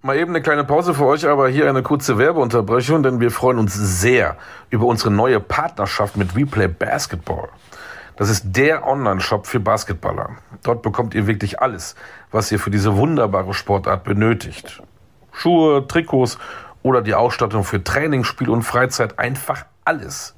Mal 0.00 0.18
eben 0.18 0.30
eine 0.30 0.42
kleine 0.42 0.64
Pause 0.64 0.94
für 0.94 1.04
euch, 1.04 1.26
aber 1.26 1.48
hier 1.48 1.68
eine 1.68 1.82
kurze 1.82 2.16
Werbeunterbrechung, 2.16 3.02
denn 3.02 3.20
wir 3.20 3.30
freuen 3.30 3.58
uns 3.58 3.74
sehr 3.74 4.36
über 4.70 4.86
unsere 4.86 5.10
neue 5.10 5.40
Partnerschaft 5.40 6.16
mit 6.16 6.34
Replay 6.34 6.68
Basketball. 6.68 7.50
Das 8.22 8.30
ist 8.30 8.54
der 8.54 8.86
Online-Shop 8.86 9.48
für 9.48 9.58
Basketballer. 9.58 10.36
Dort 10.62 10.82
bekommt 10.82 11.12
ihr 11.12 11.26
wirklich 11.26 11.60
alles, 11.60 11.96
was 12.30 12.52
ihr 12.52 12.60
für 12.60 12.70
diese 12.70 12.96
wunderbare 12.96 13.52
Sportart 13.52 14.04
benötigt. 14.04 14.80
Schuhe, 15.32 15.88
Trikots 15.88 16.38
oder 16.84 17.02
die 17.02 17.14
Ausstattung 17.14 17.64
für 17.64 17.82
Training, 17.82 18.22
Spiel 18.22 18.48
und 18.48 18.62
Freizeit, 18.62 19.18
einfach 19.18 19.66
alles. 19.84 20.36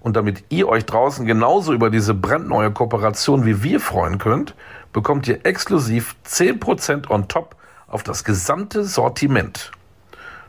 Und 0.00 0.16
damit 0.16 0.44
ihr 0.50 0.68
euch 0.68 0.84
draußen 0.84 1.24
genauso 1.24 1.72
über 1.72 1.88
diese 1.88 2.12
brandneue 2.12 2.72
Kooperation 2.72 3.46
wie 3.46 3.62
wir 3.62 3.80
freuen 3.80 4.18
könnt, 4.18 4.54
bekommt 4.92 5.26
ihr 5.26 5.46
exklusiv 5.46 6.16
10% 6.26 7.08
on 7.08 7.26
top 7.26 7.56
auf 7.86 8.02
das 8.02 8.24
gesamte 8.24 8.84
Sortiment. 8.84 9.72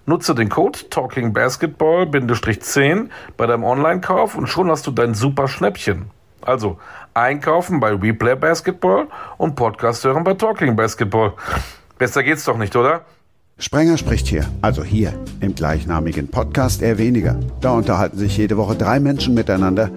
Nutze 0.06 0.36
den 0.36 0.50
Code 0.50 0.90
TalkingBasketball-10 0.90 3.10
bei 3.38 3.48
deinem 3.48 3.64
Online-Kauf 3.64 4.36
und 4.36 4.48
schon 4.48 4.70
hast 4.70 4.86
du 4.88 4.92
dein 4.92 5.14
super 5.14 5.48
Schnäppchen. 5.48 6.12
Also 6.42 6.78
einkaufen 7.14 7.80
bei 7.80 7.94
Replay 7.94 8.36
Basketball 8.36 9.08
und 9.38 9.56
Podcast 9.56 10.04
hören 10.04 10.24
bei 10.24 10.34
Talking 10.34 10.76
Basketball. 10.76 11.34
Besser 11.98 12.24
geht's 12.24 12.44
doch 12.44 12.58
nicht, 12.58 12.76
oder? 12.76 13.06
Sprenger 13.58 13.98
spricht 13.98 14.28
hier, 14.28 14.46
also 14.62 14.84
hier 14.84 15.14
im 15.40 15.56
gleichnamigen 15.56 16.28
Podcast 16.28 16.82
eher 16.82 16.98
weniger. 16.98 17.40
Da 17.62 17.72
unterhalten 17.72 18.18
sich 18.18 18.36
jede 18.36 18.58
Woche 18.58 18.76
drei 18.76 19.00
Menschen 19.00 19.34
miteinander, 19.34 19.90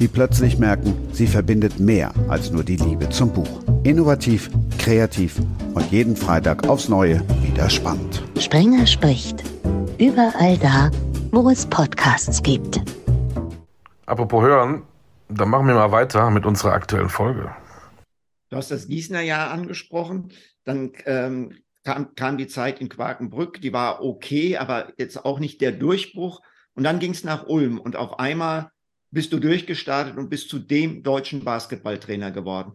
die 0.00 0.08
plötzlich 0.08 0.58
merken, 0.58 0.96
sie 1.12 1.28
verbindet 1.28 1.78
mehr 1.78 2.12
als 2.28 2.50
nur 2.50 2.64
die 2.64 2.76
Liebe 2.76 3.08
zum 3.10 3.32
Buch. 3.32 3.62
Innovativ, 3.84 4.50
kreativ 4.78 5.38
und 5.74 5.92
jeden 5.92 6.16
Freitag 6.16 6.68
aufs 6.68 6.88
Neue 6.88 7.22
wieder 7.40 7.70
spannend. 7.70 8.24
Sprenger 8.40 8.84
spricht. 8.84 9.44
Überall 9.98 10.58
da, 10.58 10.90
wo 11.30 11.48
es 11.50 11.66
Podcasts 11.66 12.42
gibt. 12.42 12.82
Apropos 14.06 14.42
hören, 14.42 14.82
dann 15.38 15.50
machen 15.50 15.66
wir 15.66 15.74
mal 15.74 15.92
weiter 15.92 16.30
mit 16.30 16.46
unserer 16.46 16.72
aktuellen 16.72 17.08
Folge. 17.08 17.54
Du 18.50 18.56
hast 18.56 18.70
das 18.70 18.86
Gießener 18.86 19.22
Jahr 19.22 19.50
angesprochen. 19.50 20.32
Dann 20.64 20.92
ähm, 21.06 21.58
kam, 21.84 22.14
kam 22.14 22.38
die 22.38 22.46
Zeit 22.46 22.80
in 22.80 22.88
Quakenbrück, 22.88 23.60
die 23.60 23.72
war 23.72 24.02
okay, 24.02 24.56
aber 24.56 24.92
jetzt 24.96 25.24
auch 25.24 25.38
nicht 25.38 25.60
der 25.60 25.72
Durchbruch. 25.72 26.40
Und 26.74 26.84
dann 26.84 26.98
ging 26.98 27.12
es 27.12 27.24
nach 27.24 27.46
Ulm 27.46 27.78
und 27.78 27.96
auf 27.96 28.18
einmal 28.18 28.70
bist 29.10 29.32
du 29.32 29.38
durchgestartet 29.38 30.16
und 30.16 30.28
bist 30.28 30.48
zu 30.48 30.58
dem 30.58 31.02
deutschen 31.02 31.44
Basketballtrainer 31.44 32.32
geworden. 32.32 32.74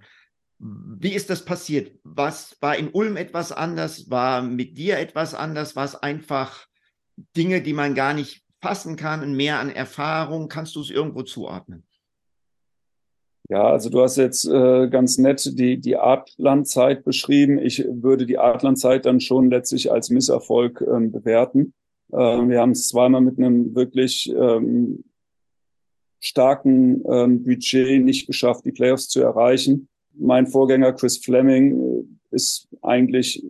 Wie 0.58 1.14
ist 1.14 1.30
das 1.30 1.44
passiert? 1.44 1.98
Was 2.04 2.58
war 2.62 2.78
in 2.78 2.90
Ulm 2.90 3.18
etwas 3.18 3.52
anders? 3.52 4.10
War 4.10 4.42
mit 4.42 4.78
dir 4.78 5.00
etwas 5.00 5.34
anders? 5.34 5.76
War 5.76 5.86
es 5.86 5.96
einfach 5.96 6.66
Dinge, 7.36 7.62
die 7.62 7.74
man 7.74 7.96
gar 7.96 8.14
nicht 8.14 8.44
fassen 8.62 8.96
kann, 8.96 9.36
mehr 9.36 9.60
an 9.60 9.70
Erfahrung? 9.70 10.50
Kannst 10.50 10.76
du 10.76 10.82
es 10.82 10.90
irgendwo 10.90 11.24
zuordnen? 11.24 11.86
Ja, 13.50 13.64
also 13.64 13.90
du 13.90 14.02
hast 14.02 14.18
jetzt 14.18 14.46
äh, 14.46 14.88
ganz 14.90 15.18
nett 15.18 15.58
die, 15.58 15.80
die 15.80 15.98
Adlandzeit 15.98 17.04
beschrieben. 17.04 17.58
Ich 17.58 17.84
würde 17.90 18.28
die 18.28 18.38
Adlandzeit 18.38 19.08
dann 19.08 19.20
schon 19.20 19.50
letztlich 19.50 19.92
als 19.92 20.12
Misserfolg 20.12 20.82
ähm, 20.82 21.12
bewerten. 21.12 21.74
Ähm, 22.14 22.50
wir 22.50 22.62
haben 22.62 22.72
es 22.72 22.88
zweimal 22.88 23.22
mit 23.22 23.40
einem 23.40 23.74
wirklich 23.74 24.32
ähm, 24.38 25.04
starken 26.20 27.04
ähm, 27.10 27.44
Budget 27.44 28.04
nicht 28.04 28.28
geschafft, 28.28 28.66
die 28.66 28.72
Playoffs 28.72 29.10
zu 29.10 29.22
erreichen. 29.22 29.88
Mein 30.14 30.46
Vorgänger 30.46 30.94
Chris 30.94 31.18
Fleming 31.18 32.06
äh, 32.32 32.36
ist 32.36 32.68
eigentlich 32.84 33.44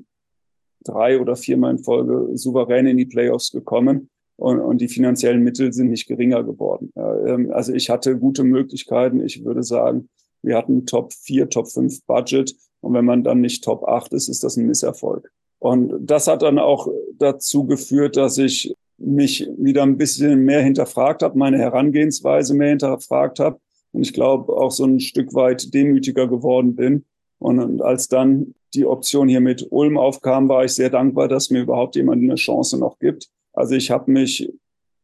drei 0.86 1.20
oder 1.20 1.36
viermal 1.36 1.72
in 1.72 1.84
Folge 1.84 2.38
souverän 2.38 2.88
in 2.88 2.96
die 2.96 3.06
Playoffs 3.06 3.52
gekommen 3.52 4.10
und, 4.40 4.60
und 4.62 4.80
die 4.80 4.88
finanziellen 4.88 5.44
Mittel 5.44 5.74
sind 5.74 5.90
nicht 5.90 6.08
geringer 6.08 6.44
geworden. 6.44 6.94
Ähm, 6.96 7.52
also 7.52 7.74
ich 7.74 7.90
hatte 7.90 8.18
gute 8.18 8.44
Möglichkeiten. 8.44 9.24
Ich 9.24 9.44
würde 9.44 9.64
sagen, 9.64 10.10
wir 10.42 10.56
hatten 10.56 10.86
Top 10.86 11.12
4, 11.14 11.50
Top 11.50 11.68
5 11.70 12.06
Budget. 12.06 12.56
Und 12.80 12.94
wenn 12.94 13.04
man 13.04 13.24
dann 13.24 13.42
nicht 13.42 13.64
Top 13.66 13.84
8 13.84 14.14
ist, 14.14 14.30
ist 14.30 14.44
das 14.44 14.56
ein 14.56 14.66
Misserfolg. 14.66 15.30
Und 15.60 15.94
das 16.00 16.28
hat 16.28 16.42
dann 16.42 16.58
auch 16.58 16.88
dazu 17.18 17.66
geführt, 17.66 18.16
dass 18.16 18.38
ich 18.38 18.74
mich 18.98 19.46
wieder 19.58 19.84
ein 19.84 19.98
bisschen 19.98 20.46
mehr 20.46 20.62
hinterfragt 20.62 21.22
habe, 21.22 21.38
meine 21.38 21.58
Herangehensweise 21.58 22.54
mehr 22.54 22.70
hinterfragt 22.70 23.40
habe. 23.40 23.60
Und 23.92 24.04
ich 24.04 24.14
glaube 24.14 24.54
auch 24.54 24.72
so 24.72 24.86
ein 24.86 25.02
Stück 25.02 25.34
weit 25.34 25.74
demütiger 25.74 26.28
geworden 26.28 26.76
bin. 26.76 27.04
Und 27.40 27.82
als 27.82 28.08
dann 28.08 28.56
die 28.74 28.86
Option 28.86 29.28
hier 29.28 29.42
mit 29.42 29.68
Ulm 29.70 29.98
aufkam, 29.98 30.48
war 30.48 30.64
ich 30.64 30.74
sehr 30.74 30.90
dankbar, 30.90 31.28
dass 31.28 31.50
mir 31.50 31.62
überhaupt 31.62 31.98
jemand 31.98 32.24
eine 32.24 32.36
Chance 32.36 32.78
noch 32.78 33.00
gibt. 33.00 33.30
Also 33.54 33.76
ich 33.76 33.92
habe 33.92 34.12
mich 34.12 34.52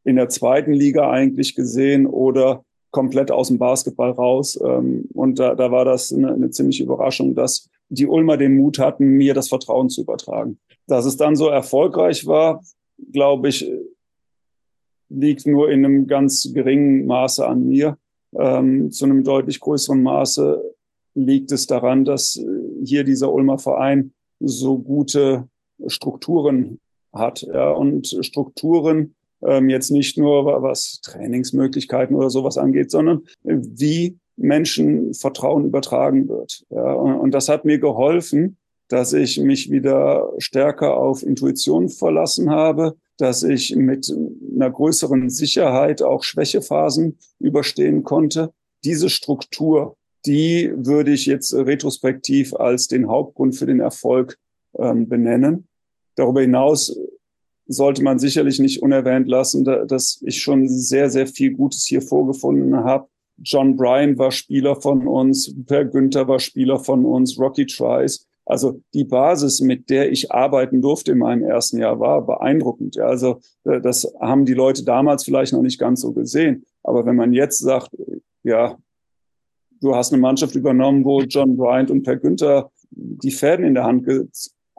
in 0.04 0.16
der 0.16 0.30
zweiten 0.30 0.72
Liga 0.72 1.10
eigentlich 1.10 1.56
gesehen 1.56 2.06
oder 2.06 2.64
komplett 2.92 3.32
aus 3.32 3.50
dem 3.50 3.58
Basketball 3.58 4.12
raus. 4.12 4.58
Ähm, 4.64 5.10
und 5.14 5.40
da, 5.40 5.56
da 5.56 5.72
war 5.72 5.84
das 5.84 6.14
eine, 6.14 6.34
eine 6.34 6.50
ziemliche 6.52 6.84
Überraschung, 6.84 7.36
dass 7.36 7.70
die 7.90 8.08
Ulmer 8.08 8.38
den 8.38 8.56
Mut 8.56 8.80
hatten, 8.80 9.06
mir 9.18 9.34
das 9.34 9.50
Vertrauen 9.50 9.90
zu 9.90 10.02
übertragen. 10.02 10.60
Dass 10.88 11.06
es 11.06 11.18
dann 11.18 11.36
so 11.36 11.50
erfolgreich 11.50 12.26
war, 12.26 12.64
glaube 13.12 13.50
ich, 13.50 13.70
liegt 15.10 15.46
nur 15.46 15.70
in 15.70 15.86
einem 15.86 16.08
ganz 16.08 16.52
geringen 16.54 17.06
Maße 17.06 17.46
an 17.46 17.68
mir. 17.68 17.98
Ähm, 18.38 18.92
zu 18.92 19.06
einem 19.06 19.24
deutlich 19.24 19.60
größeren 19.60 20.02
Maße 20.02 20.64
liegt 21.16 21.52
es 21.52 21.68
daran, 21.68 22.06
dass 22.06 22.40
hier 22.84 23.04
dieser 23.04 23.32
Ulmer 23.32 23.58
Verein 23.58 24.14
so 24.40 24.78
gute 24.78 25.48
Strukturen 25.88 26.80
hat. 27.16 27.42
Ja, 27.42 27.72
und 27.72 28.18
Strukturen 28.22 29.16
ähm, 29.44 29.70
jetzt 29.70 29.92
nicht 29.92 30.18
nur 30.18 30.46
was 30.62 31.00
Trainingsmöglichkeiten 31.02 32.16
oder 32.16 32.30
sowas 32.30 32.58
angeht, 32.58 32.92
sondern 32.92 33.24
wie 33.44 34.18
Menschen 34.38 35.14
Vertrauen 35.14 35.66
übertragen 35.66 36.28
wird. 36.28 36.66
Ja, 36.70 36.94
und, 36.94 37.16
und 37.16 37.32
das 37.32 37.50
hat 37.50 37.66
mir 37.66 37.80
geholfen, 37.80 38.58
dass 38.88 39.14
ich 39.14 39.40
mich 39.40 39.72
wieder 39.72 40.32
stärker 40.38 40.98
auf 40.98 41.24
Intuition 41.24 41.90
verlassen 41.90 42.52
habe, 42.52 42.96
dass 43.18 43.44
ich 43.44 43.76
mit 43.76 44.14
einer 44.54 44.70
größeren 44.70 45.30
Sicherheit 45.30 46.02
auch 46.02 46.24
Schwächephasen 46.24 47.18
überstehen 47.40 48.04
konnte. 48.04 48.52
Diese 48.84 49.10
Struktur, 49.10 49.96
die 50.26 50.72
würde 50.76 51.12
ich 51.12 51.26
jetzt 51.26 51.54
retrospektiv 51.54 52.54
als 52.54 52.88
den 52.88 53.08
Hauptgrund 53.08 53.56
für 53.56 53.66
den 53.66 53.80
Erfolg 53.80 54.38
ähm, 54.78 55.08
benennen. 55.08 55.68
Darüber 56.16 56.42
hinaus 56.42 56.98
sollte 57.68 58.04
man 58.04 58.20
sicherlich 58.20 58.60
nicht 58.60 58.82
unerwähnt 58.82 59.28
lassen, 59.28 59.64
dass 59.64 60.22
ich 60.24 60.42
schon 60.42 60.68
sehr, 60.68 61.10
sehr 61.10 61.28
viel 61.28 61.54
Gutes 61.54 61.86
hier 61.86 62.02
vorgefunden 62.02 62.76
habe. 62.76 63.08
John 63.38 63.76
Bryan 63.76 64.18
war 64.18 64.32
Spieler 64.32 64.80
von 64.80 65.08
uns, 65.08 65.54
Per 65.66 65.86
Günther 65.86 66.28
war 66.28 66.40
Spieler 66.40 66.80
von 66.80 67.06
uns, 67.06 67.38
Rocky 67.40 67.66
Trice. 67.66 68.28
Also 68.46 68.82
die 68.94 69.04
Basis, 69.04 69.60
mit 69.60 69.90
der 69.90 70.12
ich 70.12 70.32
arbeiten 70.32 70.82
durfte 70.82 71.14
in 71.14 71.18
meinem 71.18 71.44
ersten 71.44 71.80
Jahr, 71.80 72.00
war 72.00 72.24
beeindruckend. 72.24 72.96
Ja, 72.96 73.08
also 73.08 73.40
äh, 73.64 73.82
das 73.82 74.08
haben 74.22 74.46
die 74.46 74.54
Leute 74.54 74.84
damals 74.84 75.24
vielleicht 75.24 75.52
noch 75.52 75.64
nicht 75.64 75.80
ganz 75.80 76.02
so 76.02 76.14
gesehen. 76.14 76.64
Aber 76.84 77.06
wenn 77.08 77.16
man 77.16 77.34
jetzt 77.34 77.58
sagt, 77.58 77.90
ja, 78.44 78.78
du 79.82 79.96
hast 79.96 80.14
eine 80.14 80.22
Mannschaft 80.22 80.56
übernommen, 80.56 81.04
wo 81.04 81.22
John 81.22 81.58
Bryant 81.58 81.90
und 81.90 82.04
Per 82.04 82.18
Günther 82.18 82.72
die 82.92 83.32
Fäden 83.32 83.66
in 83.66 83.74
der 83.74 83.84
Hand 83.86 84.06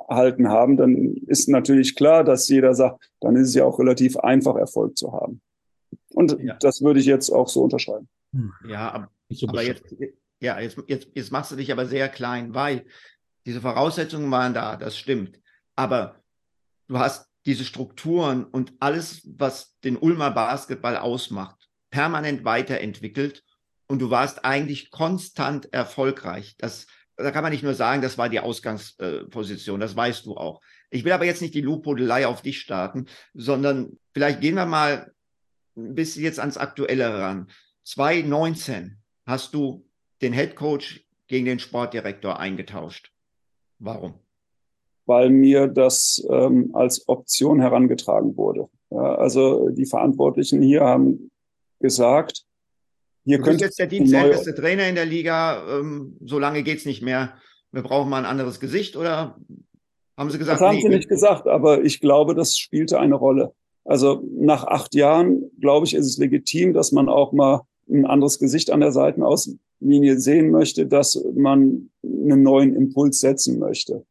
erhalten 0.09 0.49
haben, 0.49 0.77
dann 0.77 1.15
ist 1.27 1.49
natürlich 1.49 1.97
klar, 1.97 2.25
dass 2.25 2.49
jeder 2.49 2.75
sagt, 2.75 3.11
dann 3.21 3.37
ist 3.37 3.49
es 3.49 3.55
ja 3.55 3.65
auch 3.65 3.79
relativ 3.79 4.17
einfach, 4.17 4.57
Erfolg 4.57 4.97
zu 4.97 5.13
haben. 5.13 5.41
Und 6.11 6.39
ja. 6.41 6.57
das 6.61 6.83
würde 6.83 7.01
ich 7.01 7.07
jetzt 7.07 7.31
auch 7.31 7.49
so 7.49 7.63
unterschreiben. 7.63 8.09
Hm. 8.33 8.53
Ja, 8.69 8.91
aber, 8.91 9.11
aber 9.49 9.63
jetzt, 9.63 9.85
ja, 10.41 10.61
jetzt, 10.61 10.79
jetzt, 10.87 11.09
jetzt 11.15 11.33
machst 11.33 11.51
du 11.53 11.57
dich 11.57 11.73
aber 11.73 11.87
sehr 11.87 12.09
klein, 12.09 12.55
weil 12.55 12.87
diese 13.45 13.61
Voraussetzungen 13.61 14.31
waren 14.31 14.55
da, 14.55 14.77
das 14.77 14.97
stimmt. 14.97 15.41
Aber 15.75 16.17
du 16.89 16.99
hast 16.99 17.29
diese 17.47 17.65
Strukturen 17.65 18.45
und 18.45 18.73
alles, 18.81 19.23
was 19.39 19.79
den 19.85 19.97
Ulmer 19.97 20.31
Basketball 20.31 20.97
ausmacht, 20.97 21.69
permanent 21.91 22.45
weiterentwickelt 22.45 23.45
und 23.87 24.01
du 24.01 24.11
warst 24.11 24.45
eigentlich 24.45 24.91
konstant 24.91 25.73
erfolgreich. 25.73 26.57
Das 26.59 26.87
da 27.17 27.31
kann 27.31 27.43
man 27.43 27.53
nicht 27.53 27.63
nur 27.63 27.75
sagen, 27.75 28.03
das 28.03 28.19
war 28.19 28.29
die 28.29 28.41
Ausgangsposition, 28.41 29.81
das 29.81 29.97
weißt 29.97 30.27
du 30.27 30.37
auch. 30.37 30.61
Ich 30.91 31.05
will 31.05 31.13
aber 31.13 31.25
jetzt 31.25 31.43
nicht 31.43 31.55
die 31.55 31.63
Lobhudelei 31.63 32.27
auf 32.27 32.43
dich 32.43 32.61
starten, 32.61 33.07
sondern 33.35 33.99
vielleicht 34.13 34.41
gehen 34.41 34.55
wir 34.55 34.67
mal 34.67 35.13
ein 35.77 35.95
bisschen 35.95 36.25
jetzt 36.25 36.41
ans 36.41 36.57
Aktuelle 36.57 37.19
ran. 37.19 37.49
2019 37.85 38.99
hast 39.27 39.55
du 39.55 39.87
den 40.23 40.33
Head 40.33 40.57
Coach 40.57 41.07
gegen 41.27 41.47
den 41.47 41.59
Sportdirektor 41.59 42.39
eingetauscht. 42.39 43.13
Warum? 43.79 44.15
Weil 45.07 45.31
mir 45.31 45.69
das 45.69 46.25
ähm, 46.31 46.71
als 46.75 47.09
Option 47.09 47.61
herangetragen 47.61 48.37
wurde. 48.37 48.69
Ja, 48.91 49.15
also 49.17 49.69
die 49.71 49.87
Verantwortlichen 49.87 50.63
hier 50.63 50.83
haben 50.83 51.31
gesagt, 51.81 52.45
hier 53.27 53.39
du 53.39 53.45
bist 53.45 53.61
jetzt 53.61 53.79
der 53.79 53.89
dienstälteste 53.89 54.55
Trainer 54.55 54.89
in 54.89 54.95
der 54.95 55.05
Liga, 55.05 55.81
ähm, 55.81 56.17
so 56.25 56.39
lange 56.39 56.63
geht 56.63 56.79
es 56.79 56.87
nicht 56.87 57.03
mehr. 57.03 57.35
Wir 57.73 57.83
brauchen 57.83 58.09
mal 58.09 58.19
ein 58.19 58.25
anderes 58.25 58.61
Gesicht 58.61 58.97
oder 58.97 59.37
haben 60.17 60.31
Sie 60.31 60.39
gesagt? 60.39 60.61
Das 60.61 60.67
haben 60.67 60.77
nee, 60.77 60.83
Sie 60.83 60.89
nicht 60.89 61.09
gesagt, 61.09 61.49
aber 61.49 61.85
ich 61.85 62.01
glaube, 62.01 62.37
das 62.37 62.57
spielte 62.57 63.01
eine 63.01 63.17
Rolle. 63.17 63.53
Also 63.85 64.23
nach 64.39 64.65
acht 64.65 64.95
Jahren, 64.95 65.51
glaube 65.61 65.87
ich, 65.87 65.95
ist 65.95 66.07
es 66.07 66.19
legitim, 66.19 66.73
dass 66.73 66.93
man 66.93 67.09
auch 67.09 67.33
mal 67.33 67.63
ein 67.91 68.07
anderes 68.07 68.39
Gesicht 68.39 68.71
an 68.71 68.81
der 68.81 68.93
Seitenauslinie 68.93 70.19
sehen 70.19 70.51
möchte, 70.51 70.87
dass 70.87 71.21
man 71.35 71.91
einen 72.05 72.43
neuen 72.43 72.77
Impuls 72.77 73.19
setzen 73.19 73.59
möchte. 73.59 74.07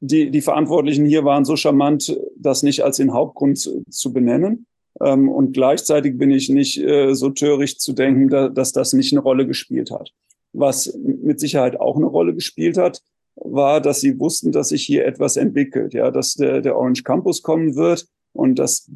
Die, 0.00 0.30
die 0.30 0.40
Verantwortlichen 0.40 1.04
hier 1.04 1.24
waren 1.24 1.44
so 1.44 1.56
charmant, 1.56 2.18
das 2.36 2.62
nicht 2.62 2.82
als 2.82 2.96
den 2.96 3.12
Hauptgrund 3.12 3.58
zu, 3.58 3.84
zu 3.90 4.12
benennen. 4.12 4.66
Ähm, 5.00 5.28
und 5.28 5.52
gleichzeitig 5.52 6.18
bin 6.18 6.30
ich 6.30 6.48
nicht 6.48 6.78
äh, 6.78 7.14
so 7.14 7.30
töricht 7.30 7.80
zu 7.80 7.92
denken, 7.92 8.28
da, 8.28 8.48
dass 8.48 8.72
das 8.72 8.92
nicht 8.92 9.12
eine 9.12 9.20
Rolle 9.20 9.46
gespielt 9.46 9.90
hat. 9.90 10.12
Was 10.52 10.96
mit 11.02 11.40
Sicherheit 11.40 11.80
auch 11.80 11.96
eine 11.96 12.06
Rolle 12.06 12.34
gespielt 12.34 12.76
hat, 12.76 13.02
war, 13.34 13.80
dass 13.80 14.00
sie 14.00 14.18
wussten, 14.20 14.52
dass 14.52 14.68
sich 14.68 14.84
hier 14.84 15.04
etwas 15.04 15.36
entwickelt, 15.36 15.94
ja, 15.94 16.10
dass 16.10 16.34
der, 16.34 16.60
der 16.60 16.76
Orange 16.76 17.02
Campus 17.02 17.42
kommen 17.42 17.74
wird 17.74 18.06
und 18.32 18.58
dass 18.58 18.90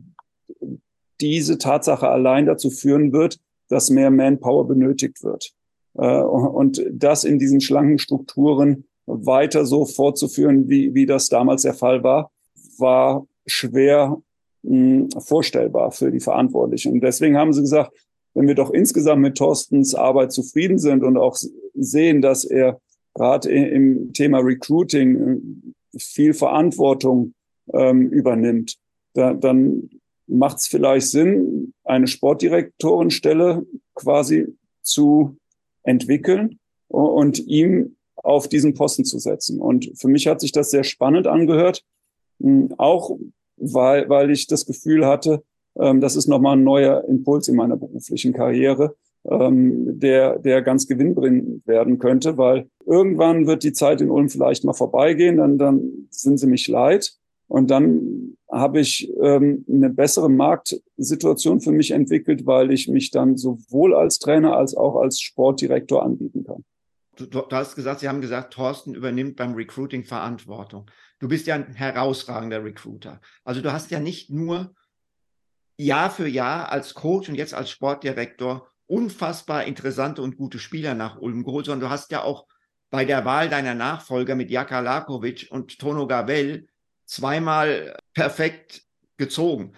diese 1.20 1.58
Tatsache 1.58 2.08
allein 2.08 2.46
dazu 2.46 2.70
führen 2.70 3.12
wird, 3.12 3.40
dass 3.68 3.90
mehr 3.90 4.10
Manpower 4.10 4.66
benötigt 4.66 5.22
wird. 5.24 5.52
Äh, 5.94 6.20
und 6.20 6.84
das 6.90 7.24
in 7.24 7.38
diesen 7.38 7.60
schlanken 7.60 7.98
Strukturen 7.98 8.84
weiter 9.06 9.64
so 9.64 9.84
fortzuführen, 9.86 10.68
wie, 10.68 10.94
wie 10.94 11.06
das 11.06 11.28
damals 11.28 11.62
der 11.62 11.74
Fall 11.74 12.04
war, 12.04 12.30
war 12.78 13.26
schwer 13.46 14.20
mh, 14.62 15.20
vorstellbar 15.20 15.92
für 15.92 16.10
die 16.10 16.20
Verantwortlichen. 16.20 16.92
Und 16.92 17.00
deswegen 17.00 17.36
haben 17.36 17.52
sie 17.52 17.62
gesagt, 17.62 17.92
wenn 18.34 18.46
wir 18.46 18.54
doch 18.54 18.70
insgesamt 18.70 19.22
mit 19.22 19.36
Thorstens 19.36 19.94
Arbeit 19.94 20.32
zufrieden 20.32 20.78
sind 20.78 21.02
und 21.02 21.16
auch 21.16 21.36
sehen, 21.74 22.22
dass 22.22 22.44
er 22.44 22.80
gerade 23.14 23.50
im 23.50 24.12
Thema 24.12 24.38
Recruiting 24.38 25.74
viel 25.96 26.34
Verantwortung 26.34 27.34
ähm, 27.72 28.08
übernimmt, 28.10 28.76
da, 29.14 29.34
dann 29.34 29.90
macht 30.28 30.58
es 30.58 30.68
vielleicht 30.68 31.08
Sinn, 31.08 31.72
eine 31.84 32.06
Sportdirektorenstelle 32.06 33.66
quasi 33.94 34.46
zu 34.82 35.36
entwickeln 35.82 36.58
und 36.88 37.38
ihm 37.38 37.96
auf 38.16 38.48
diesen 38.48 38.74
Posten 38.74 39.04
zu 39.04 39.18
setzen. 39.18 39.60
Und 39.60 39.90
für 39.96 40.08
mich 40.08 40.26
hat 40.26 40.40
sich 40.40 40.52
das 40.52 40.70
sehr 40.70 40.84
spannend 40.84 41.26
angehört, 41.26 41.82
auch 42.76 43.18
weil, 43.60 44.08
weil 44.08 44.30
ich 44.30 44.46
das 44.46 44.66
Gefühl 44.66 45.06
hatte, 45.06 45.42
ähm, 45.78 46.00
das 46.00 46.16
ist 46.16 46.26
nochmal 46.26 46.56
ein 46.56 46.64
neuer 46.64 47.04
Impuls 47.08 47.48
in 47.48 47.56
meiner 47.56 47.76
beruflichen 47.76 48.32
Karriere, 48.32 48.96
ähm, 49.24 49.98
der, 49.98 50.38
der 50.38 50.62
ganz 50.62 50.86
gewinnbringend 50.86 51.66
werden 51.66 51.98
könnte, 51.98 52.36
weil 52.36 52.68
irgendwann 52.86 53.46
wird 53.46 53.62
die 53.62 53.72
Zeit 53.72 54.00
in 54.00 54.10
Ulm 54.10 54.28
vielleicht 54.28 54.64
mal 54.64 54.72
vorbeigehen, 54.72 55.36
dann, 55.36 55.58
dann 55.58 56.08
sind 56.10 56.38
sie 56.38 56.46
mich 56.46 56.68
leid. 56.68 57.12
Und 57.48 57.70
dann 57.70 58.36
habe 58.50 58.80
ich 58.80 59.10
ähm, 59.22 59.64
eine 59.68 59.88
bessere 59.88 60.28
Marktsituation 60.28 61.60
für 61.60 61.72
mich 61.72 61.92
entwickelt, 61.92 62.44
weil 62.46 62.70
ich 62.70 62.88
mich 62.88 63.10
dann 63.10 63.36
sowohl 63.36 63.94
als 63.94 64.18
Trainer 64.18 64.56
als 64.56 64.74
auch 64.74 64.96
als 64.96 65.20
Sportdirektor 65.20 66.02
anbieten 66.02 66.44
kann. 66.44 66.64
Du, 67.16 67.26
du 67.26 67.42
hast 67.50 67.74
gesagt, 67.74 68.00
Sie 68.00 68.08
haben 68.08 68.20
gesagt, 68.20 68.52
Thorsten 68.52 68.94
übernimmt 68.94 69.36
beim 69.36 69.54
Recruiting 69.54 70.04
Verantwortung. 70.04 70.86
Du 71.18 71.28
bist 71.28 71.46
ja 71.46 71.56
ein 71.56 71.74
herausragender 71.74 72.62
Recruiter. 72.64 73.20
Also 73.44 73.60
du 73.60 73.72
hast 73.72 73.90
ja 73.90 74.00
nicht 74.00 74.30
nur 74.30 74.74
Jahr 75.76 76.10
für 76.10 76.28
Jahr 76.28 76.70
als 76.70 76.94
Coach 76.94 77.28
und 77.28 77.34
jetzt 77.34 77.54
als 77.54 77.70
Sportdirektor 77.70 78.68
unfassbar 78.86 79.64
interessante 79.64 80.22
und 80.22 80.36
gute 80.36 80.58
Spieler 80.58 80.94
nach 80.94 81.18
Ulm 81.18 81.44
geholt, 81.44 81.66
sondern 81.66 81.88
du 81.88 81.90
hast 81.90 82.10
ja 82.10 82.22
auch 82.22 82.46
bei 82.90 83.04
der 83.04 83.24
Wahl 83.24 83.48
deiner 83.48 83.74
Nachfolger 83.74 84.34
mit 84.34 84.50
Jaka 84.50 84.80
Lakovic 84.80 85.48
und 85.50 85.78
Tono 85.78 86.06
Gabel 86.06 86.68
zweimal 87.04 87.96
perfekt 88.14 88.82
gezogen. 89.16 89.74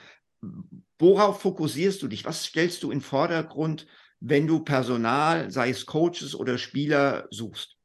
Worauf 0.98 1.40
fokussierst 1.40 2.02
du 2.02 2.08
dich? 2.08 2.24
Was 2.24 2.44
stellst 2.44 2.82
du 2.82 2.90
in 2.90 3.00
Vordergrund, 3.00 3.86
wenn 4.20 4.46
du 4.46 4.60
Personal, 4.60 5.50
sei 5.50 5.70
es 5.70 5.86
Coaches 5.86 6.34
oder 6.34 6.58
Spieler, 6.58 7.26
suchst? 7.30 7.76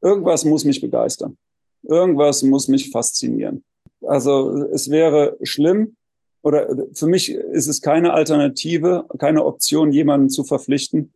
Irgendwas 0.00 0.44
muss 0.44 0.64
mich 0.64 0.80
begeistern. 0.80 1.36
Irgendwas 1.82 2.42
muss 2.42 2.68
mich 2.68 2.90
faszinieren. 2.90 3.64
Also 4.02 4.64
es 4.72 4.90
wäre 4.90 5.36
schlimm 5.42 5.96
oder 6.42 6.68
für 6.92 7.06
mich 7.06 7.30
ist 7.30 7.66
es 7.66 7.80
keine 7.80 8.12
Alternative, 8.12 9.06
keine 9.18 9.44
Option, 9.44 9.92
jemanden 9.92 10.30
zu 10.30 10.44
verpflichten, 10.44 11.12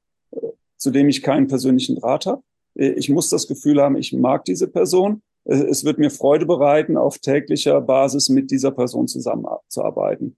zu 0.76 0.90
dem 0.90 1.08
ich 1.08 1.22
keinen 1.22 1.46
persönlichen 1.46 1.96
Draht 1.96 2.26
habe. 2.26 2.42
Ich 2.74 3.08
muss 3.08 3.28
das 3.28 3.46
Gefühl 3.46 3.80
haben, 3.80 3.96
ich 3.96 4.12
mag 4.12 4.44
diese 4.44 4.66
Person 4.66 5.22
es 5.44 5.84
wird 5.84 5.98
mir 5.98 6.10
Freude 6.10 6.46
bereiten, 6.46 6.96
auf 6.96 7.18
täglicher 7.18 7.80
Basis 7.80 8.28
mit 8.28 8.50
dieser 8.50 8.70
Person 8.70 9.08
zusammenzuarbeiten. 9.08 10.36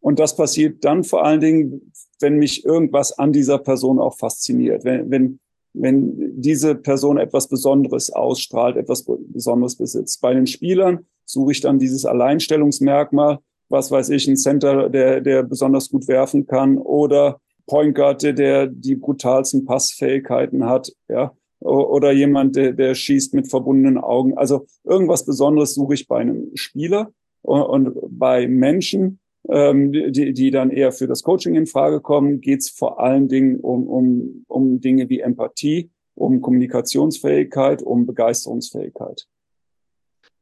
Und 0.00 0.18
das 0.18 0.36
passiert 0.36 0.84
dann 0.84 1.04
vor 1.04 1.24
allen 1.24 1.40
Dingen, 1.40 1.92
wenn 2.20 2.36
mich 2.36 2.64
irgendwas 2.64 3.18
an 3.18 3.32
dieser 3.32 3.58
Person 3.58 3.98
auch 3.98 4.16
fasziniert. 4.16 4.84
Wenn, 4.84 5.10
wenn, 5.10 5.40
wenn 5.74 6.40
diese 6.40 6.74
Person 6.74 7.18
etwas 7.18 7.48
Besonderes 7.48 8.10
ausstrahlt, 8.10 8.76
etwas 8.76 9.04
Besonderes 9.04 9.76
besitzt. 9.76 10.20
Bei 10.20 10.32
den 10.32 10.46
Spielern 10.46 11.06
suche 11.24 11.52
ich 11.52 11.60
dann 11.60 11.78
dieses 11.78 12.04
Alleinstellungsmerkmal, 12.04 13.38
was 13.68 13.90
weiß 13.90 14.10
ich, 14.10 14.28
ein 14.28 14.36
Center, 14.36 14.88
der, 14.88 15.20
der 15.20 15.42
besonders 15.42 15.90
gut 15.90 16.08
werfen 16.08 16.46
kann 16.46 16.78
oder 16.78 17.40
Point 17.66 17.94
Guard, 17.94 18.22
der 18.22 18.66
die 18.68 18.94
brutalsten 18.94 19.64
Passfähigkeiten 19.64 20.64
hat, 20.64 20.92
ja 21.08 21.32
oder 21.64 22.12
jemand, 22.12 22.56
der, 22.56 22.72
der 22.72 22.94
schießt 22.94 23.34
mit 23.34 23.48
verbundenen 23.48 23.98
Augen. 23.98 24.36
Also 24.36 24.66
irgendwas 24.84 25.24
Besonderes 25.24 25.74
suche 25.74 25.94
ich 25.94 26.06
bei 26.06 26.18
einem 26.18 26.50
Spieler 26.54 27.10
und, 27.42 27.94
bei 28.10 28.46
Menschen, 28.46 29.18
ähm, 29.48 29.92
die, 29.92 30.32
die 30.32 30.50
dann 30.50 30.70
eher 30.70 30.92
für 30.92 31.06
das 31.06 31.22
Coaching 31.22 31.54
in 31.54 31.66
Frage 31.66 32.00
kommen, 32.00 32.40
geht 32.40 32.60
es 32.60 32.70
vor 32.70 33.00
allen 33.00 33.28
Dingen 33.28 33.60
um, 33.60 33.86
um, 33.86 34.44
um 34.48 34.80
Dinge 34.80 35.08
wie 35.08 35.20
Empathie, 35.20 35.90
um 36.14 36.40
Kommunikationsfähigkeit, 36.40 37.82
um 37.82 38.06
Begeisterungsfähigkeit. 38.06 39.26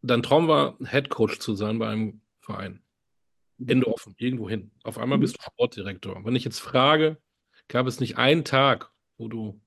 Dein 0.02 0.22
Traum 0.22 0.48
war, 0.48 0.76
Head 0.84 1.10
Coach 1.10 1.38
zu 1.38 1.54
sein 1.54 1.78
bei 1.78 1.88
einem 1.88 2.20
Verein. 2.40 2.80
Ende 3.64 3.86
offen, 3.86 4.14
irgendwo 4.18 4.48
hin. 4.48 4.72
Auf 4.82 4.98
einmal 4.98 5.18
bist 5.18 5.36
du 5.38 5.42
Sportdirektor. 5.42 6.24
Wenn 6.24 6.34
ich 6.34 6.44
jetzt 6.44 6.58
frage, 6.58 7.18
gab 7.68 7.86
es 7.86 8.00
nicht 8.00 8.18
einen 8.18 8.44
Tag, 8.44 8.90
wo 9.18 9.28
du 9.28 9.60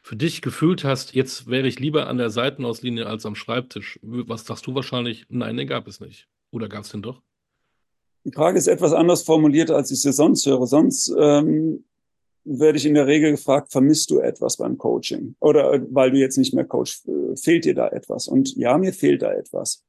für 0.00 0.16
dich 0.16 0.42
gefühlt 0.42 0.84
hast, 0.84 1.14
jetzt 1.14 1.48
wäre 1.48 1.66
ich 1.66 1.80
lieber 1.80 2.06
an 2.06 2.18
der 2.18 2.30
Seitenauslinie 2.30 3.06
als 3.06 3.26
am 3.26 3.34
Schreibtisch, 3.34 3.98
was 4.02 4.44
sagst 4.44 4.66
du 4.66 4.74
wahrscheinlich? 4.74 5.26
Nein, 5.28 5.56
den 5.56 5.66
gab 5.66 5.86
es 5.86 6.00
nicht. 6.00 6.28
Oder 6.50 6.68
gab 6.68 6.84
es 6.84 6.90
den 6.90 7.02
doch? 7.02 7.22
Die 8.24 8.32
Frage 8.32 8.58
ist 8.58 8.68
etwas 8.68 8.92
anders 8.92 9.22
formuliert, 9.22 9.70
als 9.70 9.90
ich 9.90 10.00
sie 10.00 10.12
sonst 10.12 10.46
höre. 10.46 10.66
Sonst 10.66 11.14
ähm, 11.18 11.84
werde 12.44 12.78
ich 12.78 12.86
in 12.86 12.94
der 12.94 13.06
Regel 13.06 13.32
gefragt, 13.32 13.70
vermisst 13.70 14.10
du 14.10 14.18
etwas 14.18 14.56
beim 14.56 14.78
Coaching? 14.78 15.34
Oder 15.40 15.74
äh, 15.74 15.82
weil 15.90 16.10
du 16.10 16.18
jetzt 16.18 16.38
nicht 16.38 16.54
mehr 16.54 16.64
Coach, 16.64 17.02
äh, 17.06 17.36
fehlt 17.36 17.64
dir 17.64 17.74
da 17.74 17.88
etwas? 17.88 18.28
Und 18.28 18.56
ja, 18.56 18.78
mir 18.78 18.92
fehlt 18.92 19.22
da 19.22 19.32
etwas. 19.32 19.82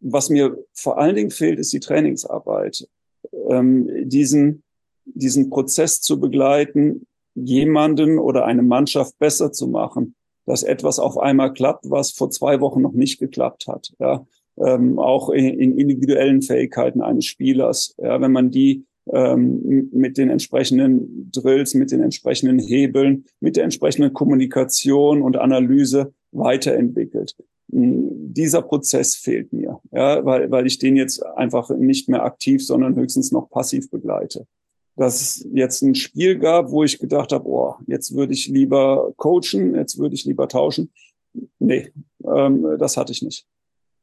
Was 0.00 0.30
mir 0.30 0.56
vor 0.72 0.98
allen 0.98 1.16
Dingen 1.16 1.30
fehlt, 1.30 1.58
ist 1.58 1.72
die 1.72 1.80
Trainingsarbeit. 1.80 2.88
Ähm, 3.48 4.08
diesen, 4.08 4.62
diesen 5.04 5.50
Prozess 5.50 6.00
zu 6.00 6.20
begleiten, 6.20 7.06
jemanden 7.34 8.18
oder 8.18 8.44
eine 8.44 8.62
Mannschaft 8.62 9.18
besser 9.18 9.52
zu 9.52 9.66
machen, 9.66 10.14
dass 10.46 10.62
etwas 10.62 10.98
auf 10.98 11.18
einmal 11.18 11.52
klappt, 11.52 11.90
was 11.90 12.12
vor 12.12 12.30
zwei 12.30 12.60
Wochen 12.60 12.82
noch 12.82 12.92
nicht 12.92 13.18
geklappt 13.18 13.66
hat. 13.66 13.94
Ja, 13.98 14.26
ähm, 14.58 14.98
auch 14.98 15.30
in, 15.30 15.58
in 15.58 15.78
individuellen 15.78 16.42
Fähigkeiten 16.42 17.00
eines 17.00 17.24
Spielers. 17.24 17.94
Ja, 17.98 18.20
wenn 18.20 18.32
man 18.32 18.50
die 18.50 18.84
ähm, 19.12 19.90
mit 19.92 20.16
den 20.16 20.30
entsprechenden 20.30 21.30
Drills, 21.30 21.74
mit 21.74 21.90
den 21.90 22.00
entsprechenden 22.00 22.58
Hebeln, 22.58 23.24
mit 23.40 23.56
der 23.56 23.64
entsprechenden 23.64 24.12
Kommunikation 24.12 25.22
und 25.22 25.36
Analyse 25.36 26.12
weiterentwickelt. 26.32 27.36
Hm, 27.70 28.32
dieser 28.32 28.62
Prozess 28.62 29.16
fehlt 29.16 29.52
mir, 29.52 29.80
ja, 29.92 30.24
weil, 30.24 30.50
weil 30.50 30.66
ich 30.66 30.78
den 30.78 30.96
jetzt 30.96 31.24
einfach 31.24 31.70
nicht 31.70 32.08
mehr 32.08 32.24
aktiv, 32.24 32.64
sondern 32.64 32.96
höchstens 32.96 33.30
noch 33.30 33.50
passiv 33.50 33.90
begleite 33.90 34.46
dass 34.96 35.20
es 35.20 35.48
jetzt 35.52 35.82
ein 35.82 35.94
Spiel 35.94 36.38
gab, 36.38 36.70
wo 36.70 36.84
ich 36.84 36.98
gedacht 36.98 37.32
habe, 37.32 37.48
oh, 37.48 37.74
jetzt 37.86 38.14
würde 38.14 38.32
ich 38.32 38.46
lieber 38.48 39.12
coachen, 39.16 39.74
jetzt 39.74 39.98
würde 39.98 40.14
ich 40.14 40.24
lieber 40.24 40.48
tauschen. 40.48 40.92
Nee, 41.58 41.92
ähm, 42.24 42.76
das 42.78 42.96
hatte 42.96 43.12
ich 43.12 43.22
nicht. 43.22 43.46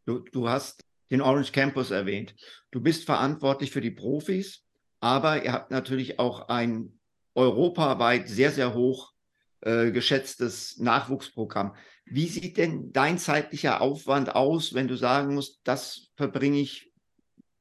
Du, 0.06 0.20
du 0.20 0.50
hast 0.50 0.84
den 1.10 1.22
Orange 1.22 1.52
Campus 1.52 1.92
erwähnt. 1.92 2.36
Du 2.72 2.82
bist 2.82 3.06
verantwortlich 3.06 3.72
für 3.72 3.82
die 3.82 3.92
Profis, 3.92 4.64
aber 5.00 5.44
ihr 5.44 5.52
habt 5.52 5.72
natürlich 5.72 6.20
auch 6.20 6.48
ein 6.48 7.00
europaweit 7.36 8.28
sehr, 8.28 8.52
sehr 8.52 8.74
hoch 8.74 9.14
äh, 9.62 9.92
geschätztes 9.92 10.78
Nachwuchsprogramm. 10.80 11.76
Wie 12.06 12.28
sieht 12.28 12.58
denn 12.58 12.92
dein 12.92 13.18
zeitlicher 13.18 13.82
Aufwand 13.82 14.36
aus, 14.36 14.74
wenn 14.74 14.88
du 14.88 14.96
sagen 14.96 15.36
musst, 15.36 15.62
das 15.64 16.12
verbringe 16.16 16.60
ich 16.60 16.92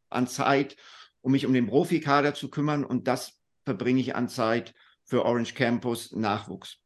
an 0.09 0.26
Zeit, 0.26 0.76
um 1.20 1.32
mich 1.32 1.47
um 1.47 1.53
den 1.53 1.66
Profikader 1.66 2.34
zu 2.34 2.49
kümmern 2.49 2.84
und 2.84 3.07
das 3.07 3.41
verbringe 3.64 4.01
ich 4.01 4.14
an 4.16 4.28
Zeit 4.28 4.74
für 5.05 5.24
Orange 5.24 5.55
Campus 5.55 6.12
Nachwuchs? 6.12 6.78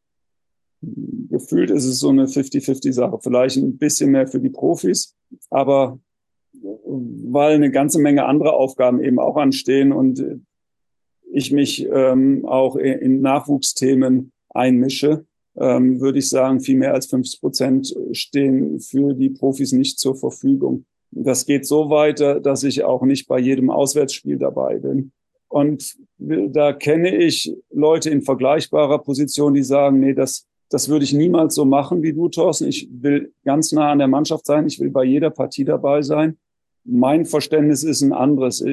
Gefühlt 1.31 1.71
ist 1.71 1.85
es 1.85 1.99
so 1.99 2.11
eine 2.11 2.27
50-50-Sache. 2.27 3.19
Vielleicht 3.23 3.57
ein 3.57 3.79
bisschen 3.79 4.11
mehr 4.11 4.27
für 4.27 4.41
die 4.41 4.51
Profis, 4.51 5.15
aber 5.51 5.99
weil 6.87 7.55
eine 7.55 7.71
ganze 7.71 7.99
Menge 7.99 8.25
andere 8.27 8.53
Aufgaben 8.55 9.03
eben 9.03 9.19
auch 9.19 9.37
anstehen 9.37 9.93
und 9.93 10.25
ich 11.33 11.51
mich 11.51 11.87
ähm, 11.93 12.47
auch 12.47 12.77
in 12.77 13.21
Nachwuchsthemen 13.21 14.33
einmische, 14.51 15.27
ähm, 15.57 16.01
würde 16.01 16.21
ich 16.21 16.29
sagen, 16.29 16.61
viel 16.61 16.77
mehr 16.77 16.95
als 16.95 17.07
50 17.07 17.41
Prozent 17.41 17.97
stehen 18.13 18.81
für 18.81 19.15
die 19.15 19.31
Profis 19.31 19.73
nicht 19.73 19.99
zur 19.99 20.15
Verfügung. 20.15 20.85
Das 21.11 21.47
geht 21.47 21.67
so 21.67 21.91
weiter, 21.91 22.41
dass 22.41 22.63
ich 22.65 22.85
auch 22.85 23.03
nicht 23.03 23.29
bei 23.29 23.39
jedem 23.39 23.71
Auswärtsspiel 23.71 24.37
dabei 24.37 24.79
bin. 24.79 25.13
Und 25.49 25.97
da 26.19 26.73
kenne 26.73 27.17
ich 27.17 27.55
Leute 27.71 28.11
in 28.11 28.23
vergleichbarer 28.23 28.99
Position, 28.99 29.55
die 29.55 29.63
sagen, 29.63 30.01
nee, 30.01 30.15
das, 30.15 30.47
das 30.71 30.89
würde 30.89 31.05
ich 31.05 31.13
niemals 31.13 31.55
so 31.55 31.65
machen 31.65 32.03
wie 32.03 32.13
du, 32.13 32.29
Thorsten. 32.29 32.69
Ich 32.69 32.89
will 32.91 33.33
ganz 33.45 33.73
nah 33.73 33.91
an 33.93 33.99
der 33.99 34.09
Mannschaft 34.09 34.47
sein. 34.47 34.67
Ich 34.67 34.81
will 34.81 34.91
bei 34.91 35.05
jeder 35.05 35.31
Partie 35.31 35.65
dabei 35.65 36.03
sein. 36.03 36.39
Mein 36.85 37.27
Verständnis 37.27 37.85
ist 37.85 38.03
ein 38.03 38.13
anderes. 38.13 38.65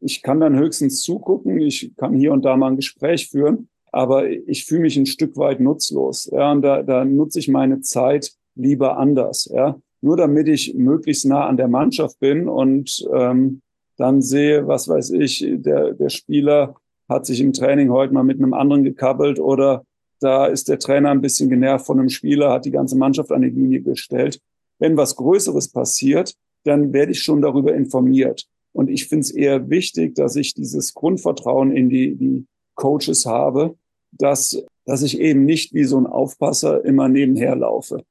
Ich 0.00 0.22
kann 0.22 0.40
dann 0.40 0.58
höchstens 0.58 1.02
zugucken. 1.02 1.60
Ich 1.60 1.92
kann 1.96 2.14
hier 2.14 2.32
und 2.32 2.44
da 2.44 2.56
mal 2.56 2.72
ein 2.72 2.76
Gespräch 2.76 3.28
führen. 3.28 3.68
Aber 3.92 4.28
ich 4.28 4.64
fühle 4.64 4.82
mich 4.82 4.96
ein 4.96 5.06
Stück 5.06 5.36
weit 5.36 5.60
nutzlos. 5.60 6.28
Ja, 6.32 6.50
und 6.50 6.62
da, 6.62 6.82
da 6.82 7.04
nutze 7.04 7.38
ich 7.38 7.48
meine 7.48 7.80
Zeit 7.80 8.32
lieber 8.56 8.98
anders. 8.98 9.48
Ja, 9.52 9.78
nur 10.00 10.16
damit 10.16 10.48
ich 10.48 10.74
möglichst 10.74 11.26
nah 11.26 11.46
an 11.46 11.56
der 11.56 11.68
Mannschaft 11.68 12.18
bin 12.20 12.48
und 12.48 13.06
ähm, 13.14 13.62
dann 13.96 14.20
sehe, 14.20 14.66
was 14.66 14.88
weiß 14.88 15.10
ich, 15.10 15.46
der, 15.48 15.94
der 15.94 16.08
Spieler 16.08 16.74
hat 17.08 17.26
sich 17.26 17.40
im 17.40 17.52
Training 17.52 17.90
heute 17.90 18.12
mal 18.12 18.24
mit 18.24 18.38
einem 18.38 18.54
anderen 18.54 18.82
gekabbelt 18.82 19.38
oder 19.38 19.84
da 20.20 20.46
ist 20.46 20.68
der 20.68 20.78
Trainer 20.78 21.10
ein 21.10 21.20
bisschen 21.20 21.50
genervt 21.50 21.86
von 21.86 21.98
einem 21.98 22.08
Spieler, 22.08 22.50
hat 22.50 22.64
die 22.64 22.70
ganze 22.70 22.96
Mannschaft 22.96 23.32
an 23.32 23.42
die 23.42 23.50
Linie 23.50 23.82
gestellt. 23.82 24.40
Wenn 24.78 24.96
was 24.96 25.16
Größeres 25.16 25.70
passiert, 25.70 26.34
dann 26.64 26.92
werde 26.92 27.12
ich 27.12 27.22
schon 27.22 27.42
darüber 27.42 27.74
informiert. 27.74 28.46
Und 28.72 28.88
ich 28.88 29.06
finde 29.06 29.20
es 29.20 29.30
eher 29.30 29.70
wichtig, 29.70 30.14
dass 30.14 30.34
ich 30.36 30.54
dieses 30.54 30.94
Grundvertrauen 30.94 31.70
in 31.70 31.88
die, 31.88 32.16
die 32.16 32.46
Coaches 32.74 33.26
habe, 33.26 33.76
dass, 34.10 34.64
dass 34.84 35.02
ich 35.02 35.20
eben 35.20 35.44
nicht 35.44 35.74
wie 35.74 35.84
so 35.84 35.98
ein 35.98 36.06
Aufpasser 36.06 36.84
immer 36.84 37.08
nebenher 37.08 37.54
laufe. 37.54 38.04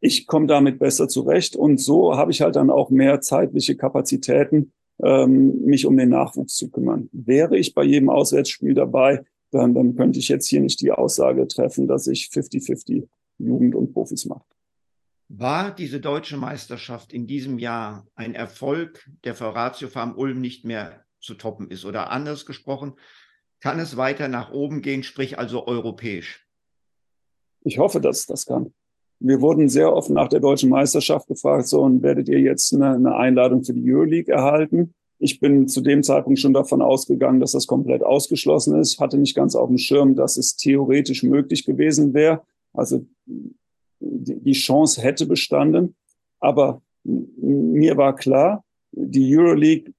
Ich 0.00 0.26
komme 0.26 0.46
damit 0.46 0.78
besser 0.78 1.08
zurecht 1.08 1.56
und 1.56 1.80
so 1.80 2.16
habe 2.16 2.30
ich 2.30 2.42
halt 2.42 2.56
dann 2.56 2.70
auch 2.70 2.90
mehr 2.90 3.20
zeitliche 3.22 3.76
Kapazitäten, 3.76 4.72
ähm, 5.02 5.62
mich 5.64 5.86
um 5.86 5.96
den 5.96 6.10
Nachwuchs 6.10 6.54
zu 6.56 6.70
kümmern. 6.70 7.08
Wäre 7.12 7.56
ich 7.56 7.74
bei 7.74 7.82
jedem 7.82 8.10
Auswärtsspiel 8.10 8.74
dabei, 8.74 9.24
dann, 9.50 9.74
dann 9.74 9.96
könnte 9.96 10.18
ich 10.18 10.28
jetzt 10.28 10.48
hier 10.48 10.60
nicht 10.60 10.80
die 10.80 10.92
Aussage 10.92 11.46
treffen, 11.48 11.86
dass 11.86 12.06
ich 12.06 12.30
50-50 12.32 13.08
Jugend 13.38 13.74
und 13.74 13.92
Profis 13.92 14.24
mache. 14.26 14.44
War 15.28 15.74
diese 15.74 16.00
deutsche 16.00 16.36
Meisterschaft 16.36 17.12
in 17.12 17.26
diesem 17.26 17.58
Jahr 17.58 18.06
ein 18.14 18.34
Erfolg, 18.34 19.10
der 19.24 19.34
für 19.34 19.54
Ratio 19.54 19.88
Farm 19.88 20.16
Ulm 20.16 20.40
nicht 20.40 20.64
mehr 20.64 21.04
zu 21.20 21.34
toppen 21.34 21.70
ist? 21.70 21.84
Oder 21.84 22.10
anders 22.10 22.46
gesprochen, 22.46 22.94
kann 23.60 23.80
es 23.80 23.96
weiter 23.96 24.28
nach 24.28 24.52
oben 24.52 24.82
gehen, 24.82 25.02
sprich 25.02 25.38
also 25.38 25.66
europäisch? 25.66 26.46
Ich 27.62 27.78
hoffe, 27.78 28.00
dass 28.00 28.26
das 28.26 28.46
kann. 28.46 28.72
Wir 29.18 29.40
wurden 29.40 29.68
sehr 29.68 29.92
oft 29.92 30.10
nach 30.10 30.28
der 30.28 30.40
deutschen 30.40 30.70
Meisterschaft 30.70 31.26
gefragt, 31.26 31.66
so, 31.66 31.82
und 31.82 32.02
werdet 32.02 32.28
ihr 32.28 32.38
jetzt 32.38 32.72
eine, 32.72 32.90
eine 32.90 33.16
Einladung 33.16 33.64
für 33.64 33.72
die 33.72 33.92
Euroleague 33.92 34.32
erhalten? 34.32 34.94
Ich 35.18 35.40
bin 35.40 35.66
zu 35.66 35.80
dem 35.80 36.02
Zeitpunkt 36.02 36.38
schon 36.38 36.52
davon 36.52 36.82
ausgegangen, 36.82 37.40
dass 37.40 37.52
das 37.52 37.66
komplett 37.66 38.02
ausgeschlossen 38.02 38.78
ist, 38.78 39.00
hatte 39.00 39.16
nicht 39.18 39.34
ganz 39.34 39.54
auf 39.54 39.68
dem 39.68 39.78
Schirm, 39.78 40.14
dass 40.14 40.36
es 40.36 40.56
theoretisch 40.56 41.22
möglich 41.22 41.64
gewesen 41.64 42.12
wäre. 42.12 42.42
Also 42.72 43.06
die 44.00 44.52
Chance 44.52 45.00
hätte 45.00 45.26
bestanden. 45.26 45.96
Aber 46.38 46.82
mir 47.04 47.96
war 47.96 48.14
klar, 48.14 48.64
die 48.92 49.36
Euroleague 49.36 49.92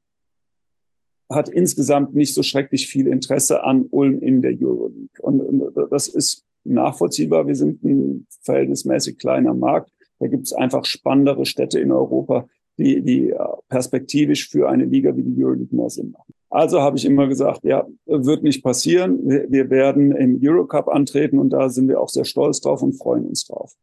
hat 1.29 1.49
insgesamt 1.49 2.15
nicht 2.15 2.33
so 2.33 2.43
schrecklich 2.43 2.87
viel 2.87 3.07
Interesse 3.07 3.63
an 3.63 3.85
Ulm 3.89 4.21
in 4.21 4.41
der 4.41 4.51
Euroleague. 4.51 5.21
Und 5.21 5.73
das 5.89 6.07
ist 6.07 6.45
nachvollziehbar. 6.63 7.47
Wir 7.47 7.55
sind 7.55 7.83
ein 7.83 8.27
verhältnismäßig 8.41 9.17
kleiner 9.17 9.53
Markt. 9.53 9.91
Da 10.19 10.27
gibt 10.27 10.45
es 10.45 10.53
einfach 10.53 10.85
spannendere 10.85 11.45
Städte 11.45 11.79
in 11.79 11.91
Europa, 11.91 12.47
die, 12.77 13.01
die 13.01 13.33
perspektivisch 13.69 14.49
für 14.49 14.69
eine 14.69 14.85
Liga 14.85 15.15
wie 15.15 15.23
die 15.23 15.43
Euroleague 15.43 15.75
mehr 15.75 15.89
Sinn 15.89 16.11
machen. 16.11 16.33
Also 16.49 16.81
habe 16.81 16.97
ich 16.97 17.05
immer 17.05 17.27
gesagt, 17.27 17.63
ja, 17.63 17.85
wird 18.05 18.43
nicht 18.43 18.63
passieren. 18.63 19.27
Wir, 19.27 19.51
wir 19.51 19.69
werden 19.69 20.13
im 20.13 20.39
Eurocup 20.41 20.87
antreten 20.87 21.39
und 21.39 21.49
da 21.49 21.69
sind 21.69 21.89
wir 21.89 21.99
auch 21.99 22.09
sehr 22.09 22.25
stolz 22.25 22.61
drauf 22.61 22.81
und 22.81 22.93
freuen 22.93 23.25
uns 23.25 23.45
drauf. 23.45 23.73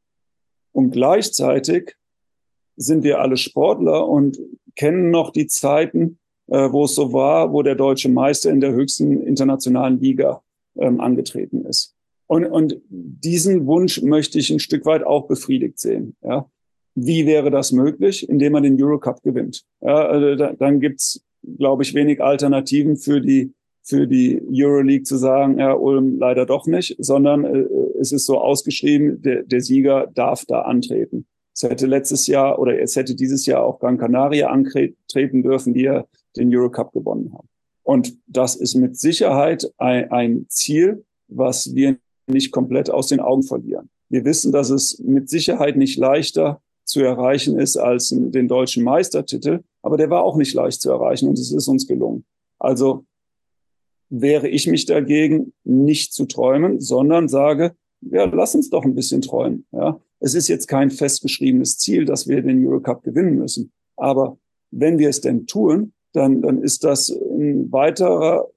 Und 0.72 0.90
gleichzeitig 0.90 1.96
sind 2.76 3.04
wir 3.04 3.20
alle 3.20 3.36
Sportler 3.36 4.08
und 4.08 4.40
kennen 4.74 5.10
noch 5.10 5.30
die 5.30 5.46
Zeiten, 5.46 6.18
äh, 6.48 6.72
wo 6.72 6.84
es 6.84 6.94
so 6.94 7.12
war, 7.12 7.52
wo 7.52 7.62
der 7.62 7.74
deutsche 7.74 8.08
Meister 8.08 8.50
in 8.50 8.60
der 8.60 8.72
höchsten 8.72 9.22
internationalen 9.22 10.00
Liga 10.00 10.42
ähm, 10.76 11.00
angetreten 11.00 11.64
ist. 11.66 11.94
Und, 12.26 12.46
und 12.46 12.80
diesen 12.88 13.66
Wunsch 13.66 14.02
möchte 14.02 14.38
ich 14.38 14.50
ein 14.50 14.58
Stück 14.58 14.86
weit 14.86 15.04
auch 15.04 15.28
befriedigt 15.28 15.78
sehen. 15.78 16.16
Ja. 16.22 16.50
Wie 16.94 17.26
wäre 17.26 17.50
das 17.50 17.72
möglich? 17.72 18.28
Indem 18.28 18.52
man 18.52 18.62
den 18.62 18.82
Eurocup 18.82 19.22
gewinnt. 19.22 19.64
Ja, 19.80 20.06
also 20.06 20.36
da, 20.36 20.52
dann 20.52 20.80
gibt's, 20.80 21.22
glaube 21.58 21.82
ich, 21.82 21.94
wenig 21.94 22.22
Alternativen 22.22 22.96
für 22.96 23.20
die, 23.20 23.52
für 23.82 24.06
die 24.06 24.40
Euroleague 24.50 25.02
zu 25.02 25.16
sagen, 25.16 25.58
ja, 25.58 25.74
Ulm 25.74 26.18
leider 26.18 26.46
doch 26.46 26.66
nicht, 26.66 26.96
sondern 26.98 27.44
äh, 27.44 27.66
es 28.00 28.12
ist 28.12 28.26
so 28.26 28.38
ausgeschrieben, 28.38 29.22
der, 29.22 29.42
der 29.42 29.60
Sieger 29.60 30.08
darf 30.14 30.44
da 30.46 30.62
antreten. 30.62 31.26
Es 31.54 31.62
hätte 31.62 31.86
letztes 31.86 32.26
Jahr 32.26 32.58
oder 32.58 32.80
es 32.80 32.96
hätte 32.96 33.14
dieses 33.14 33.46
Jahr 33.46 33.64
auch 33.64 33.78
Gran 33.78 33.98
Canaria 33.98 34.48
antreten 34.48 35.42
dürfen, 35.42 35.74
die 35.74 35.82
ja 35.82 36.04
den 36.36 36.54
Eurocup 36.54 36.92
gewonnen 36.92 37.32
haben. 37.32 37.48
Und 37.84 38.16
das 38.26 38.56
ist 38.56 38.74
mit 38.74 38.98
Sicherheit 38.98 39.70
ein, 39.76 40.10
ein 40.10 40.46
Ziel, 40.48 41.04
was 41.28 41.74
wir 41.74 41.96
nicht 42.26 42.50
komplett 42.50 42.90
aus 42.90 43.08
den 43.08 43.20
Augen 43.20 43.42
verlieren. 43.42 43.90
Wir 44.08 44.24
wissen, 44.24 44.52
dass 44.52 44.70
es 44.70 44.98
mit 44.98 45.28
Sicherheit 45.28 45.76
nicht 45.76 45.98
leichter 45.98 46.60
zu 46.84 47.00
erreichen 47.00 47.58
ist 47.58 47.76
als 47.76 48.08
den 48.08 48.48
deutschen 48.48 48.84
Meistertitel, 48.84 49.60
aber 49.82 49.96
der 49.96 50.10
war 50.10 50.22
auch 50.22 50.36
nicht 50.36 50.54
leicht 50.54 50.80
zu 50.80 50.90
erreichen 50.90 51.28
und 51.28 51.38
es 51.38 51.52
ist 51.52 51.68
uns 51.68 51.86
gelungen. 51.86 52.24
Also 52.58 53.04
wäre 54.10 54.48
ich 54.48 54.66
mich 54.66 54.86
dagegen, 54.86 55.52
nicht 55.64 56.12
zu 56.12 56.26
träumen, 56.26 56.80
sondern 56.80 57.28
sage, 57.28 57.74
ja, 58.00 58.24
lass 58.24 58.54
uns 58.54 58.70
doch 58.70 58.84
ein 58.84 58.94
bisschen 58.94 59.22
träumen. 59.22 59.66
Ja, 59.72 59.98
es 60.20 60.34
ist 60.34 60.48
jetzt 60.48 60.68
kein 60.68 60.90
festgeschriebenes 60.90 61.78
Ziel, 61.78 62.04
dass 62.04 62.28
wir 62.28 62.42
den 62.42 62.66
Eurocup 62.66 63.02
gewinnen 63.02 63.36
müssen. 63.36 63.72
Aber 63.96 64.38
wenn 64.70 64.98
wir 64.98 65.08
es 65.08 65.20
denn 65.20 65.46
tun, 65.46 65.92
dann, 66.12 66.42
dann 66.42 66.62
ist 66.62 66.84
das 66.84 67.08
ein 67.08 67.72
weiterer 67.72 68.48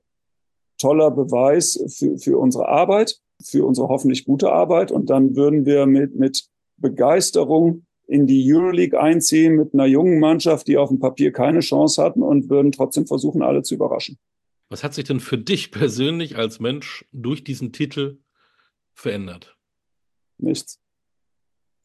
toller 0.78 1.12
Beweis 1.12 1.82
für, 1.88 2.18
für 2.18 2.38
unsere 2.38 2.68
Arbeit 2.68 3.20
für 3.42 3.66
unsere 3.66 3.88
hoffentlich 3.88 4.26
gute 4.26 4.52
Arbeit. 4.52 4.92
Und 4.92 5.10
dann 5.10 5.36
würden 5.36 5.66
wir 5.66 5.86
mit, 5.86 6.16
mit 6.16 6.48
Begeisterung 6.78 7.86
in 8.08 8.26
die 8.26 8.52
Euroleague 8.52 9.00
einziehen 9.00 9.56
mit 9.56 9.74
einer 9.74 9.86
jungen 9.86 10.20
Mannschaft, 10.20 10.68
die 10.68 10.78
auf 10.78 10.90
dem 10.90 11.00
Papier 11.00 11.32
keine 11.32 11.60
Chance 11.60 12.02
hatten 12.02 12.24
und 12.24 12.50
würden 12.50 12.72
trotzdem 12.72 13.06
versuchen, 13.06 13.42
alle 13.42 13.64
zu 13.64 13.76
überraschen. 13.76 14.18
Was 14.70 14.84
hat 14.84 14.94
sich 14.94 15.06
denn 15.06 15.20
für 15.20 15.38
dich 15.38 15.72
persönlich 15.72 16.38
als 16.38 16.60
Mensch 16.60 17.06
durch 17.12 17.44
diesen 17.44 17.72
Titel 17.72 18.20
verändert? 18.94 19.58
Nichts. 20.38 20.80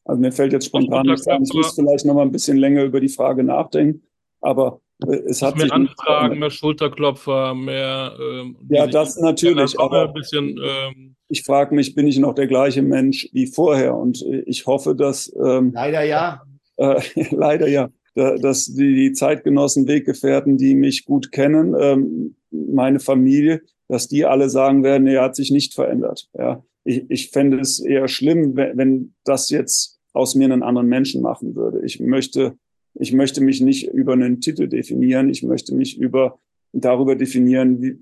Also 0.05 0.19
mir 0.19 0.31
fällt 0.31 0.53
jetzt 0.53 0.65
spontan 0.65 1.07
nichts 1.07 1.27
ein. 1.27 1.43
Ich 1.43 1.53
muss 1.53 1.75
vielleicht 1.75 2.05
noch 2.05 2.13
mal 2.13 2.23
ein 2.23 2.31
bisschen 2.31 2.57
länger 2.57 2.83
über 2.83 2.99
die 2.99 3.09
Frage 3.09 3.43
nachdenken. 3.43 4.05
Aber 4.41 4.81
es 5.25 5.41
hat 5.41 5.57
mehr 5.57 5.71
Anfragen, 5.71 6.39
mehr 6.39 6.49
Schulterklopfer, 6.49 7.53
mehr. 7.55 8.15
Ähm, 8.19 8.57
ja, 8.69 8.87
das 8.87 9.17
natürlich. 9.17 9.79
Aber 9.79 10.07
ein 10.07 10.13
bisschen. 10.13 10.59
Ähm, 10.63 11.15
ich 11.29 11.43
frage 11.43 11.73
mich, 11.73 11.95
bin 11.95 12.07
ich 12.07 12.19
noch 12.19 12.35
der 12.35 12.47
gleiche 12.47 12.81
Mensch 12.81 13.27
wie 13.31 13.47
vorher? 13.47 13.95
Und 13.95 14.23
ich 14.45 14.65
hoffe, 14.65 14.95
dass. 14.95 15.33
Ähm, 15.43 15.71
leider 15.73 16.03
ja. 16.03 16.43
Äh, 16.77 17.01
leider 17.31 17.67
ja. 17.67 17.89
Dass 18.15 18.65
die, 18.65 18.93
die 18.93 19.13
Zeitgenossen, 19.13 19.87
Weggefährten, 19.87 20.57
die 20.57 20.75
mich 20.75 21.05
gut 21.05 21.31
kennen, 21.31 21.75
ähm, 21.79 22.35
meine 22.51 22.99
Familie, 22.99 23.63
dass 23.87 24.07
die 24.07 24.25
alle 24.25 24.49
sagen 24.49 24.83
werden, 24.83 25.07
er 25.07 25.23
hat 25.23 25.35
sich 25.35 25.49
nicht 25.49 25.73
verändert. 25.73 26.29
Ja, 26.37 26.63
ich, 26.83 27.05
ich 27.09 27.29
fände 27.31 27.59
es 27.59 27.79
eher 27.79 28.07
schlimm, 28.07 28.55
wenn, 28.55 28.77
wenn 28.77 29.13
das 29.23 29.49
jetzt 29.49 29.99
aus 30.13 30.35
mir 30.35 30.45
einen 30.45 30.61
anderen 30.61 30.87
Menschen 30.87 31.23
machen 31.23 31.55
würde. 31.55 31.83
Ich 31.83 31.99
möchte 31.99 32.55
ich 32.95 33.13
möchte 33.13 33.41
mich 33.41 33.61
nicht 33.61 33.87
über 33.87 34.13
einen 34.13 34.41
Titel 34.41 34.67
definieren. 34.67 35.29
Ich 35.29 35.43
möchte 35.43 35.73
mich 35.73 35.97
über, 35.97 36.39
darüber 36.71 37.15
definieren, 37.15 37.81
wie, 37.81 37.99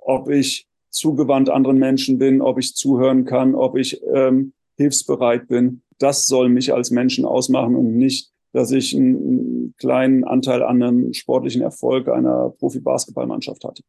ob 0.00 0.28
ich 0.30 0.66
zugewandt 0.90 1.50
anderen 1.50 1.78
Menschen 1.78 2.18
bin, 2.18 2.40
ob 2.40 2.58
ich 2.58 2.74
zuhören 2.74 3.24
kann, 3.24 3.54
ob 3.54 3.76
ich 3.76 4.00
ähm, 4.12 4.52
hilfsbereit 4.76 5.48
bin. 5.48 5.82
Das 5.98 6.26
soll 6.26 6.48
mich 6.48 6.72
als 6.72 6.90
Menschen 6.90 7.24
ausmachen 7.24 7.76
und 7.76 7.96
nicht, 7.96 8.30
dass 8.52 8.70
ich 8.70 8.94
einen, 8.94 9.16
einen 9.16 9.74
kleinen 9.76 10.24
Anteil 10.24 10.62
an 10.62 10.82
einem 10.82 11.12
sportlichen 11.12 11.62
Erfolg 11.62 12.08
einer 12.08 12.50
Profi-Basketballmannschaft 12.50 13.64
hatte. 13.64 13.82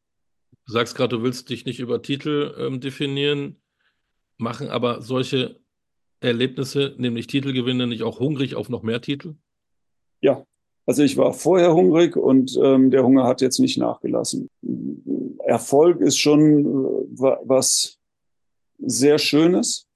Du 0.67 0.73
sagst 0.73 0.95
gerade, 0.95 1.17
du 1.17 1.23
willst 1.23 1.49
dich 1.49 1.65
nicht 1.65 1.79
über 1.79 2.01
Titel 2.01 2.55
ähm, 2.57 2.79
definieren, 2.79 3.61
machen 4.37 4.69
aber 4.69 5.01
solche 5.01 5.59
Erlebnisse, 6.21 6.95
nämlich 6.97 7.27
Titelgewinne, 7.27 7.85
nicht 7.85 8.01
auch 8.01 8.19
hungrig 8.19 8.55
auf 8.55 8.69
noch 8.69 8.81
mehr 8.81 9.01
Titel? 9.01 9.35
Ja, 10.21 10.43
also 10.85 11.03
ich 11.03 11.17
war 11.17 11.33
vorher 11.33 11.73
hungrig 11.73 12.15
und 12.15 12.57
ähm, 12.61 12.91
der 12.91 13.03
Hunger 13.03 13.25
hat 13.25 13.41
jetzt 13.41 13.59
nicht 13.59 13.77
nachgelassen. 13.77 14.49
Erfolg 15.45 16.01
ist 16.01 16.17
schon 16.17 16.65
äh, 16.65 17.37
was 17.43 17.97
sehr 18.79 19.17
Schönes, 19.17 19.87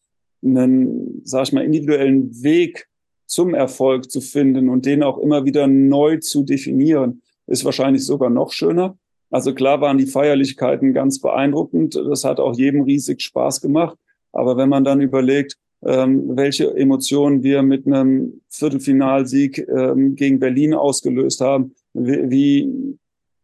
einen, 0.43 1.21
sag 1.23 1.43
ich 1.43 1.53
mal, 1.53 1.63
individuellen 1.63 2.43
Weg 2.43 2.87
zum 3.25 3.53
Erfolg 3.53 4.09
zu 4.09 4.21
finden 4.21 4.69
und 4.69 4.85
den 4.85 5.03
auch 5.03 5.19
immer 5.19 5.45
wieder 5.45 5.67
neu 5.67 6.17
zu 6.17 6.43
definieren, 6.43 7.21
ist 7.45 7.65
wahrscheinlich 7.65 8.05
sogar 8.05 8.29
noch 8.29 8.51
schöner. 8.51 8.97
Also 9.29 9.53
klar 9.53 9.81
waren 9.81 9.99
die 9.99 10.07
Feierlichkeiten 10.07 10.93
ganz 10.93 11.19
beeindruckend. 11.19 11.95
Das 11.95 12.23
hat 12.23 12.39
auch 12.39 12.57
jedem 12.57 12.81
riesig 12.81 13.21
Spaß 13.21 13.61
gemacht. 13.61 13.97
Aber 14.31 14.57
wenn 14.57 14.69
man 14.69 14.83
dann 14.83 15.01
überlegt, 15.01 15.57
ähm, 15.85 16.35
welche 16.35 16.75
Emotionen 16.75 17.43
wir 17.43 17.61
mit 17.61 17.87
einem 17.87 18.41
Viertelfinalsieg 18.49 19.67
ähm, 19.69 20.15
gegen 20.15 20.39
Berlin 20.39 20.73
ausgelöst 20.73 21.41
haben, 21.41 21.73
wie, 21.93 22.97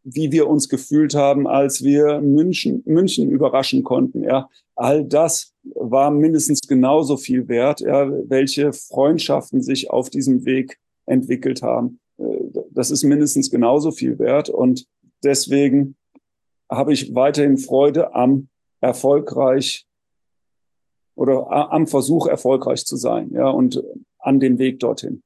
wie 0.04 0.32
wir 0.32 0.48
uns 0.48 0.68
gefühlt 0.68 1.16
haben, 1.16 1.48
als 1.48 1.84
wir 1.84 2.20
München, 2.22 2.84
München 2.86 3.30
überraschen 3.30 3.84
konnten. 3.84 4.24
Ja, 4.24 4.50
all 4.76 5.06
das 5.06 5.54
war 5.64 6.12
mindestens 6.12 6.62
genauso 6.62 7.18
viel 7.18 7.48
wert, 7.48 7.80
ja, 7.80 8.10
welche 8.30 8.74
Freundschaften 8.74 9.62
sich 9.62 9.90
auf 9.90 10.10
diesem 10.10 10.46
Weg 10.46 10.78
entwickelt 11.06 11.62
haben. 11.62 12.00
Äh, 12.18 12.24
das 12.72 12.92
ist 12.92 13.04
mindestens 13.04 13.50
genauso 13.50 13.92
viel 13.92 14.20
wert 14.20 14.50
und 14.50 14.86
deswegen 15.24 15.96
habe 16.70 16.94
ich 16.94 17.14
weiterhin 17.16 17.58
Freude 17.58 18.14
am 18.14 18.50
erfolgreich 18.82 19.86
oder 21.16 21.72
am 21.72 21.88
Versuch 21.88 22.28
erfolgreich 22.28 22.86
zu 22.86 22.98
sein, 22.98 23.32
ja, 23.32 23.50
und 23.50 23.82
an 24.20 24.40
dem 24.40 24.58
Weg 24.58 24.80
dorthin. 24.80 25.24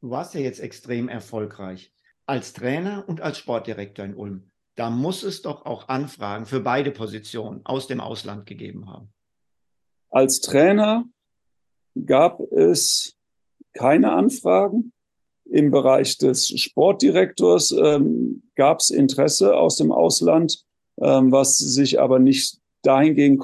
Du 0.00 0.10
warst 0.10 0.34
ja 0.34 0.40
jetzt 0.40 0.60
extrem 0.60 1.08
erfolgreich 1.08 1.92
als 2.26 2.52
Trainer 2.52 3.04
und 3.06 3.20
als 3.20 3.38
Sportdirektor 3.38 4.04
in 4.04 4.14
Ulm. 4.14 4.50
Da 4.76 4.90
muss 4.90 5.22
es 5.22 5.42
doch 5.42 5.66
auch 5.66 5.88
Anfragen 5.88 6.46
für 6.46 6.60
beide 6.60 6.92
Positionen 6.92 7.62
aus 7.64 7.86
dem 7.86 8.00
Ausland 8.00 8.46
gegeben 8.46 8.88
haben. 8.88 9.12
Als 10.10 10.40
Trainer 10.40 11.04
gab 12.06 12.40
es 12.52 13.16
keine 13.72 14.12
Anfragen. 14.12 14.92
Im 15.44 15.70
Bereich 15.70 16.18
des 16.18 16.48
Sportdirektors 16.48 17.72
ähm, 17.72 18.42
gab 18.54 18.80
es 18.80 18.90
Interesse 18.90 19.56
aus 19.56 19.76
dem 19.76 19.90
Ausland, 19.90 20.64
ähm, 21.00 21.32
was 21.32 21.56
sich 21.56 21.98
aber 21.98 22.18
nicht 22.18 22.58
dahingehend 22.82 23.40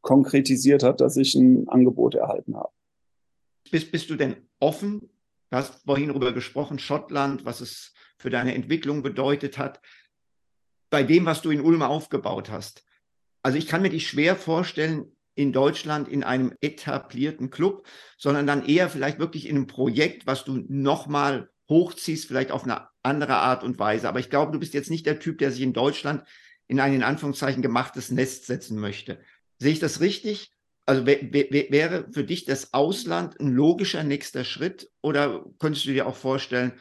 konkretisiert 0.00 0.82
hat, 0.82 1.00
dass 1.00 1.16
ich 1.16 1.34
ein 1.34 1.68
Angebot 1.68 2.14
erhalten 2.14 2.56
habe. 2.56 2.72
Bist, 3.70 3.92
bist 3.92 4.10
du 4.10 4.16
denn 4.16 4.36
offen? 4.60 5.10
Du 5.50 5.56
hast 5.56 5.84
vorhin 5.84 6.08
darüber 6.08 6.32
gesprochen, 6.32 6.78
Schottland, 6.78 7.44
was 7.44 7.60
es 7.60 7.92
für 8.18 8.30
deine 8.30 8.54
Entwicklung 8.54 9.02
bedeutet 9.02 9.58
hat, 9.58 9.80
bei 10.90 11.02
dem, 11.02 11.26
was 11.26 11.42
du 11.42 11.50
in 11.50 11.60
Ulm 11.60 11.82
aufgebaut 11.82 12.50
hast. 12.50 12.84
Also 13.42 13.58
ich 13.58 13.66
kann 13.66 13.82
mir 13.82 13.90
dich 13.90 14.08
schwer 14.08 14.36
vorstellen, 14.36 15.12
in 15.34 15.52
Deutschland 15.52 16.08
in 16.08 16.24
einem 16.24 16.52
etablierten 16.60 17.50
Club, 17.50 17.86
sondern 18.16 18.46
dann 18.46 18.66
eher 18.66 18.90
vielleicht 18.90 19.20
wirklich 19.20 19.46
in 19.46 19.54
einem 19.54 19.66
Projekt, 19.68 20.26
was 20.26 20.44
du 20.44 20.64
nochmal 20.68 21.48
hochziehst, 21.68 22.26
vielleicht 22.26 22.50
auf 22.50 22.64
eine 22.64 22.88
andere 23.04 23.36
Art 23.36 23.62
und 23.62 23.78
Weise. 23.78 24.08
Aber 24.08 24.18
ich 24.18 24.30
glaube, 24.30 24.50
du 24.50 24.58
bist 24.58 24.74
jetzt 24.74 24.90
nicht 24.90 25.06
der 25.06 25.20
Typ, 25.20 25.38
der 25.38 25.52
sich 25.52 25.62
in 25.62 25.72
Deutschland 25.72 26.24
in 26.66 26.80
ein 26.80 26.92
in 26.92 27.04
Anführungszeichen 27.04 27.62
gemachtes 27.62 28.10
Nest 28.10 28.46
setzen 28.46 28.80
möchte. 28.80 29.20
Sehe 29.58 29.72
ich 29.72 29.80
das 29.80 30.00
richtig? 30.00 30.52
Also 30.86 31.04
wäre 31.04 32.06
für 32.10 32.24
dich 32.24 32.46
das 32.46 32.72
Ausland 32.72 33.38
ein 33.40 33.52
logischer 33.52 34.04
nächster 34.04 34.44
Schritt 34.44 34.90
oder 35.02 35.44
könntest 35.58 35.84
du 35.84 35.92
dir 35.92 36.06
auch 36.06 36.16
vorstellen, 36.16 36.72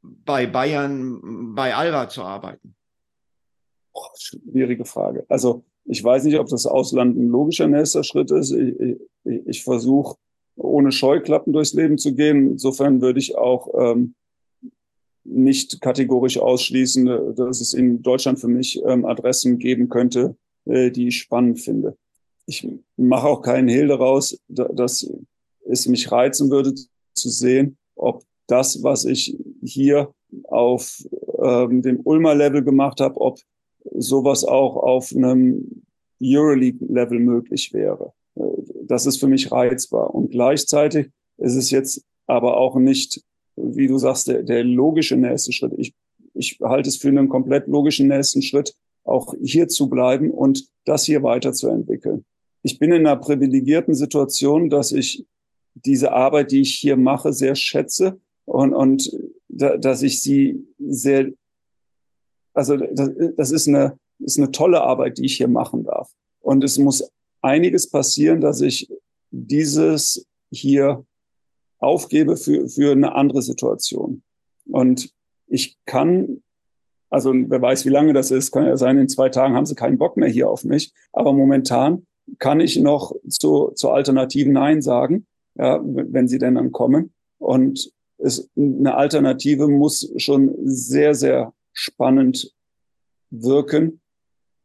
bei 0.00 0.46
Bayern, 0.46 1.54
bei 1.54 1.74
Alba 1.74 2.08
zu 2.08 2.22
arbeiten? 2.22 2.74
Oh, 3.92 4.06
schwierige 4.18 4.84
Frage. 4.84 5.26
Also 5.28 5.64
ich 5.84 6.02
weiß 6.02 6.24
nicht, 6.24 6.38
ob 6.38 6.48
das 6.48 6.66
Ausland 6.66 7.16
ein 7.16 7.28
logischer 7.28 7.66
nächster 7.66 8.02
Schritt 8.02 8.30
ist. 8.30 8.52
Ich, 8.52 8.98
ich, 9.24 9.46
ich 9.46 9.64
versuche 9.64 10.16
ohne 10.56 10.92
Scheuklappen 10.92 11.52
durchs 11.52 11.74
Leben 11.74 11.98
zu 11.98 12.14
gehen. 12.14 12.52
Insofern 12.52 13.00
würde 13.00 13.18
ich 13.18 13.36
auch 13.36 13.68
ähm, 13.78 14.14
nicht 15.24 15.80
kategorisch 15.80 16.38
ausschließen, 16.38 17.34
dass 17.36 17.60
es 17.60 17.74
in 17.74 18.02
Deutschland 18.02 18.40
für 18.40 18.48
mich 18.48 18.82
ähm, 18.84 19.04
Adressen 19.04 19.58
geben 19.58 19.88
könnte, 19.88 20.36
äh, 20.66 20.90
die 20.90 21.08
ich 21.08 21.18
spannend 21.18 21.60
finde. 21.60 21.96
Ich 22.46 22.66
mache 22.96 23.26
auch 23.26 23.42
keinen 23.42 23.68
Hehl 23.68 23.88
daraus, 23.88 24.38
dass 24.48 25.08
es 25.68 25.86
mich 25.86 26.10
reizen 26.10 26.50
würde 26.50 26.74
zu 27.14 27.28
sehen, 27.30 27.76
ob 27.94 28.24
das, 28.46 28.82
was 28.82 29.04
ich 29.04 29.36
hier 29.62 30.12
auf 30.44 31.02
ähm, 31.42 31.82
dem 31.82 32.00
Ulmer 32.04 32.34
Level 32.34 32.62
gemacht 32.62 33.00
habe, 33.00 33.20
ob 33.20 33.38
sowas 33.94 34.44
auch 34.44 34.76
auf 34.76 35.14
einem 35.14 35.82
Euroleague-Level 36.22 37.18
möglich 37.18 37.72
wäre. 37.72 38.12
Äh, 38.34 38.42
das 38.84 39.06
ist 39.06 39.18
für 39.18 39.28
mich 39.28 39.50
reizbar. 39.52 40.14
Und 40.14 40.30
gleichzeitig 40.30 41.10
ist 41.38 41.56
es 41.56 41.70
jetzt 41.70 42.04
aber 42.26 42.56
auch 42.56 42.76
nicht, 42.76 43.22
wie 43.56 43.86
du 43.86 43.98
sagst, 43.98 44.28
der, 44.28 44.42
der 44.42 44.64
logische 44.64 45.16
nächste 45.16 45.52
Schritt. 45.52 45.72
Ich, 45.76 45.94
ich 46.34 46.58
halte 46.62 46.88
es 46.88 46.96
für 46.96 47.08
einen 47.08 47.28
komplett 47.28 47.66
logischen 47.66 48.08
nächsten 48.08 48.42
Schritt, 48.42 48.74
auch 49.04 49.34
hier 49.42 49.68
zu 49.68 49.88
bleiben 49.88 50.30
und 50.30 50.68
das 50.84 51.04
hier 51.04 51.22
weiterzuentwickeln. 51.22 52.24
Ich 52.62 52.78
bin 52.78 52.92
in 52.92 53.06
einer 53.06 53.16
privilegierten 53.16 53.94
Situation, 53.94 54.70
dass 54.70 54.92
ich 54.92 55.26
diese 55.74 56.12
Arbeit, 56.12 56.52
die 56.52 56.60
ich 56.60 56.74
hier 56.74 56.96
mache, 56.96 57.32
sehr 57.32 57.54
schätze 57.54 58.20
und, 58.44 58.74
und 58.74 59.10
da, 59.48 59.76
dass 59.76 60.02
ich 60.02 60.22
sie 60.22 60.66
sehr, 60.78 61.32
also 62.54 62.76
das, 62.76 63.10
das 63.36 63.50
ist, 63.50 63.68
eine, 63.68 63.98
ist 64.18 64.38
eine 64.38 64.50
tolle 64.50 64.82
Arbeit, 64.82 65.18
die 65.18 65.26
ich 65.26 65.36
hier 65.36 65.48
machen 65.48 65.84
darf. 65.84 66.10
Und 66.40 66.64
es 66.64 66.78
muss 66.78 67.10
einiges 67.40 67.88
passieren, 67.88 68.40
dass 68.40 68.60
ich 68.60 68.88
dieses 69.30 70.26
hier 70.50 71.04
aufgebe 71.78 72.36
für, 72.36 72.68
für 72.68 72.92
eine 72.92 73.14
andere 73.14 73.42
Situation. 73.42 74.22
Und 74.66 75.12
ich 75.46 75.78
kann 75.84 76.41
also 77.12 77.34
wer 77.34 77.60
weiß, 77.60 77.84
wie 77.84 77.90
lange 77.90 78.14
das 78.14 78.30
ist, 78.30 78.52
kann 78.52 78.64
ja 78.64 78.78
sein, 78.78 78.96
in 78.96 79.08
zwei 79.08 79.28
Tagen 79.28 79.54
haben 79.54 79.66
sie 79.66 79.74
keinen 79.74 79.98
Bock 79.98 80.16
mehr 80.16 80.30
hier 80.30 80.48
auf 80.48 80.64
mich. 80.64 80.94
Aber 81.12 81.34
momentan 81.34 82.06
kann 82.38 82.58
ich 82.58 82.78
noch 82.78 83.14
zu, 83.28 83.72
zu 83.74 83.90
Alternativen 83.90 84.54
Nein 84.54 84.80
sagen, 84.80 85.26
ja, 85.54 85.78
wenn 85.84 86.26
sie 86.26 86.38
denn 86.38 86.54
dann 86.54 86.72
kommen. 86.72 87.12
Und 87.38 87.92
es, 88.16 88.48
eine 88.56 88.94
Alternative 88.94 89.68
muss 89.68 90.10
schon 90.16 90.54
sehr, 90.64 91.14
sehr 91.14 91.52
spannend 91.74 92.54
wirken, 93.28 94.00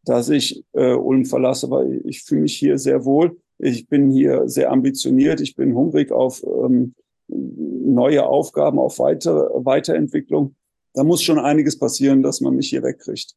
dass 0.06 0.30
ich 0.30 0.64
äh, 0.72 0.94
Ulm 0.94 1.26
verlasse, 1.26 1.70
weil 1.70 2.02
ich 2.06 2.24
fühle 2.24 2.44
mich 2.44 2.56
hier 2.56 2.78
sehr 2.78 3.04
wohl. 3.04 3.42
Ich 3.58 3.90
bin 3.90 4.10
hier 4.10 4.48
sehr 4.48 4.72
ambitioniert. 4.72 5.42
Ich 5.42 5.58
bin 5.58 5.76
hungrig 5.76 6.14
auf 6.14 6.42
ähm, 6.46 6.96
neue 7.28 8.26
Aufgaben, 8.26 8.80
auf 8.80 9.00
weitere 9.00 9.50
Weiterentwicklung 9.66 10.56
da 10.98 11.04
muss 11.04 11.22
schon 11.22 11.38
einiges 11.38 11.78
passieren, 11.78 12.24
dass 12.24 12.42
man 12.42 12.56
mich 12.56 12.70
hier 12.70 12.82
wegkriegt. 12.82 13.36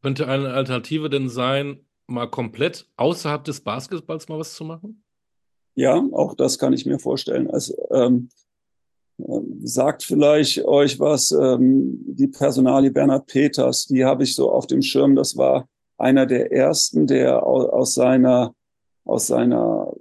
Könnte 0.00 0.26
eine 0.26 0.48
Alternative 0.48 1.10
denn 1.10 1.28
sein, 1.28 1.84
mal 2.06 2.26
komplett 2.26 2.88
außerhalb 2.96 3.44
des 3.44 3.60
Basketballs 3.60 4.30
mal 4.30 4.38
was 4.38 4.54
zu 4.54 4.64
machen? 4.64 5.04
Ja, 5.74 6.02
auch 6.12 6.34
das 6.34 6.58
kann 6.58 6.72
ich 6.72 6.86
mir 6.86 6.98
vorstellen. 6.98 7.50
Also, 7.50 7.74
ähm, 7.90 8.30
ähm, 9.18 9.60
sagt 9.62 10.04
vielleicht 10.04 10.64
euch 10.64 10.98
was, 10.98 11.32
ähm, 11.32 12.00
die 12.06 12.28
Personalie 12.28 12.90
Bernhard 12.90 13.26
Peters, 13.26 13.84
die 13.84 14.02
habe 14.02 14.22
ich 14.22 14.34
so 14.34 14.50
auf 14.50 14.66
dem 14.66 14.80
Schirm. 14.80 15.14
Das 15.14 15.36
war 15.36 15.68
einer 15.98 16.24
der 16.24 16.50
ersten, 16.50 17.06
der 17.06 17.44
aus, 17.44 17.66
aus 17.66 17.94
seiner, 17.94 18.54
aus 19.04 19.26
seiner 19.26 19.92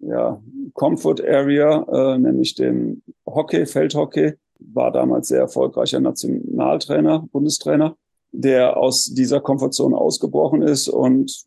ja, 0.00 0.38
Comfort 0.74 1.22
Area, 1.26 1.86
äh, 1.90 2.18
nämlich 2.18 2.54
dem 2.56 3.02
Hockey, 3.26 3.64
Feldhockey, 3.64 4.34
war 4.72 4.92
damals 4.92 5.28
sehr 5.28 5.40
erfolgreicher 5.40 6.00
Nationaltrainer, 6.00 7.28
Bundestrainer, 7.32 7.96
der 8.32 8.76
aus 8.76 9.06
dieser 9.06 9.40
Komfortzone 9.40 9.96
ausgebrochen 9.96 10.62
ist 10.62 10.88
und 10.88 11.44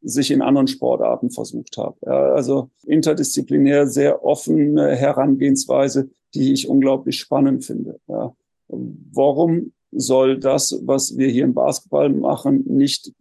sich 0.00 0.30
in 0.30 0.42
anderen 0.42 0.68
Sportarten 0.68 1.30
versucht 1.30 1.76
hat. 1.78 1.96
Ja, 2.04 2.34
also 2.34 2.70
interdisziplinär 2.84 3.86
sehr 3.86 4.24
offene 4.24 4.94
Herangehensweise, 4.94 6.10
die 6.34 6.52
ich 6.52 6.68
unglaublich 6.68 7.18
spannend 7.18 7.64
finde. 7.64 7.98
Ja. 8.06 8.34
Warum 8.68 9.72
soll 9.92 10.38
das, 10.38 10.80
was 10.84 11.16
wir 11.16 11.28
hier 11.28 11.44
im 11.44 11.54
Basketball 11.54 12.10
machen, 12.10 12.64
nicht 12.66 13.12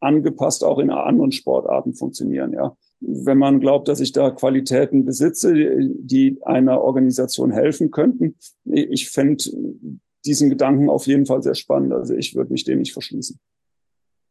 angepasst 0.00 0.62
auch 0.64 0.78
in 0.78 0.90
anderen 0.90 1.32
Sportarten 1.32 1.94
funktionieren? 1.94 2.52
Ja. 2.52 2.76
Wenn 3.00 3.38
man 3.38 3.60
glaubt, 3.60 3.88
dass 3.88 4.00
ich 4.00 4.12
da 4.12 4.30
Qualitäten 4.30 5.04
besitze, 5.04 5.52
die 5.54 6.38
einer 6.42 6.80
Organisation 6.80 7.50
helfen 7.50 7.90
könnten, 7.90 8.36
ich 8.64 9.10
fände 9.10 9.44
diesen 10.24 10.48
Gedanken 10.50 10.88
auf 10.88 11.06
jeden 11.06 11.26
Fall 11.26 11.42
sehr 11.42 11.54
spannend. 11.54 11.92
Also 11.92 12.14
ich 12.14 12.34
würde 12.34 12.52
mich 12.52 12.64
dem 12.64 12.78
nicht 12.78 12.92
verschließen. 12.92 13.38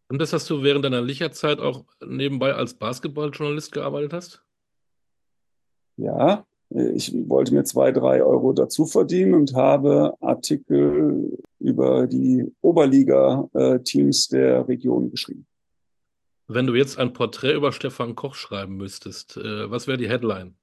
Und 0.09 0.19
das 0.19 0.33
hast 0.33 0.49
du 0.49 0.63
während 0.63 0.85
deiner 0.85 1.01
Licherzeit 1.01 1.59
auch 1.59 1.85
nebenbei 2.05 2.53
als 2.53 2.73
Basketballjournalist 2.73 3.71
gearbeitet 3.71 4.13
hast? 4.13 4.43
Ja, 5.97 6.45
ich 6.69 7.13
wollte 7.27 7.53
mir 7.53 7.63
zwei, 7.63 7.91
drei 7.91 8.23
Euro 8.23 8.53
dazu 8.53 8.85
verdienen 8.85 9.35
und 9.35 9.53
habe 9.53 10.15
Artikel 10.19 11.37
über 11.59 12.07
die 12.07 12.51
Oberliga-Teams 12.61 14.27
der 14.29 14.67
Region 14.67 15.11
geschrieben. 15.11 15.45
Wenn 16.47 16.67
du 16.67 16.75
jetzt 16.75 16.97
ein 16.97 17.13
Porträt 17.13 17.53
über 17.53 17.71
Stefan 17.71 18.15
Koch 18.15 18.35
schreiben 18.35 18.75
müsstest, 18.75 19.37
äh, 19.37 19.69
was 19.71 19.87
wäre 19.87 19.97
die 19.97 20.09
Headline? 20.09 20.55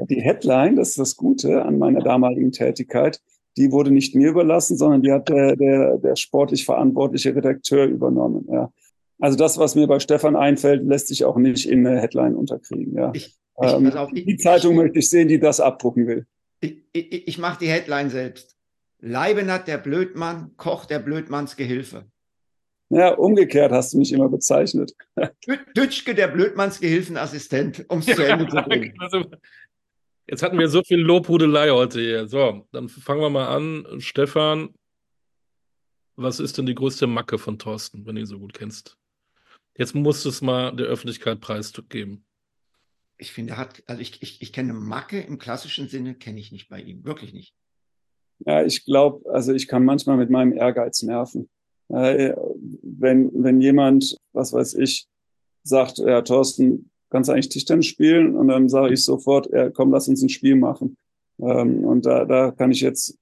Die 0.00 0.20
Headline, 0.20 0.76
das 0.76 0.90
ist 0.90 0.98
das 0.98 1.16
Gute 1.16 1.64
an 1.64 1.78
meiner 1.78 2.00
damaligen 2.00 2.52
Tätigkeit, 2.52 3.20
die 3.56 3.72
wurde 3.72 3.90
nicht 3.90 4.14
mir 4.14 4.30
überlassen, 4.30 4.76
sondern 4.76 5.02
die 5.02 5.12
hat 5.12 5.28
der, 5.28 5.56
der, 5.56 5.98
der 5.98 6.16
sportlich 6.16 6.64
verantwortliche 6.64 7.34
Redakteur 7.34 7.86
übernommen. 7.86 8.46
Ja. 8.50 8.70
Also 9.18 9.36
das, 9.36 9.58
was 9.58 9.74
mir 9.74 9.86
bei 9.86 9.98
Stefan 9.98 10.36
einfällt, 10.36 10.84
lässt 10.84 11.08
sich 11.08 11.24
auch 11.24 11.36
nicht 11.36 11.68
in 11.68 11.86
eine 11.86 12.00
Headline 12.00 12.34
unterkriegen. 12.34 12.94
Ja. 12.94 13.12
Ich, 13.14 13.36
ich, 13.62 13.72
ähm, 13.72 13.90
auf, 13.92 14.10
ich, 14.12 14.26
die 14.26 14.36
Zeitung 14.36 14.76
möchte 14.76 14.98
ich 14.98 15.08
sehen, 15.08 15.28
die 15.28 15.40
das 15.40 15.60
abdrucken 15.60 16.06
will. 16.06 16.26
Ich, 16.60 16.82
ich 16.92 17.38
mache 17.38 17.58
die 17.60 17.68
Headline 17.68 18.10
selbst. 18.10 18.56
Leibenat 19.00 19.68
der 19.68 19.78
Blödmann, 19.78 20.52
Koch 20.56 20.84
der 20.84 20.98
Blödmanns 20.98 21.56
Gehilfe. 21.56 22.06
Ja, 22.88 23.14
umgekehrt 23.14 23.72
hast 23.72 23.92
du 23.92 23.98
mich 23.98 24.12
immer 24.12 24.28
bezeichnet. 24.28 24.92
Dütschke 25.76 26.14
der 26.14 26.28
Blödmanns 26.28 26.80
Gehilfenassistent, 26.80 27.84
um 27.88 27.98
es 27.98 28.06
zu 28.06 28.22
Ende 28.22 28.46
zu 28.48 28.56
bringen. 28.56 28.94
Also, 29.00 29.24
Jetzt 30.28 30.42
hatten 30.42 30.58
wir 30.58 30.68
so 30.68 30.82
viel 30.82 30.98
Lobhudelei 30.98 31.70
heute 31.70 32.00
hier. 32.00 32.26
So, 32.26 32.66
dann 32.72 32.88
fangen 32.88 33.20
wir 33.20 33.30
mal 33.30 33.46
an. 33.46 34.00
Stefan, 34.00 34.74
was 36.16 36.40
ist 36.40 36.58
denn 36.58 36.66
die 36.66 36.74
größte 36.74 37.06
Macke 37.06 37.38
von 37.38 37.58
Thorsten, 37.58 38.04
wenn 38.06 38.16
du 38.16 38.22
ihn 38.22 38.26
so 38.26 38.40
gut 38.40 38.52
kennst? 38.52 38.96
Jetzt 39.76 39.94
musst 39.94 40.24
du 40.24 40.30
es 40.30 40.42
mal 40.42 40.74
der 40.74 40.86
Öffentlichkeit 40.86 41.40
preisgeben. 41.40 42.24
Ich 43.18 43.32
finde, 43.32 43.52
er 43.52 43.58
hat, 43.58 43.82
also 43.86 44.02
ich, 44.02 44.20
ich, 44.20 44.42
ich 44.42 44.52
kenne 44.52 44.72
Macke 44.72 45.20
im 45.20 45.38
klassischen 45.38 45.88
Sinne, 45.88 46.14
kenne 46.14 46.40
ich 46.40 46.50
nicht 46.50 46.68
bei 46.68 46.80
ihm, 46.80 47.04
wirklich 47.04 47.32
nicht. 47.32 47.54
Ja, 48.40 48.64
ich 48.64 48.84
glaube, 48.84 49.30
also 49.30 49.54
ich 49.54 49.68
kann 49.68 49.84
manchmal 49.84 50.16
mit 50.16 50.28
meinem 50.28 50.52
Ehrgeiz 50.52 51.02
nerven. 51.02 51.48
Wenn, 52.98 53.30
wenn 53.34 53.60
jemand, 53.60 54.16
was 54.32 54.52
weiß 54.52 54.74
ich, 54.74 55.06
sagt, 55.62 55.98
ja, 55.98 56.22
Thorsten, 56.22 56.90
kannst 57.10 57.28
du 57.28 57.32
eigentlich 57.32 57.48
Tischtennis 57.48 57.86
spielen? 57.86 58.36
Und 58.36 58.48
dann 58.48 58.68
sage 58.68 58.94
ich 58.94 59.04
sofort, 59.04 59.50
ja, 59.52 59.70
komm, 59.70 59.90
lass 59.90 60.08
uns 60.08 60.22
ein 60.22 60.28
Spiel 60.28 60.56
machen. 60.56 60.96
Ähm, 61.40 61.84
und 61.84 62.06
da, 62.06 62.24
da 62.24 62.50
kann 62.50 62.70
ich 62.70 62.80
jetzt 62.80 63.18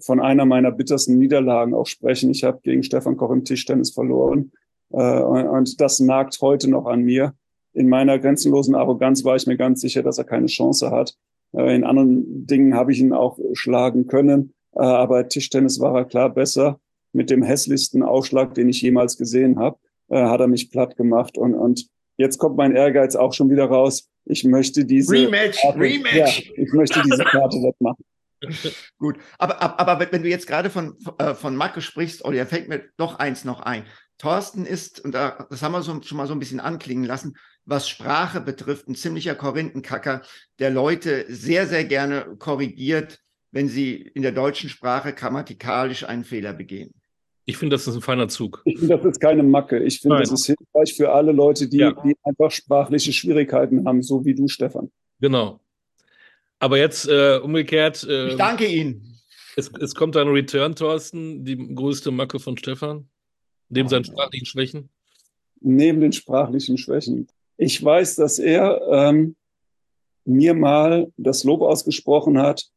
von 0.00 0.20
einer 0.20 0.44
meiner 0.46 0.70
bittersten 0.70 1.18
Niederlagen 1.18 1.74
auch 1.74 1.86
sprechen. 1.86 2.30
Ich 2.30 2.44
habe 2.44 2.60
gegen 2.62 2.82
Stefan 2.82 3.16
Koch 3.16 3.30
im 3.30 3.44
Tischtennis 3.44 3.90
verloren. 3.90 4.52
Äh, 4.92 5.20
und, 5.20 5.46
und 5.48 5.80
das 5.80 6.00
nagt 6.00 6.40
heute 6.40 6.68
noch 6.70 6.86
an 6.86 7.02
mir. 7.02 7.34
In 7.72 7.88
meiner 7.88 8.18
grenzenlosen 8.18 8.74
Arroganz 8.74 9.24
war 9.24 9.36
ich 9.36 9.46
mir 9.46 9.56
ganz 9.56 9.80
sicher, 9.80 10.02
dass 10.02 10.18
er 10.18 10.24
keine 10.24 10.46
Chance 10.46 10.90
hat. 10.90 11.16
Äh, 11.52 11.74
in 11.74 11.84
anderen 11.84 12.46
Dingen 12.46 12.74
habe 12.74 12.92
ich 12.92 13.00
ihn 13.00 13.12
auch 13.12 13.38
schlagen 13.52 14.06
können. 14.06 14.52
Äh, 14.74 14.80
aber 14.80 15.28
Tischtennis 15.28 15.80
war 15.80 15.96
er 15.96 16.04
klar 16.04 16.30
besser. 16.30 16.80
Mit 17.12 17.30
dem 17.30 17.42
hässlichsten 17.42 18.02
Aufschlag, 18.02 18.54
den 18.54 18.68
ich 18.68 18.82
jemals 18.82 19.16
gesehen 19.16 19.58
habe, 19.58 19.78
äh, 20.08 20.22
hat 20.22 20.40
er 20.40 20.46
mich 20.48 20.70
platt 20.70 20.96
gemacht. 20.96 21.36
Und, 21.36 21.54
und 21.54 21.88
jetzt 22.16 22.38
kommt 22.38 22.56
mein 22.56 22.74
Ehrgeiz 22.74 23.16
auch 23.16 23.32
schon 23.32 23.50
wieder 23.50 23.66
raus. 23.66 24.08
Ich 24.24 24.44
möchte 24.44 24.84
diese 24.84 25.12
Rematch, 25.12 25.60
Karte, 25.60 25.78
Rematch. 25.80 26.14
Ja, 26.14 26.26
ich 26.56 26.72
möchte 26.72 27.02
diese 27.02 27.24
Karte 27.24 27.56
wegmachen. 27.62 28.04
Gut, 28.98 29.18
aber, 29.38 29.60
aber, 29.60 30.12
wenn 30.12 30.22
du 30.22 30.28
jetzt 30.28 30.46
gerade 30.46 30.70
von, 30.70 30.96
äh, 31.18 31.34
von 31.34 31.56
Marco 31.56 31.80
sprichst, 31.80 32.24
Olli, 32.24 32.38
da 32.38 32.46
fällt 32.46 32.68
mir 32.68 32.84
doch 32.96 33.18
eins 33.18 33.44
noch 33.44 33.60
ein. 33.60 33.84
Thorsten 34.16 34.66
ist, 34.66 35.00
und 35.00 35.12
das 35.12 35.62
haben 35.62 35.72
wir 35.72 35.82
so, 35.82 36.00
schon 36.02 36.16
mal 36.16 36.26
so 36.26 36.34
ein 36.34 36.38
bisschen 36.38 36.60
anklingen 36.60 37.04
lassen, 37.04 37.36
was 37.64 37.88
Sprache 37.88 38.40
betrifft, 38.40 38.88
ein 38.88 38.94
ziemlicher 38.94 39.34
Korinthenkacker, 39.34 40.22
der 40.58 40.70
Leute 40.70 41.24
sehr, 41.28 41.66
sehr 41.66 41.84
gerne 41.84 42.36
korrigiert, 42.38 43.20
wenn 43.50 43.68
sie 43.68 43.94
in 43.96 44.22
der 44.22 44.32
deutschen 44.32 44.68
Sprache 44.70 45.12
grammatikalisch 45.12 46.04
einen 46.04 46.24
Fehler 46.24 46.52
begehen. 46.52 46.92
Ich 47.50 47.56
finde, 47.56 47.74
das 47.74 47.88
ist 47.88 47.96
ein 47.96 48.00
feiner 48.00 48.28
Zug. 48.28 48.62
Ich 48.64 48.78
finde, 48.78 48.96
das 48.96 49.04
ist 49.04 49.20
keine 49.20 49.42
Macke. 49.42 49.82
Ich 49.82 49.98
finde, 49.98 50.14
Nein. 50.14 50.22
das 50.22 50.32
ist 50.32 50.46
hilfreich 50.46 50.94
für 50.94 51.10
alle 51.10 51.32
Leute, 51.32 51.68
die, 51.68 51.78
ja. 51.78 51.90
die 51.90 52.16
einfach 52.22 52.52
sprachliche 52.52 53.12
Schwierigkeiten 53.12 53.84
haben, 53.84 54.04
so 54.04 54.24
wie 54.24 54.36
du, 54.36 54.46
Stefan. 54.46 54.88
Genau. 55.20 55.58
Aber 56.60 56.78
jetzt 56.78 57.08
äh, 57.08 57.40
umgekehrt. 57.42 58.06
Äh, 58.08 58.28
ich 58.28 58.36
danke 58.36 58.66
Ihnen. 58.66 59.18
Es, 59.56 59.68
es 59.80 59.96
kommt 59.96 60.16
ein 60.16 60.28
Return, 60.28 60.76
Thorsten, 60.76 61.44
die 61.44 61.74
größte 61.74 62.12
Macke 62.12 62.38
von 62.38 62.56
Stefan, 62.56 63.08
neben 63.68 63.86
oh, 63.86 63.90
seinen 63.90 64.04
sprachlichen 64.04 64.46
Schwächen. 64.46 64.88
Neben 65.60 66.00
den 66.00 66.12
sprachlichen 66.12 66.78
Schwächen. 66.78 67.26
Ich 67.56 67.82
weiß, 67.82 68.14
dass 68.14 68.38
er 68.38 68.80
ähm, 68.92 69.34
mir 70.24 70.54
mal 70.54 71.12
das 71.16 71.42
Lob 71.42 71.62
ausgesprochen 71.62 72.38
hat, 72.38 72.70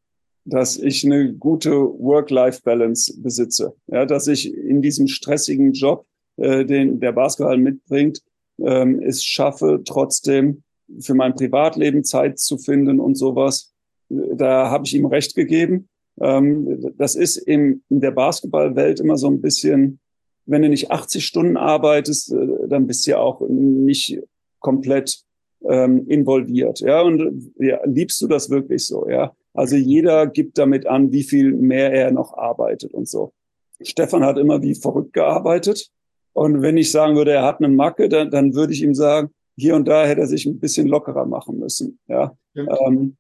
dass 0.46 0.78
ich 0.78 1.06
eine 1.06 1.34
gute 1.34 1.72
Work-Life-Balance 1.72 3.22
besitze. 3.22 3.76
Ja, 3.88 4.06
dass 4.06 4.28
ich 4.28 4.54
in 4.54 4.82
diesem 4.82 5.08
stressigen 5.08 5.74
Job, 5.74 6.06
äh, 6.38 6.66
den 6.66 7.00
der 7.00 7.14
Basketball 7.14 7.58
mitbringt, 7.58 8.22
ähm, 8.60 9.02
es 9.02 9.24
schaffe, 9.24 9.82
trotzdem 9.86 10.64
für 11.00 11.14
mein 11.14 11.36
Privatleben 11.36 12.04
Zeit 12.04 12.40
zu 12.40 12.58
finden 12.58 13.00
und 13.00 13.16
sowas. 13.16 13.74
Da 14.10 14.70
habe 14.70 14.86
ich 14.86 14.94
ihm 14.94 15.06
recht 15.06 15.36
gegeben. 15.36 15.88
Ähm, 16.20 16.94
das 16.98 17.16
ist 17.16 17.38
im, 17.38 17.82
in 17.90 18.02
der 18.02 18.12
Basketballwelt 18.12 19.00
immer 19.00 19.18
so 19.18 19.28
ein 19.28 19.42
bisschen, 19.42 20.00
wenn 20.46 20.62
du 20.62 20.70
nicht 20.70 20.92
80 20.92 21.26
Stunden 21.26 21.58
arbeitest, 21.58 22.34
äh, 22.34 22.68
dann 22.68 22.86
bist 22.86 23.08
du 23.08 23.12
ja 23.12 23.20
auch 23.20 23.42
nicht 23.48 24.20
komplett 24.60 25.24
ähm, 25.68 26.06
involviert. 26.08 26.82
Ja, 26.82 27.02
und 27.02 27.54
ja, 27.58 27.80
liebst 27.86 28.22
du 28.22 28.28
das 28.28 28.50
wirklich 28.50 28.86
so? 28.86 29.10
Ja, 29.10 29.34
also 29.54 29.76
jeder 29.76 30.28
gibt 30.28 30.58
damit 30.58 30.88
an, 30.88 31.12
wie 31.12 31.24
viel 31.24 31.54
mehr 31.54 31.92
er 31.94 32.12
noch 32.12 32.34
arbeitet 32.34 32.94
und 32.94 33.08
so. 33.08 33.34
Stefan 33.82 34.24
hat 34.24 34.38
immer 34.38 34.62
wie 34.62 34.76
verrückt 34.76 35.14
gearbeitet. 35.14 35.90
Und 36.34 36.62
wenn 36.62 36.78
ich 36.78 36.92
sagen 36.92 37.16
würde, 37.16 37.32
er 37.32 37.44
hat 37.44 37.60
eine 37.60 37.70
Macke, 37.70 38.10
dann, 38.10 38.32
dann 38.32 38.56
würde 38.56 38.74
ich 38.74 38.82
ihm 38.82 38.96
sagen, 38.96 39.30
hier 39.56 39.76
und 39.76 39.88
da 39.88 40.06
hätte 40.06 40.22
er 40.22 40.28
sich 40.28 40.46
ein 40.46 40.60
bisschen 40.60 40.88
lockerer 40.88 41.26
machen 41.26 41.60
müssen. 41.60 42.00
Ja. 42.08 42.36
Ähm, 42.56 43.18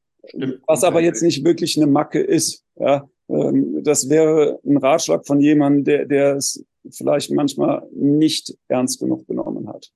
was 0.65 0.83
aber 0.83 1.01
jetzt 1.01 1.21
nicht 1.21 1.43
wirklich 1.43 1.77
eine 1.77 1.85
Macke 1.85 2.19
ist. 2.19 2.63
Ja. 2.79 3.07
Ähm, 3.29 3.83
das 3.83 4.09
wäre 4.09 4.59
ein 4.65 4.77
Ratschlag 4.77 5.27
von 5.27 5.39
jemandem, 5.39 5.83
der, 5.83 6.05
der 6.05 6.35
es 6.37 6.65
vielleicht 6.89 7.31
manchmal 7.31 7.87
nicht 7.93 8.57
ernst 8.67 8.99
genug 8.99 9.27
genommen 9.27 9.67
hat. 9.67 9.91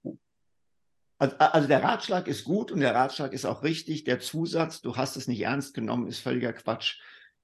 Also, 1.19 1.35
also, 1.37 1.67
der 1.67 1.83
Ratschlag 1.83 2.27
ist 2.27 2.43
gut 2.43 2.71
und 2.71 2.79
der 2.79 2.93
Ratschlag 2.93 3.33
ist 3.33 3.45
auch 3.45 3.63
richtig. 3.63 4.03
Der 4.03 4.19
Zusatz, 4.19 4.81
du 4.81 4.95
hast 4.95 5.17
es 5.17 5.27
nicht 5.27 5.41
ernst 5.41 5.73
genommen, 5.73 6.07
ist 6.07 6.19
völliger 6.19 6.53
Quatsch. 6.53 6.99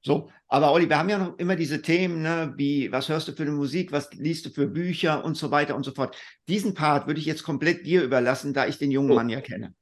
So, 0.06 0.30
aber 0.50 0.74
Olli, 0.74 0.90
wir 0.90 0.98
haben 0.98 1.10
ja 1.10 1.18
noch 1.18 1.38
immer 1.40 1.56
diese 1.56 1.82
Themen, 1.82 2.22
ne, 2.22 2.54
wie 2.58 2.92
was 2.92 3.08
hörst 3.08 3.30
du 3.30 3.32
für 3.32 3.44
eine 3.44 3.54
Musik, 3.54 3.94
was 3.94 4.14
liest 4.14 4.46
du 4.46 4.50
für 4.50 4.68
Bücher 4.68 5.24
und 5.24 5.38
so 5.38 5.50
weiter 5.50 5.76
und 5.76 5.84
so 5.84 5.92
fort. 5.92 6.18
Diesen 6.50 6.74
Part 6.74 7.08
würde 7.08 7.22
ich 7.22 7.26
jetzt 7.26 7.44
komplett 7.44 7.86
dir 7.86 8.04
überlassen, 8.04 8.54
da 8.54 8.68
ich 8.68 8.78
den 8.78 8.92
jungen 8.92 9.16
Mann 9.16 9.30
ja 9.30 9.40
kenne. 9.40 9.74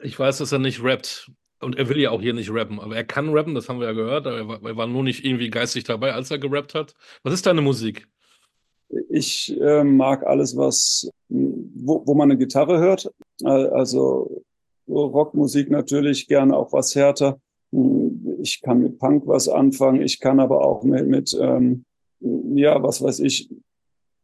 Ich 0.00 0.18
weiß, 0.18 0.38
dass 0.38 0.52
er 0.52 0.58
nicht 0.58 0.82
rappt. 0.82 1.30
Und 1.60 1.78
er 1.78 1.88
will 1.88 1.98
ja 1.98 2.10
auch 2.10 2.20
hier 2.20 2.34
nicht 2.34 2.50
rappen, 2.50 2.78
aber 2.78 2.96
er 2.96 3.04
kann 3.04 3.30
rappen, 3.30 3.54
das 3.54 3.68
haben 3.68 3.80
wir 3.80 3.86
ja 3.86 3.92
gehört. 3.92 4.26
Er 4.26 4.46
war, 4.46 4.62
er 4.62 4.76
war 4.76 4.86
nur 4.86 5.02
nicht 5.02 5.24
irgendwie 5.24 5.48
geistig 5.48 5.84
dabei, 5.84 6.12
als 6.12 6.30
er 6.30 6.38
gerappt 6.38 6.74
hat. 6.74 6.94
Was 7.22 7.32
ist 7.32 7.46
deine 7.46 7.62
Musik? 7.62 8.06
Ich 9.08 9.56
äh, 9.60 9.84
mag 9.84 10.26
alles, 10.26 10.56
was, 10.56 11.10
wo, 11.28 12.02
wo 12.06 12.14
man 12.14 12.30
eine 12.30 12.38
Gitarre 12.38 12.78
hört. 12.78 13.10
Also 13.42 14.44
Rockmusik 14.88 15.70
natürlich, 15.70 16.28
gerne 16.28 16.56
auch 16.56 16.72
was 16.72 16.94
härter. 16.94 17.40
Ich 18.40 18.62
kann 18.62 18.82
mit 18.82 18.98
Punk 18.98 19.26
was 19.26 19.48
anfangen. 19.48 20.02
Ich 20.02 20.20
kann 20.20 20.40
aber 20.40 20.64
auch 20.64 20.84
mit, 20.84 21.06
mit 21.06 21.36
ähm, 21.40 21.84
ja, 22.20 22.82
was 22.82 23.02
weiß 23.02 23.20
ich, 23.20 23.50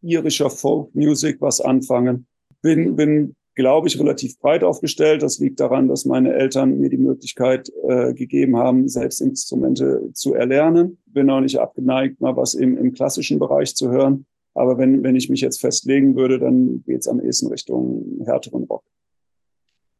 irischer 0.02 0.50
Folk-Music 0.50 1.40
was 1.40 1.60
anfangen. 1.60 2.26
Bin, 2.62 2.96
bin, 2.96 3.34
glaube 3.54 3.88
ich, 3.88 3.98
relativ 3.98 4.38
breit 4.38 4.64
aufgestellt. 4.64 5.22
Das 5.22 5.38
liegt 5.38 5.60
daran, 5.60 5.88
dass 5.88 6.04
meine 6.04 6.32
Eltern 6.32 6.78
mir 6.78 6.88
die 6.88 6.98
Möglichkeit 6.98 7.70
äh, 7.88 8.14
gegeben 8.14 8.56
haben, 8.56 8.88
selbst 8.88 9.20
Instrumente 9.20 10.10
zu 10.12 10.34
erlernen. 10.34 10.98
Bin 11.06 11.28
auch 11.30 11.40
nicht 11.40 11.58
abgeneigt, 11.58 12.20
mal 12.20 12.36
was 12.36 12.54
im, 12.54 12.78
im 12.78 12.92
klassischen 12.92 13.38
Bereich 13.38 13.74
zu 13.74 13.90
hören. 13.90 14.26
Aber 14.54 14.78
wenn, 14.78 15.02
wenn 15.02 15.16
ich 15.16 15.30
mich 15.30 15.40
jetzt 15.40 15.60
festlegen 15.60 16.16
würde, 16.16 16.38
dann 16.38 16.82
geht 16.84 17.00
es 17.00 17.08
am 17.08 17.20
ehesten 17.20 17.48
Richtung 17.48 18.22
härteren 18.24 18.64
Rock. 18.64 18.84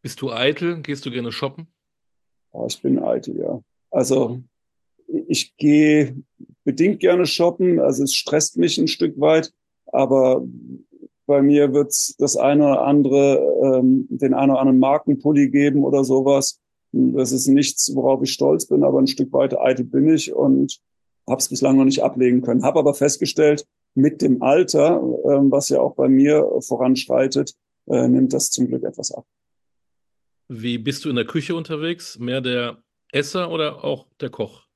Bist 0.03 0.21
du 0.21 0.31
eitel? 0.33 0.83
Gehst 0.83 1.07
du 1.07 1.11
gerne 1.11 1.33
shoppen? 1.33 1.69
Oh, 2.51 2.67
ich 2.69 2.81
bin 2.83 2.99
eitel, 2.99 3.39
ja. 3.39 3.63
Also 3.91 4.43
ich 5.29 5.57
gehe 5.57 6.17
bedingt 6.65 7.01
gerne 7.01 7.27
shoppen, 7.27 7.81
also 7.81 8.05
es 8.05 8.15
stresst 8.15 8.57
mich 8.57 8.79
ein 8.79 8.89
Stück 8.89 9.19
weit, 9.21 9.53
aber 9.87 10.45
bei 11.27 11.43
mir 11.43 11.73
wird 11.73 11.91
es 11.91 12.15
das 12.19 12.37
eine 12.37 12.65
oder 12.65 12.83
andere, 12.83 13.79
ähm, 13.79 14.07
den 14.11 14.35
einen 14.35 14.51
oder 14.51 14.61
anderen 14.61 14.79
Markenpulli 14.79 15.51
geben 15.51 15.85
oder 15.85 16.05
sowas. 16.05 16.61
Das 16.93 17.33
ist 17.33 17.47
nichts, 17.47 17.95
worauf 17.95 18.23
ich 18.23 18.33
stolz 18.33 18.67
bin, 18.67 18.85
aber 18.85 18.99
ein 18.99 19.07
Stück 19.07 19.33
weit 19.33 19.59
eitel 19.59 19.85
bin 19.85 20.09
ich 20.09 20.33
und 20.33 20.81
habe 21.29 21.39
es 21.39 21.49
bislang 21.49 21.77
noch 21.77 21.85
nicht 21.85 22.03
ablegen 22.03 22.43
können. 22.43 22.65
Habe 22.65 22.81
aber 22.81 22.95
festgestellt, 22.95 23.67
mit 23.95 24.23
dem 24.23 24.43
Alter, 24.43 25.03
ähm, 25.25 25.51
was 25.51 25.69
ja 25.69 25.81
auch 25.81 25.95
bei 25.95 26.09
mir 26.09 26.49
voranschreitet, 26.61 27.55
äh, 27.87 28.09
nimmt 28.09 28.33
das 28.33 28.51
zum 28.51 28.69
Glück 28.69 28.85
etwas 28.85 29.13
ab. 29.13 29.27
Wie 30.49 30.79
bist 30.79 31.05
du 31.05 31.11
in 31.11 31.17
der 31.17 31.25
Küche 31.25 31.55
unterwegs? 31.55 32.19
Mehr 32.19 32.41
der 32.41 32.83
Esser 33.11 33.51
oder 33.51 33.85
auch 33.85 34.07
der 34.21 34.31
Koch? 34.31 34.67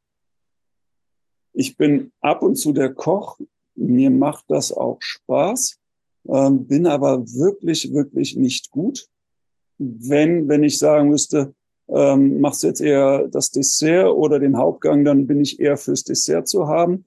Ich 1.53 1.77
bin 1.77 2.13
ab 2.21 2.43
und 2.43 2.57
zu 2.57 2.73
der 2.73 2.93
Koch. 2.93 3.39
Mir 3.75 4.11
macht 4.11 4.45
das 4.49 4.73
auch 4.73 4.99
Spaß, 5.01 5.79
ähm, 6.29 6.67
bin 6.67 6.87
aber 6.87 7.27
wirklich, 7.27 7.93
wirklich 7.93 8.37
nicht 8.37 8.71
gut. 8.71 9.07
Wenn, 9.79 10.49
wenn 10.49 10.65
ich 10.65 10.79
sagen 10.79 11.11
müsste, 11.11 11.55
ähm, 11.89 12.41
machst 12.41 12.63
du 12.63 12.69
jetzt 12.69 12.81
eher 12.81 13.29
das 13.29 13.51
Dessert 13.51 14.09
oder 14.09 14.39
den 14.39 14.57
Hauptgang, 14.57 15.05
dann 15.05 15.27
bin 15.27 15.41
ich 15.41 15.61
eher 15.61 15.77
fürs 15.77 16.05
Dessert 16.05 16.49
zu 16.49 16.67
haben. 16.69 17.05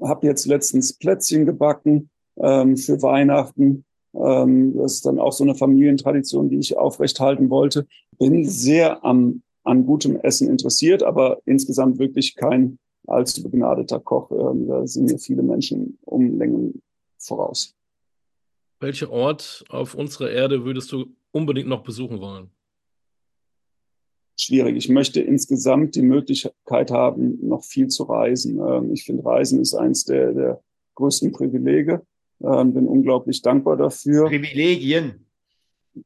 Hab 0.00 0.24
jetzt 0.24 0.46
letztens 0.46 0.92
Plätzchen 0.92 1.46
gebacken 1.46 2.10
ähm, 2.36 2.76
für 2.76 3.00
Weihnachten. 3.02 3.84
Ähm, 4.14 4.76
das 4.76 4.94
ist 4.94 5.06
dann 5.06 5.18
auch 5.18 5.32
so 5.32 5.44
eine 5.44 5.54
Familientradition, 5.54 6.48
die 6.48 6.58
ich 6.58 6.76
aufrechthalten 6.76 7.50
wollte. 7.50 7.86
Bin 8.18 8.48
sehr 8.48 9.04
am, 9.04 9.42
an 9.64 9.86
gutem 9.86 10.16
Essen 10.16 10.48
interessiert, 10.48 11.02
aber 11.02 11.38
insgesamt 11.46 11.98
wirklich 11.98 12.34
kein 12.36 12.78
allzu 13.06 13.42
begnadeter 13.42 14.00
Koch. 14.00 14.30
Ähm, 14.30 14.68
da 14.68 14.86
sind 14.86 15.10
mir 15.10 15.18
viele 15.18 15.42
Menschen 15.42 15.98
um 16.04 16.38
Längen 16.38 16.82
voraus. 17.18 17.74
Welcher 18.80 19.10
Ort 19.10 19.64
auf 19.68 19.94
unserer 19.94 20.30
Erde 20.30 20.64
würdest 20.64 20.92
du 20.92 21.06
unbedingt 21.32 21.68
noch 21.68 21.82
besuchen 21.82 22.20
wollen? 22.20 22.50
Schwierig. 24.36 24.76
Ich 24.76 24.88
möchte 24.88 25.20
insgesamt 25.20 25.94
die 25.94 26.02
Möglichkeit 26.02 26.90
haben, 26.90 27.38
noch 27.46 27.64
viel 27.64 27.88
zu 27.88 28.04
reisen. 28.04 28.58
Ähm, 28.58 28.92
ich 28.92 29.04
finde, 29.04 29.24
Reisen 29.24 29.60
ist 29.60 29.74
eines 29.74 30.04
der, 30.04 30.32
der 30.32 30.62
größten 30.94 31.32
Privilege. 31.32 32.02
Ähm, 32.42 32.74
bin 32.74 32.86
unglaublich 32.86 33.42
dankbar 33.42 33.76
dafür. 33.76 34.26
Privilegien. 34.26 35.26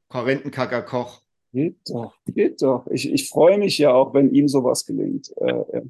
Korrentenkacker 0.09 0.83
Koch. 0.83 1.23
Geht 1.53 1.79
doch, 1.89 2.15
geht 2.27 2.61
doch. 2.61 2.87
Ich, 2.91 3.11
ich 3.11 3.29
freue 3.29 3.59
mich 3.59 3.79
ja 3.79 3.93
auch, 3.93 4.13
wenn 4.13 4.35
ihm 4.35 4.49
sowas 4.49 4.85
gelingt. 4.85 5.33
Äh, 5.39 5.83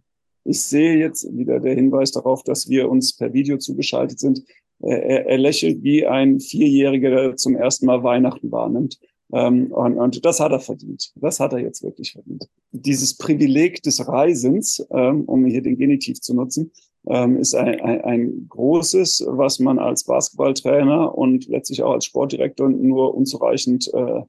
ich 0.44 0.62
sehe 0.62 0.96
jetzt 0.96 1.36
wieder 1.36 1.58
der 1.60 1.74
Hinweis 1.74 2.12
darauf, 2.12 2.42
dass 2.44 2.68
wir 2.68 2.88
uns 2.88 3.16
per 3.16 3.32
Video 3.32 3.58
zugeschaltet 3.58 4.20
sind. 4.20 4.44
Er, 4.80 5.26
er 5.26 5.38
lächelt 5.38 5.82
wie 5.82 6.06
ein 6.06 6.40
Vierjähriger, 6.40 7.10
der 7.10 7.36
zum 7.36 7.56
ersten 7.56 7.86
Mal 7.86 8.02
Weihnachten 8.04 8.52
wahrnimmt. 8.52 8.98
Ähm, 9.32 9.72
und, 9.72 9.98
und 9.98 10.24
das 10.24 10.40
hat 10.40 10.52
er 10.52 10.60
verdient. 10.60 11.12
Das 11.16 11.40
hat 11.40 11.52
er 11.52 11.58
jetzt 11.58 11.82
wirklich 11.82 12.12
verdient. 12.12 12.48
Dieses 12.72 13.16
Privileg 13.16 13.82
des 13.82 14.06
Reisens, 14.06 14.84
ähm, 14.90 15.24
um 15.24 15.44
hier 15.44 15.62
den 15.62 15.76
Genitiv 15.76 16.20
zu 16.20 16.34
nutzen, 16.34 16.72
ähm, 17.06 17.36
ist 17.36 17.54
ein, 17.54 17.80
ein, 17.80 18.00
ein 18.02 18.46
großes, 18.48 19.26
was 19.28 19.58
man 19.58 19.78
als 19.78 20.04
Basketballtrainer 20.04 21.16
und 21.16 21.46
letztlich 21.46 21.82
auch 21.82 21.92
als 21.92 22.06
Sportdirektor 22.06 22.68
nur 22.68 23.14
unzureichend 23.14 23.90
äh, 23.92 24.22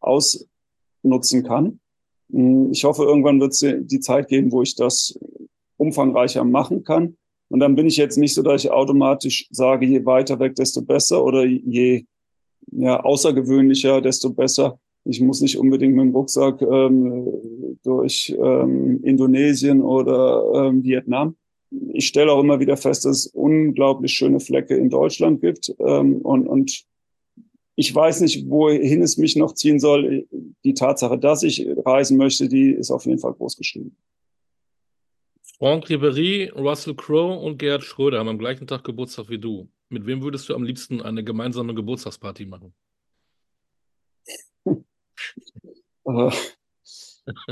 ausnutzen 0.00 1.42
kann. 1.42 1.80
Hm, 2.30 2.70
ich 2.72 2.84
hoffe, 2.84 3.04
irgendwann 3.04 3.40
wird 3.40 3.52
es 3.52 3.64
die 3.86 4.00
Zeit 4.00 4.28
geben, 4.28 4.52
wo 4.52 4.62
ich 4.62 4.76
das 4.76 5.18
umfangreicher 5.76 6.44
machen 6.44 6.84
kann. 6.84 7.16
Und 7.48 7.60
dann 7.60 7.74
bin 7.76 7.86
ich 7.86 7.96
jetzt 7.96 8.16
nicht 8.16 8.34
so, 8.34 8.42
dass 8.42 8.64
ich 8.64 8.70
automatisch 8.70 9.46
sage, 9.50 9.86
je 9.86 10.04
weiter 10.04 10.38
weg, 10.38 10.54
desto 10.54 10.82
besser 10.82 11.22
oder 11.24 11.44
je 11.44 12.04
ja, 12.72 13.00
außergewöhnlicher, 13.00 14.00
desto 14.00 14.30
besser. 14.30 14.78
Ich 15.04 15.20
muss 15.20 15.40
nicht 15.40 15.58
unbedingt 15.58 15.94
mit 15.94 16.04
dem 16.04 16.14
Rucksack 16.14 16.62
ähm, 16.62 17.78
durch 17.82 18.34
ähm, 18.38 19.02
Indonesien 19.02 19.82
oder 19.82 20.68
ähm, 20.68 20.82
Vietnam. 20.82 21.36
Ich 21.92 22.06
stelle 22.06 22.32
auch 22.32 22.40
immer 22.40 22.60
wieder 22.60 22.76
fest, 22.76 23.04
dass 23.04 23.18
es 23.18 23.26
unglaublich 23.26 24.14
schöne 24.14 24.40
Flecke 24.40 24.76
in 24.76 24.88
Deutschland 24.88 25.40
gibt. 25.40 25.74
Ähm, 25.78 26.16
und, 26.22 26.46
und 26.46 26.84
ich 27.76 27.94
weiß 27.94 28.20
nicht, 28.20 28.48
wohin 28.48 29.02
es 29.02 29.18
mich 29.18 29.36
noch 29.36 29.52
ziehen 29.54 29.78
soll. 29.78 30.26
Die 30.64 30.74
Tatsache, 30.74 31.18
dass 31.18 31.42
ich 31.42 31.66
reisen 31.84 32.16
möchte, 32.16 32.48
die 32.48 32.70
ist 32.70 32.90
auf 32.90 33.04
jeden 33.04 33.18
Fall 33.18 33.34
groß 33.34 33.56
geschrieben. 33.56 33.96
Franck 35.58 35.86
Ribéry, 35.88 36.52
Russell 36.52 36.94
Crowe 36.94 37.38
und 37.38 37.58
Gerhard 37.58 37.84
Schröder 37.84 38.18
haben 38.18 38.28
am 38.28 38.38
gleichen 38.38 38.66
Tag 38.66 38.84
Geburtstag 38.84 39.28
wie 39.28 39.38
du. 39.38 39.68
Mit 39.88 40.06
wem 40.06 40.22
würdest 40.22 40.48
du 40.48 40.54
am 40.54 40.64
liebsten 40.64 41.02
eine 41.02 41.22
gemeinsame 41.22 41.74
Geburtstagsparty 41.74 42.46
machen? 42.46 42.74
Äh, 46.06 46.30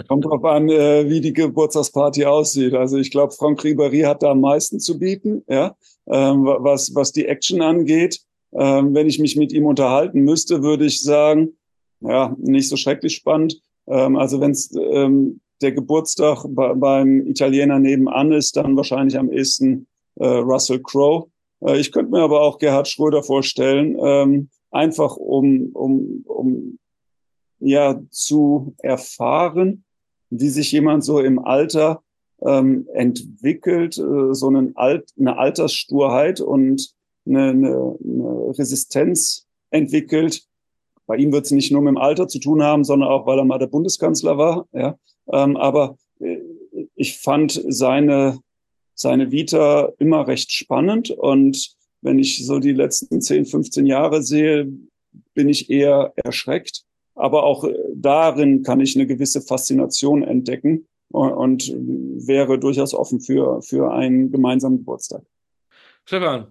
kommt 0.09 0.25
drauf 0.25 0.45
an, 0.45 0.69
äh, 0.69 1.09
wie 1.09 1.21
die 1.21 1.33
Geburtstagsparty 1.33 2.25
aussieht. 2.25 2.75
Also 2.75 2.99
ich 2.99 3.11
glaube, 3.11 3.33
Franck 3.33 3.63
Ribéry 3.63 4.05
hat 4.05 4.23
da 4.23 4.33
am 4.33 4.41
meisten 4.41 4.81
zu 4.81 4.99
bieten, 4.99 5.43
ja, 5.49 5.77
ähm, 6.07 6.45
was, 6.45 6.95
was 6.95 7.13
die 7.13 7.27
Action 7.27 7.63
angeht. 7.63 8.21
Ähm, 8.53 8.95
wenn 8.95 9.07
ich 9.07 9.19
mich 9.19 9.37
mit 9.37 9.53
ihm 9.53 9.65
unterhalten 9.65 10.23
müsste, 10.23 10.63
würde 10.63 10.85
ich 10.85 11.03
sagen, 11.03 11.57
ja, 12.01 12.35
nicht 12.39 12.69
so 12.69 12.77
schrecklich 12.77 13.15
spannend. 13.15 13.61
Ähm, 13.87 14.17
also 14.17 14.41
wenn 14.41 14.51
es 14.51 14.75
ähm, 14.75 15.41
der 15.63 15.73
Geburtstag 15.73 16.45
bei, 16.49 16.75
beim 16.75 17.27
Italiener 17.27 17.79
nebenan 17.79 18.33
ist, 18.33 18.57
dann 18.57 18.77
wahrscheinlich 18.77 19.19
am 19.19 19.33
ehesten 19.33 19.87
äh, 20.17 20.27
Russell 20.27 20.81
Crowe. 20.83 21.31
Äh, 21.65 21.79
ich 21.79 21.93
könnte 21.93 22.11
mir 22.11 22.21
aber 22.21 22.43
auch 22.43 22.59
Gerhard 22.59 22.89
Schröder 22.89 23.23
vorstellen, 23.23 23.97
ähm, 24.01 24.51
einfach 24.71 25.17
um, 25.17 25.71
um, 25.75 26.25
um 26.27 26.79
ja 27.61 28.01
zu 28.11 28.75
erfahren, 28.79 29.85
wie 30.31 30.49
sich 30.49 30.73
jemand 30.73 31.05
so 31.05 31.21
im 31.21 31.39
Alter 31.39 32.03
ähm, 32.41 32.89
entwickelt, 32.95 33.99
äh, 33.99 34.35
so 34.35 34.49
einen 34.49 34.77
Alt, 34.77 35.11
eine 35.19 35.39
Alterssturheit 35.39 36.41
und 36.41 36.93
eine, 37.27 37.51
eine, 37.51 37.99
eine 38.03 38.59
Resistenz 38.59 39.47
entwickelt. 39.71 40.43
Bei 41.07 41.17
ihm 41.17 41.33
wird 41.33 41.45
es 41.45 41.51
nicht 41.51 41.71
nur 41.71 41.83
mit 41.83 41.91
dem 41.91 41.99
Alter 41.99 42.29
zu 42.29 42.41
tun 42.41 42.63
haben, 42.63 42.85
sondern 42.85 43.09
auch, 43.11 43.27
weil 43.27 43.39
er 43.39 43.45
mal 43.45 43.59
der 43.59 43.67
Bundeskanzler 43.67 44.39
war. 44.39 44.67
Ja. 44.73 44.97
Ähm, 45.31 45.57
aber 45.57 45.97
äh, 46.21 46.39
ich 46.95 47.19
fand 47.19 47.63
seine 47.69 48.39
seine 48.95 49.31
Vita 49.31 49.93
immer 49.99 50.27
recht 50.27 50.53
spannend. 50.53 51.11
Und 51.11 51.75
wenn 52.01 52.19
ich 52.19 52.47
so 52.47 52.59
die 52.59 52.73
letzten 52.73 53.21
10, 53.21 53.47
15 53.47 53.87
Jahre 53.87 54.23
sehe, 54.23 54.69
bin 55.35 55.49
ich 55.49 55.71
eher 55.71 56.13
erschreckt. 56.17 56.83
Aber 57.15 57.45
auch 57.45 57.69
darin 57.95 58.63
kann 58.63 58.81
ich 58.81 58.97
eine 58.97 59.07
gewisse 59.07 59.43
Faszination 59.43 60.23
entdecken 60.23 60.87
und, 61.11 61.73
wäre 62.25 62.59
durchaus 62.59 62.95
offen 62.95 63.21
für, 63.21 63.61
für 63.63 63.93
einen 63.93 64.31
gemeinsamen 64.31 64.79
Geburtstag. 64.79 65.23
Stefan. 66.05 66.47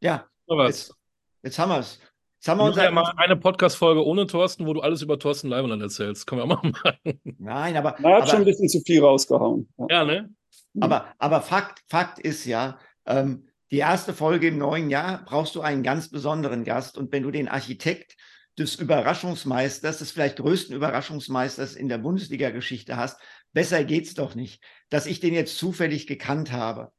Ja, 0.00 0.28
jetzt, 0.66 0.94
jetzt 1.42 1.58
haben 1.58 1.70
wir 1.70 1.78
es. 1.78 1.98
Jetzt 2.44 2.48
haben 2.50 2.58
wir 2.58 2.64
uns 2.64 2.76
ja 2.76 2.90
mal 2.90 3.10
eine 3.16 3.36
Podcast-Folge 3.36 4.04
ohne 4.04 4.26
Thorsten, 4.26 4.66
wo 4.66 4.74
du 4.74 4.82
alles 4.82 5.00
über 5.00 5.18
Thorsten 5.18 5.48
Leiberland 5.48 5.80
erzählst. 5.80 6.26
Können 6.26 6.42
wir 6.42 6.44
auch 6.44 6.62
mal 6.62 6.72
machen. 6.84 7.20
Nein, 7.38 7.76
aber. 7.76 7.98
Er 8.00 8.16
hat 8.16 8.22
aber, 8.22 8.26
schon 8.26 8.38
ein 8.40 8.44
bisschen 8.44 8.68
zu 8.68 8.80
viel 8.80 9.02
rausgehauen. 9.02 9.66
Ja, 9.78 9.86
ja 9.88 10.04
ne? 10.04 10.34
Mhm. 10.74 10.82
Aber, 10.82 11.14
aber 11.18 11.40
Fakt, 11.40 11.82
Fakt 11.88 12.18
ist 12.18 12.44
ja, 12.44 12.78
ähm, 13.06 13.48
die 13.70 13.78
erste 13.78 14.12
Folge 14.12 14.48
im 14.48 14.58
neuen 14.58 14.90
Jahr 14.90 15.24
brauchst 15.24 15.54
du 15.54 15.60
einen 15.60 15.82
ganz 15.82 16.08
besonderen 16.08 16.64
Gast. 16.64 16.96
Und 16.98 17.10
wenn 17.12 17.22
du 17.22 17.30
den 17.30 17.48
Architekt 17.48 18.16
des 18.58 18.76
Überraschungsmeisters, 18.76 19.98
des 19.98 20.12
vielleicht 20.12 20.36
größten 20.36 20.76
Überraschungsmeisters 20.76 21.74
in 21.74 21.88
der 21.88 21.98
Bundesliga-Geschichte 21.98 22.96
hast, 22.96 23.18
besser 23.52 23.82
geht's 23.84 24.14
doch 24.14 24.34
nicht. 24.34 24.62
Dass 24.90 25.06
ich 25.06 25.18
den 25.18 25.34
jetzt 25.34 25.58
zufällig 25.58 26.06
gekannt 26.06 26.52
habe, 26.52 26.92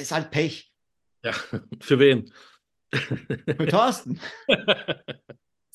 ist 0.00 0.12
halt 0.12 0.30
Pech. 0.30 0.72
Ja, 1.24 1.32
für 1.80 1.98
wen? 1.98 2.32
Für 2.92 3.66
Thorsten. 3.66 4.20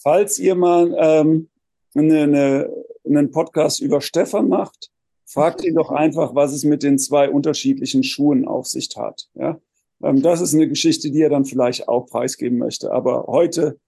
Falls 0.01 0.39
ihr 0.39 0.55
mal 0.55 0.95
ähm, 0.97 1.49
eine, 1.95 2.23
eine, 2.23 2.69
einen 3.03 3.31
Podcast 3.31 3.81
über 3.81 3.99
Stefan 3.99 4.47
macht, 4.47 4.89
Fragt 5.31 5.63
ihn 5.63 5.75
doch 5.75 5.91
einfach, 5.91 6.33
was 6.33 6.53
es 6.53 6.63
mit 6.63 6.81
den 6.81 6.97
zwei 6.97 7.29
unterschiedlichen 7.29 8.03
Schuhen 8.03 8.47
auf 8.47 8.65
sich 8.65 8.89
hat. 8.97 9.29
Ja? 9.35 9.61
Ähm, 10.01 10.23
das 10.23 10.41
ist 10.41 10.55
eine 10.55 10.67
Geschichte, 10.67 11.11
die 11.11 11.21
er 11.21 11.29
dann 11.29 11.45
vielleicht 11.45 11.87
auch 11.87 12.07
preisgeben 12.07 12.57
möchte. 12.57 12.91
Aber 12.91 13.25
heute 13.27 13.79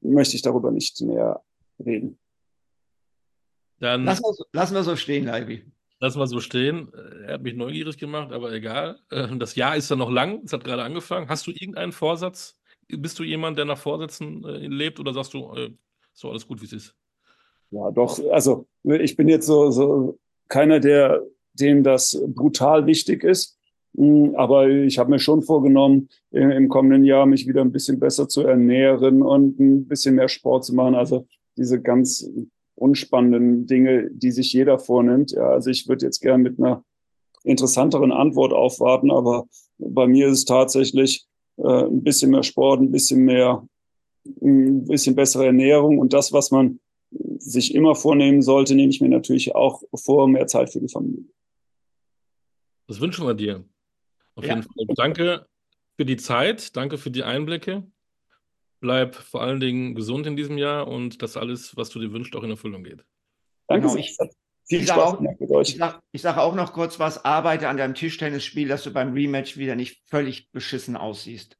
möchte 0.00 0.36
ich 0.36 0.42
darüber 0.42 0.70
nicht 0.70 1.00
mehr 1.00 1.42
reden. 1.84 2.18
Dann 3.80 4.04
lassen 4.04 4.22
wir, 4.22 4.32
so, 4.32 4.44
lassen 4.52 4.74
wir 4.74 4.84
so 4.84 4.94
stehen, 4.94 5.24
Leibi. 5.24 5.64
Lassen 5.98 6.20
wir 6.20 6.28
so 6.28 6.38
stehen. 6.38 6.92
Er 7.26 7.34
hat 7.34 7.42
mich 7.42 7.56
neugierig 7.56 7.98
gemacht, 7.98 8.30
aber 8.30 8.52
egal. 8.52 9.00
Äh, 9.10 9.36
das 9.38 9.56
Jahr 9.56 9.76
ist 9.76 9.90
ja 9.90 9.96
noch 9.96 10.10
lang. 10.10 10.42
Es 10.44 10.52
hat 10.52 10.62
gerade 10.62 10.84
angefangen. 10.84 11.28
Hast 11.28 11.48
du 11.48 11.50
irgendeinen 11.50 11.90
Vorsatz? 11.90 12.60
Bist 12.86 13.18
du 13.18 13.24
jemand, 13.24 13.58
der 13.58 13.64
nach 13.64 13.78
Vorsätzen 13.78 14.44
äh, 14.44 14.68
lebt 14.68 15.00
oder 15.00 15.12
sagst 15.12 15.34
du, 15.34 15.52
äh, 15.52 15.74
so 16.12 16.30
alles 16.30 16.46
gut, 16.46 16.60
wie 16.60 16.66
es 16.66 16.72
ist? 16.72 16.94
Ja, 17.72 17.90
doch. 17.90 18.20
Also 18.30 18.68
ich 18.84 19.16
bin 19.16 19.26
jetzt 19.26 19.46
so, 19.46 19.72
so 19.72 20.20
keiner, 20.48 20.80
der 20.80 21.22
denen 21.54 21.82
das 21.82 22.22
brutal 22.26 22.86
wichtig 22.86 23.24
ist. 23.24 23.58
Hm, 23.96 24.34
aber 24.36 24.68
ich 24.68 24.98
habe 24.98 25.10
mir 25.10 25.18
schon 25.18 25.42
vorgenommen, 25.42 26.08
im 26.30 26.68
kommenden 26.68 27.04
Jahr 27.04 27.26
mich 27.26 27.46
wieder 27.46 27.62
ein 27.62 27.72
bisschen 27.72 27.98
besser 27.98 28.28
zu 28.28 28.42
ernähren 28.42 29.22
und 29.22 29.58
ein 29.58 29.86
bisschen 29.86 30.14
mehr 30.14 30.28
Sport 30.28 30.64
zu 30.64 30.74
machen. 30.74 30.94
Also 30.94 31.26
diese 31.56 31.80
ganz 31.80 32.28
unspannenden 32.74 33.66
Dinge, 33.66 34.10
die 34.10 34.30
sich 34.30 34.52
jeder 34.52 34.78
vornimmt. 34.78 35.32
Ja, 35.32 35.48
also 35.50 35.70
ich 35.70 35.88
würde 35.88 36.04
jetzt 36.04 36.20
gern 36.20 36.42
mit 36.42 36.58
einer 36.58 36.84
interessanteren 37.42 38.12
Antwort 38.12 38.52
aufwarten, 38.52 39.10
aber 39.10 39.46
bei 39.78 40.06
mir 40.06 40.28
ist 40.28 40.38
es 40.38 40.44
tatsächlich 40.44 41.26
äh, 41.56 41.84
ein 41.84 42.02
bisschen 42.02 42.30
mehr 42.32 42.42
Sport, 42.42 42.80
ein 42.80 42.90
bisschen 42.90 43.24
mehr, 43.24 43.66
ein 44.42 44.84
bisschen 44.84 45.14
bessere 45.14 45.46
Ernährung 45.46 45.98
und 45.98 46.12
das, 46.12 46.32
was 46.32 46.50
man 46.50 46.80
sich 47.38 47.74
immer 47.74 47.94
vornehmen 47.94 48.42
sollte, 48.42 48.74
nehme 48.74 48.90
ich 48.90 49.00
mir 49.00 49.08
natürlich 49.08 49.54
auch 49.54 49.82
vor, 49.94 50.28
mehr 50.28 50.46
Zeit 50.46 50.72
für 50.72 50.80
die 50.80 50.88
Familie. 50.88 51.24
Das 52.86 53.00
wünschen 53.00 53.26
wir 53.26 53.34
dir. 53.34 53.64
Auf 54.34 54.44
ja. 54.44 54.54
jeden 54.54 54.62
Fall. 54.62 54.94
Danke 54.96 55.46
für 55.96 56.04
die 56.04 56.16
Zeit, 56.16 56.76
danke 56.76 56.98
für 56.98 57.10
die 57.10 57.24
Einblicke. 57.24 57.84
Bleib 58.80 59.14
vor 59.14 59.42
allen 59.42 59.60
Dingen 59.60 59.94
gesund 59.94 60.26
in 60.26 60.36
diesem 60.36 60.58
Jahr 60.58 60.86
und 60.86 61.22
dass 61.22 61.36
alles, 61.36 61.76
was 61.76 61.88
du 61.88 61.98
dir 61.98 62.12
wünschst, 62.12 62.36
auch 62.36 62.42
in 62.42 62.50
Erfüllung 62.50 62.84
geht. 62.84 63.04
Danke 63.66 63.88
genau, 63.88 63.98
ich, 63.98 64.16
viel 64.68 64.82
ich 64.82 64.88
Spaß 64.88 65.14
auch, 65.14 65.20
mit 65.20 65.50
euch. 65.50 65.70
Ich 65.70 65.76
sage 65.76 66.00
sag 66.14 66.36
auch 66.36 66.54
noch 66.54 66.72
kurz 66.72 66.98
was, 66.98 67.24
arbeite 67.24 67.68
an 67.68 67.78
deinem 67.78 67.94
Tischtennisspiel, 67.94 68.68
dass 68.68 68.84
du 68.84 68.92
beim 68.92 69.12
Rematch 69.12 69.56
wieder 69.56 69.74
nicht 69.74 70.02
völlig 70.06 70.52
beschissen 70.52 70.96
aussiehst. 70.96 71.56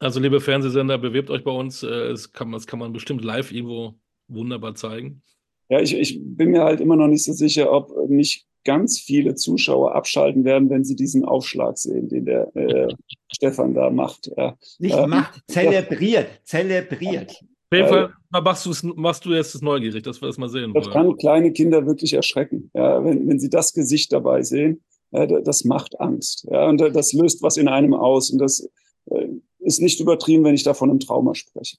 Also, 0.00 0.20
liebe 0.20 0.40
Fernsehsender, 0.40 0.98
bewerbt 0.98 1.30
euch 1.30 1.42
bei 1.42 1.50
uns. 1.50 1.80
Das 1.80 2.32
kann, 2.32 2.52
das 2.52 2.66
kann 2.66 2.78
man 2.78 2.92
bestimmt 2.92 3.24
live 3.24 3.50
irgendwo 3.50 3.98
wunderbar 4.28 4.74
zeigen. 4.74 5.22
Ja, 5.68 5.80
ich, 5.80 5.94
ich 5.94 6.18
bin 6.22 6.50
mir 6.50 6.62
halt 6.62 6.80
immer 6.80 6.96
noch 6.96 7.08
nicht 7.08 7.24
so 7.24 7.32
sicher, 7.32 7.72
ob 7.72 8.08
nicht 8.08 8.46
ganz 8.64 8.98
viele 8.98 9.34
Zuschauer 9.34 9.94
abschalten 9.94 10.44
werden, 10.44 10.70
wenn 10.70 10.84
sie 10.84 10.96
diesen 10.96 11.24
Aufschlag 11.24 11.78
sehen, 11.78 12.08
den 12.08 12.24
der 12.24 12.54
äh, 12.56 12.88
Stefan 13.32 13.74
da 13.74 13.90
macht. 13.90 14.30
Ja. 14.36 14.56
Nicht 14.78 14.96
äh, 14.96 15.06
macht, 15.06 15.40
zelebriert, 15.48 16.28
ja. 16.28 16.44
zelebriert. 16.44 17.30
Auf 17.70 17.76
jeden 17.76 17.88
Fall 17.88 18.12
machst, 18.30 18.84
machst 18.96 19.24
du 19.24 19.34
jetzt 19.34 19.54
das 19.54 19.62
neugierig, 19.62 20.02
dass 20.02 20.20
wir 20.22 20.26
das 20.26 20.38
mal 20.38 20.48
sehen. 20.48 20.72
Das 20.72 20.86
oder? 20.86 20.92
kann 20.92 21.16
kleine 21.16 21.52
Kinder 21.52 21.86
wirklich 21.86 22.14
erschrecken, 22.14 22.70
ja, 22.74 23.04
wenn, 23.04 23.28
wenn 23.28 23.38
sie 23.38 23.50
das 23.50 23.74
Gesicht 23.74 24.12
dabei 24.12 24.42
sehen. 24.42 24.82
Ja, 25.10 25.26
das 25.26 25.64
macht 25.64 25.98
Angst. 26.00 26.46
Ja, 26.50 26.68
und 26.68 26.78
das 26.78 27.12
löst 27.14 27.42
was 27.42 27.56
in 27.56 27.68
einem 27.68 27.94
aus. 27.94 28.30
Und 28.30 28.38
das 28.38 28.68
äh, 29.06 29.28
ist 29.60 29.80
nicht 29.80 30.00
übertrieben, 30.00 30.44
wenn 30.44 30.54
ich 30.54 30.62
da 30.62 30.74
von 30.74 30.90
einem 30.90 31.00
Trauma 31.00 31.34
spreche. 31.34 31.78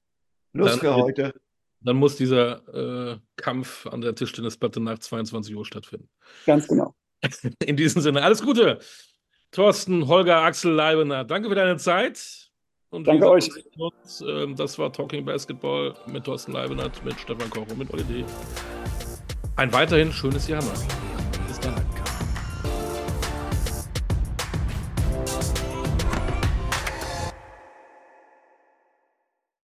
Los 0.53 0.75
für 0.77 0.95
heute. 0.95 1.33
Dann 1.81 1.95
muss 1.97 2.17
dieser 2.17 3.13
äh, 3.13 3.17
Kampf 3.37 3.87
an 3.87 4.01
der 4.01 4.15
Tischtennisplatte 4.15 4.79
nach 4.79 4.99
22 4.99 5.55
Uhr 5.55 5.65
stattfinden. 5.65 6.09
Ganz 6.45 6.67
genau. 6.67 6.93
In 7.65 7.77
diesem 7.77 8.01
Sinne, 8.01 8.21
alles 8.21 8.41
Gute. 8.41 8.79
Thorsten, 9.51 10.07
Holger, 10.07 10.41
Axel 10.41 10.73
Leibener, 10.73 11.23
danke 11.23 11.49
für 11.49 11.55
deine 11.55 11.77
Zeit. 11.77 12.49
Und 12.91 13.07
danke 13.07 13.29
euch. 13.29 13.49
Uns, 13.77 14.21
äh, 14.21 14.53
das 14.55 14.77
war 14.77 14.91
Talking 14.91 15.25
Basketball 15.25 15.93
mit 16.07 16.25
Thorsten 16.25 16.51
Leibenert, 16.51 17.03
mit 17.05 17.19
Stefan 17.19 17.49
Koch 17.49 17.67
und 17.69 17.77
mit 17.77 17.93
Olli 17.93 18.03
D. 18.03 18.25
Ein 19.55 19.71
weiterhin 19.73 20.11
schönes 20.11 20.47
Jahr 20.47 20.63
noch. 20.63 21.18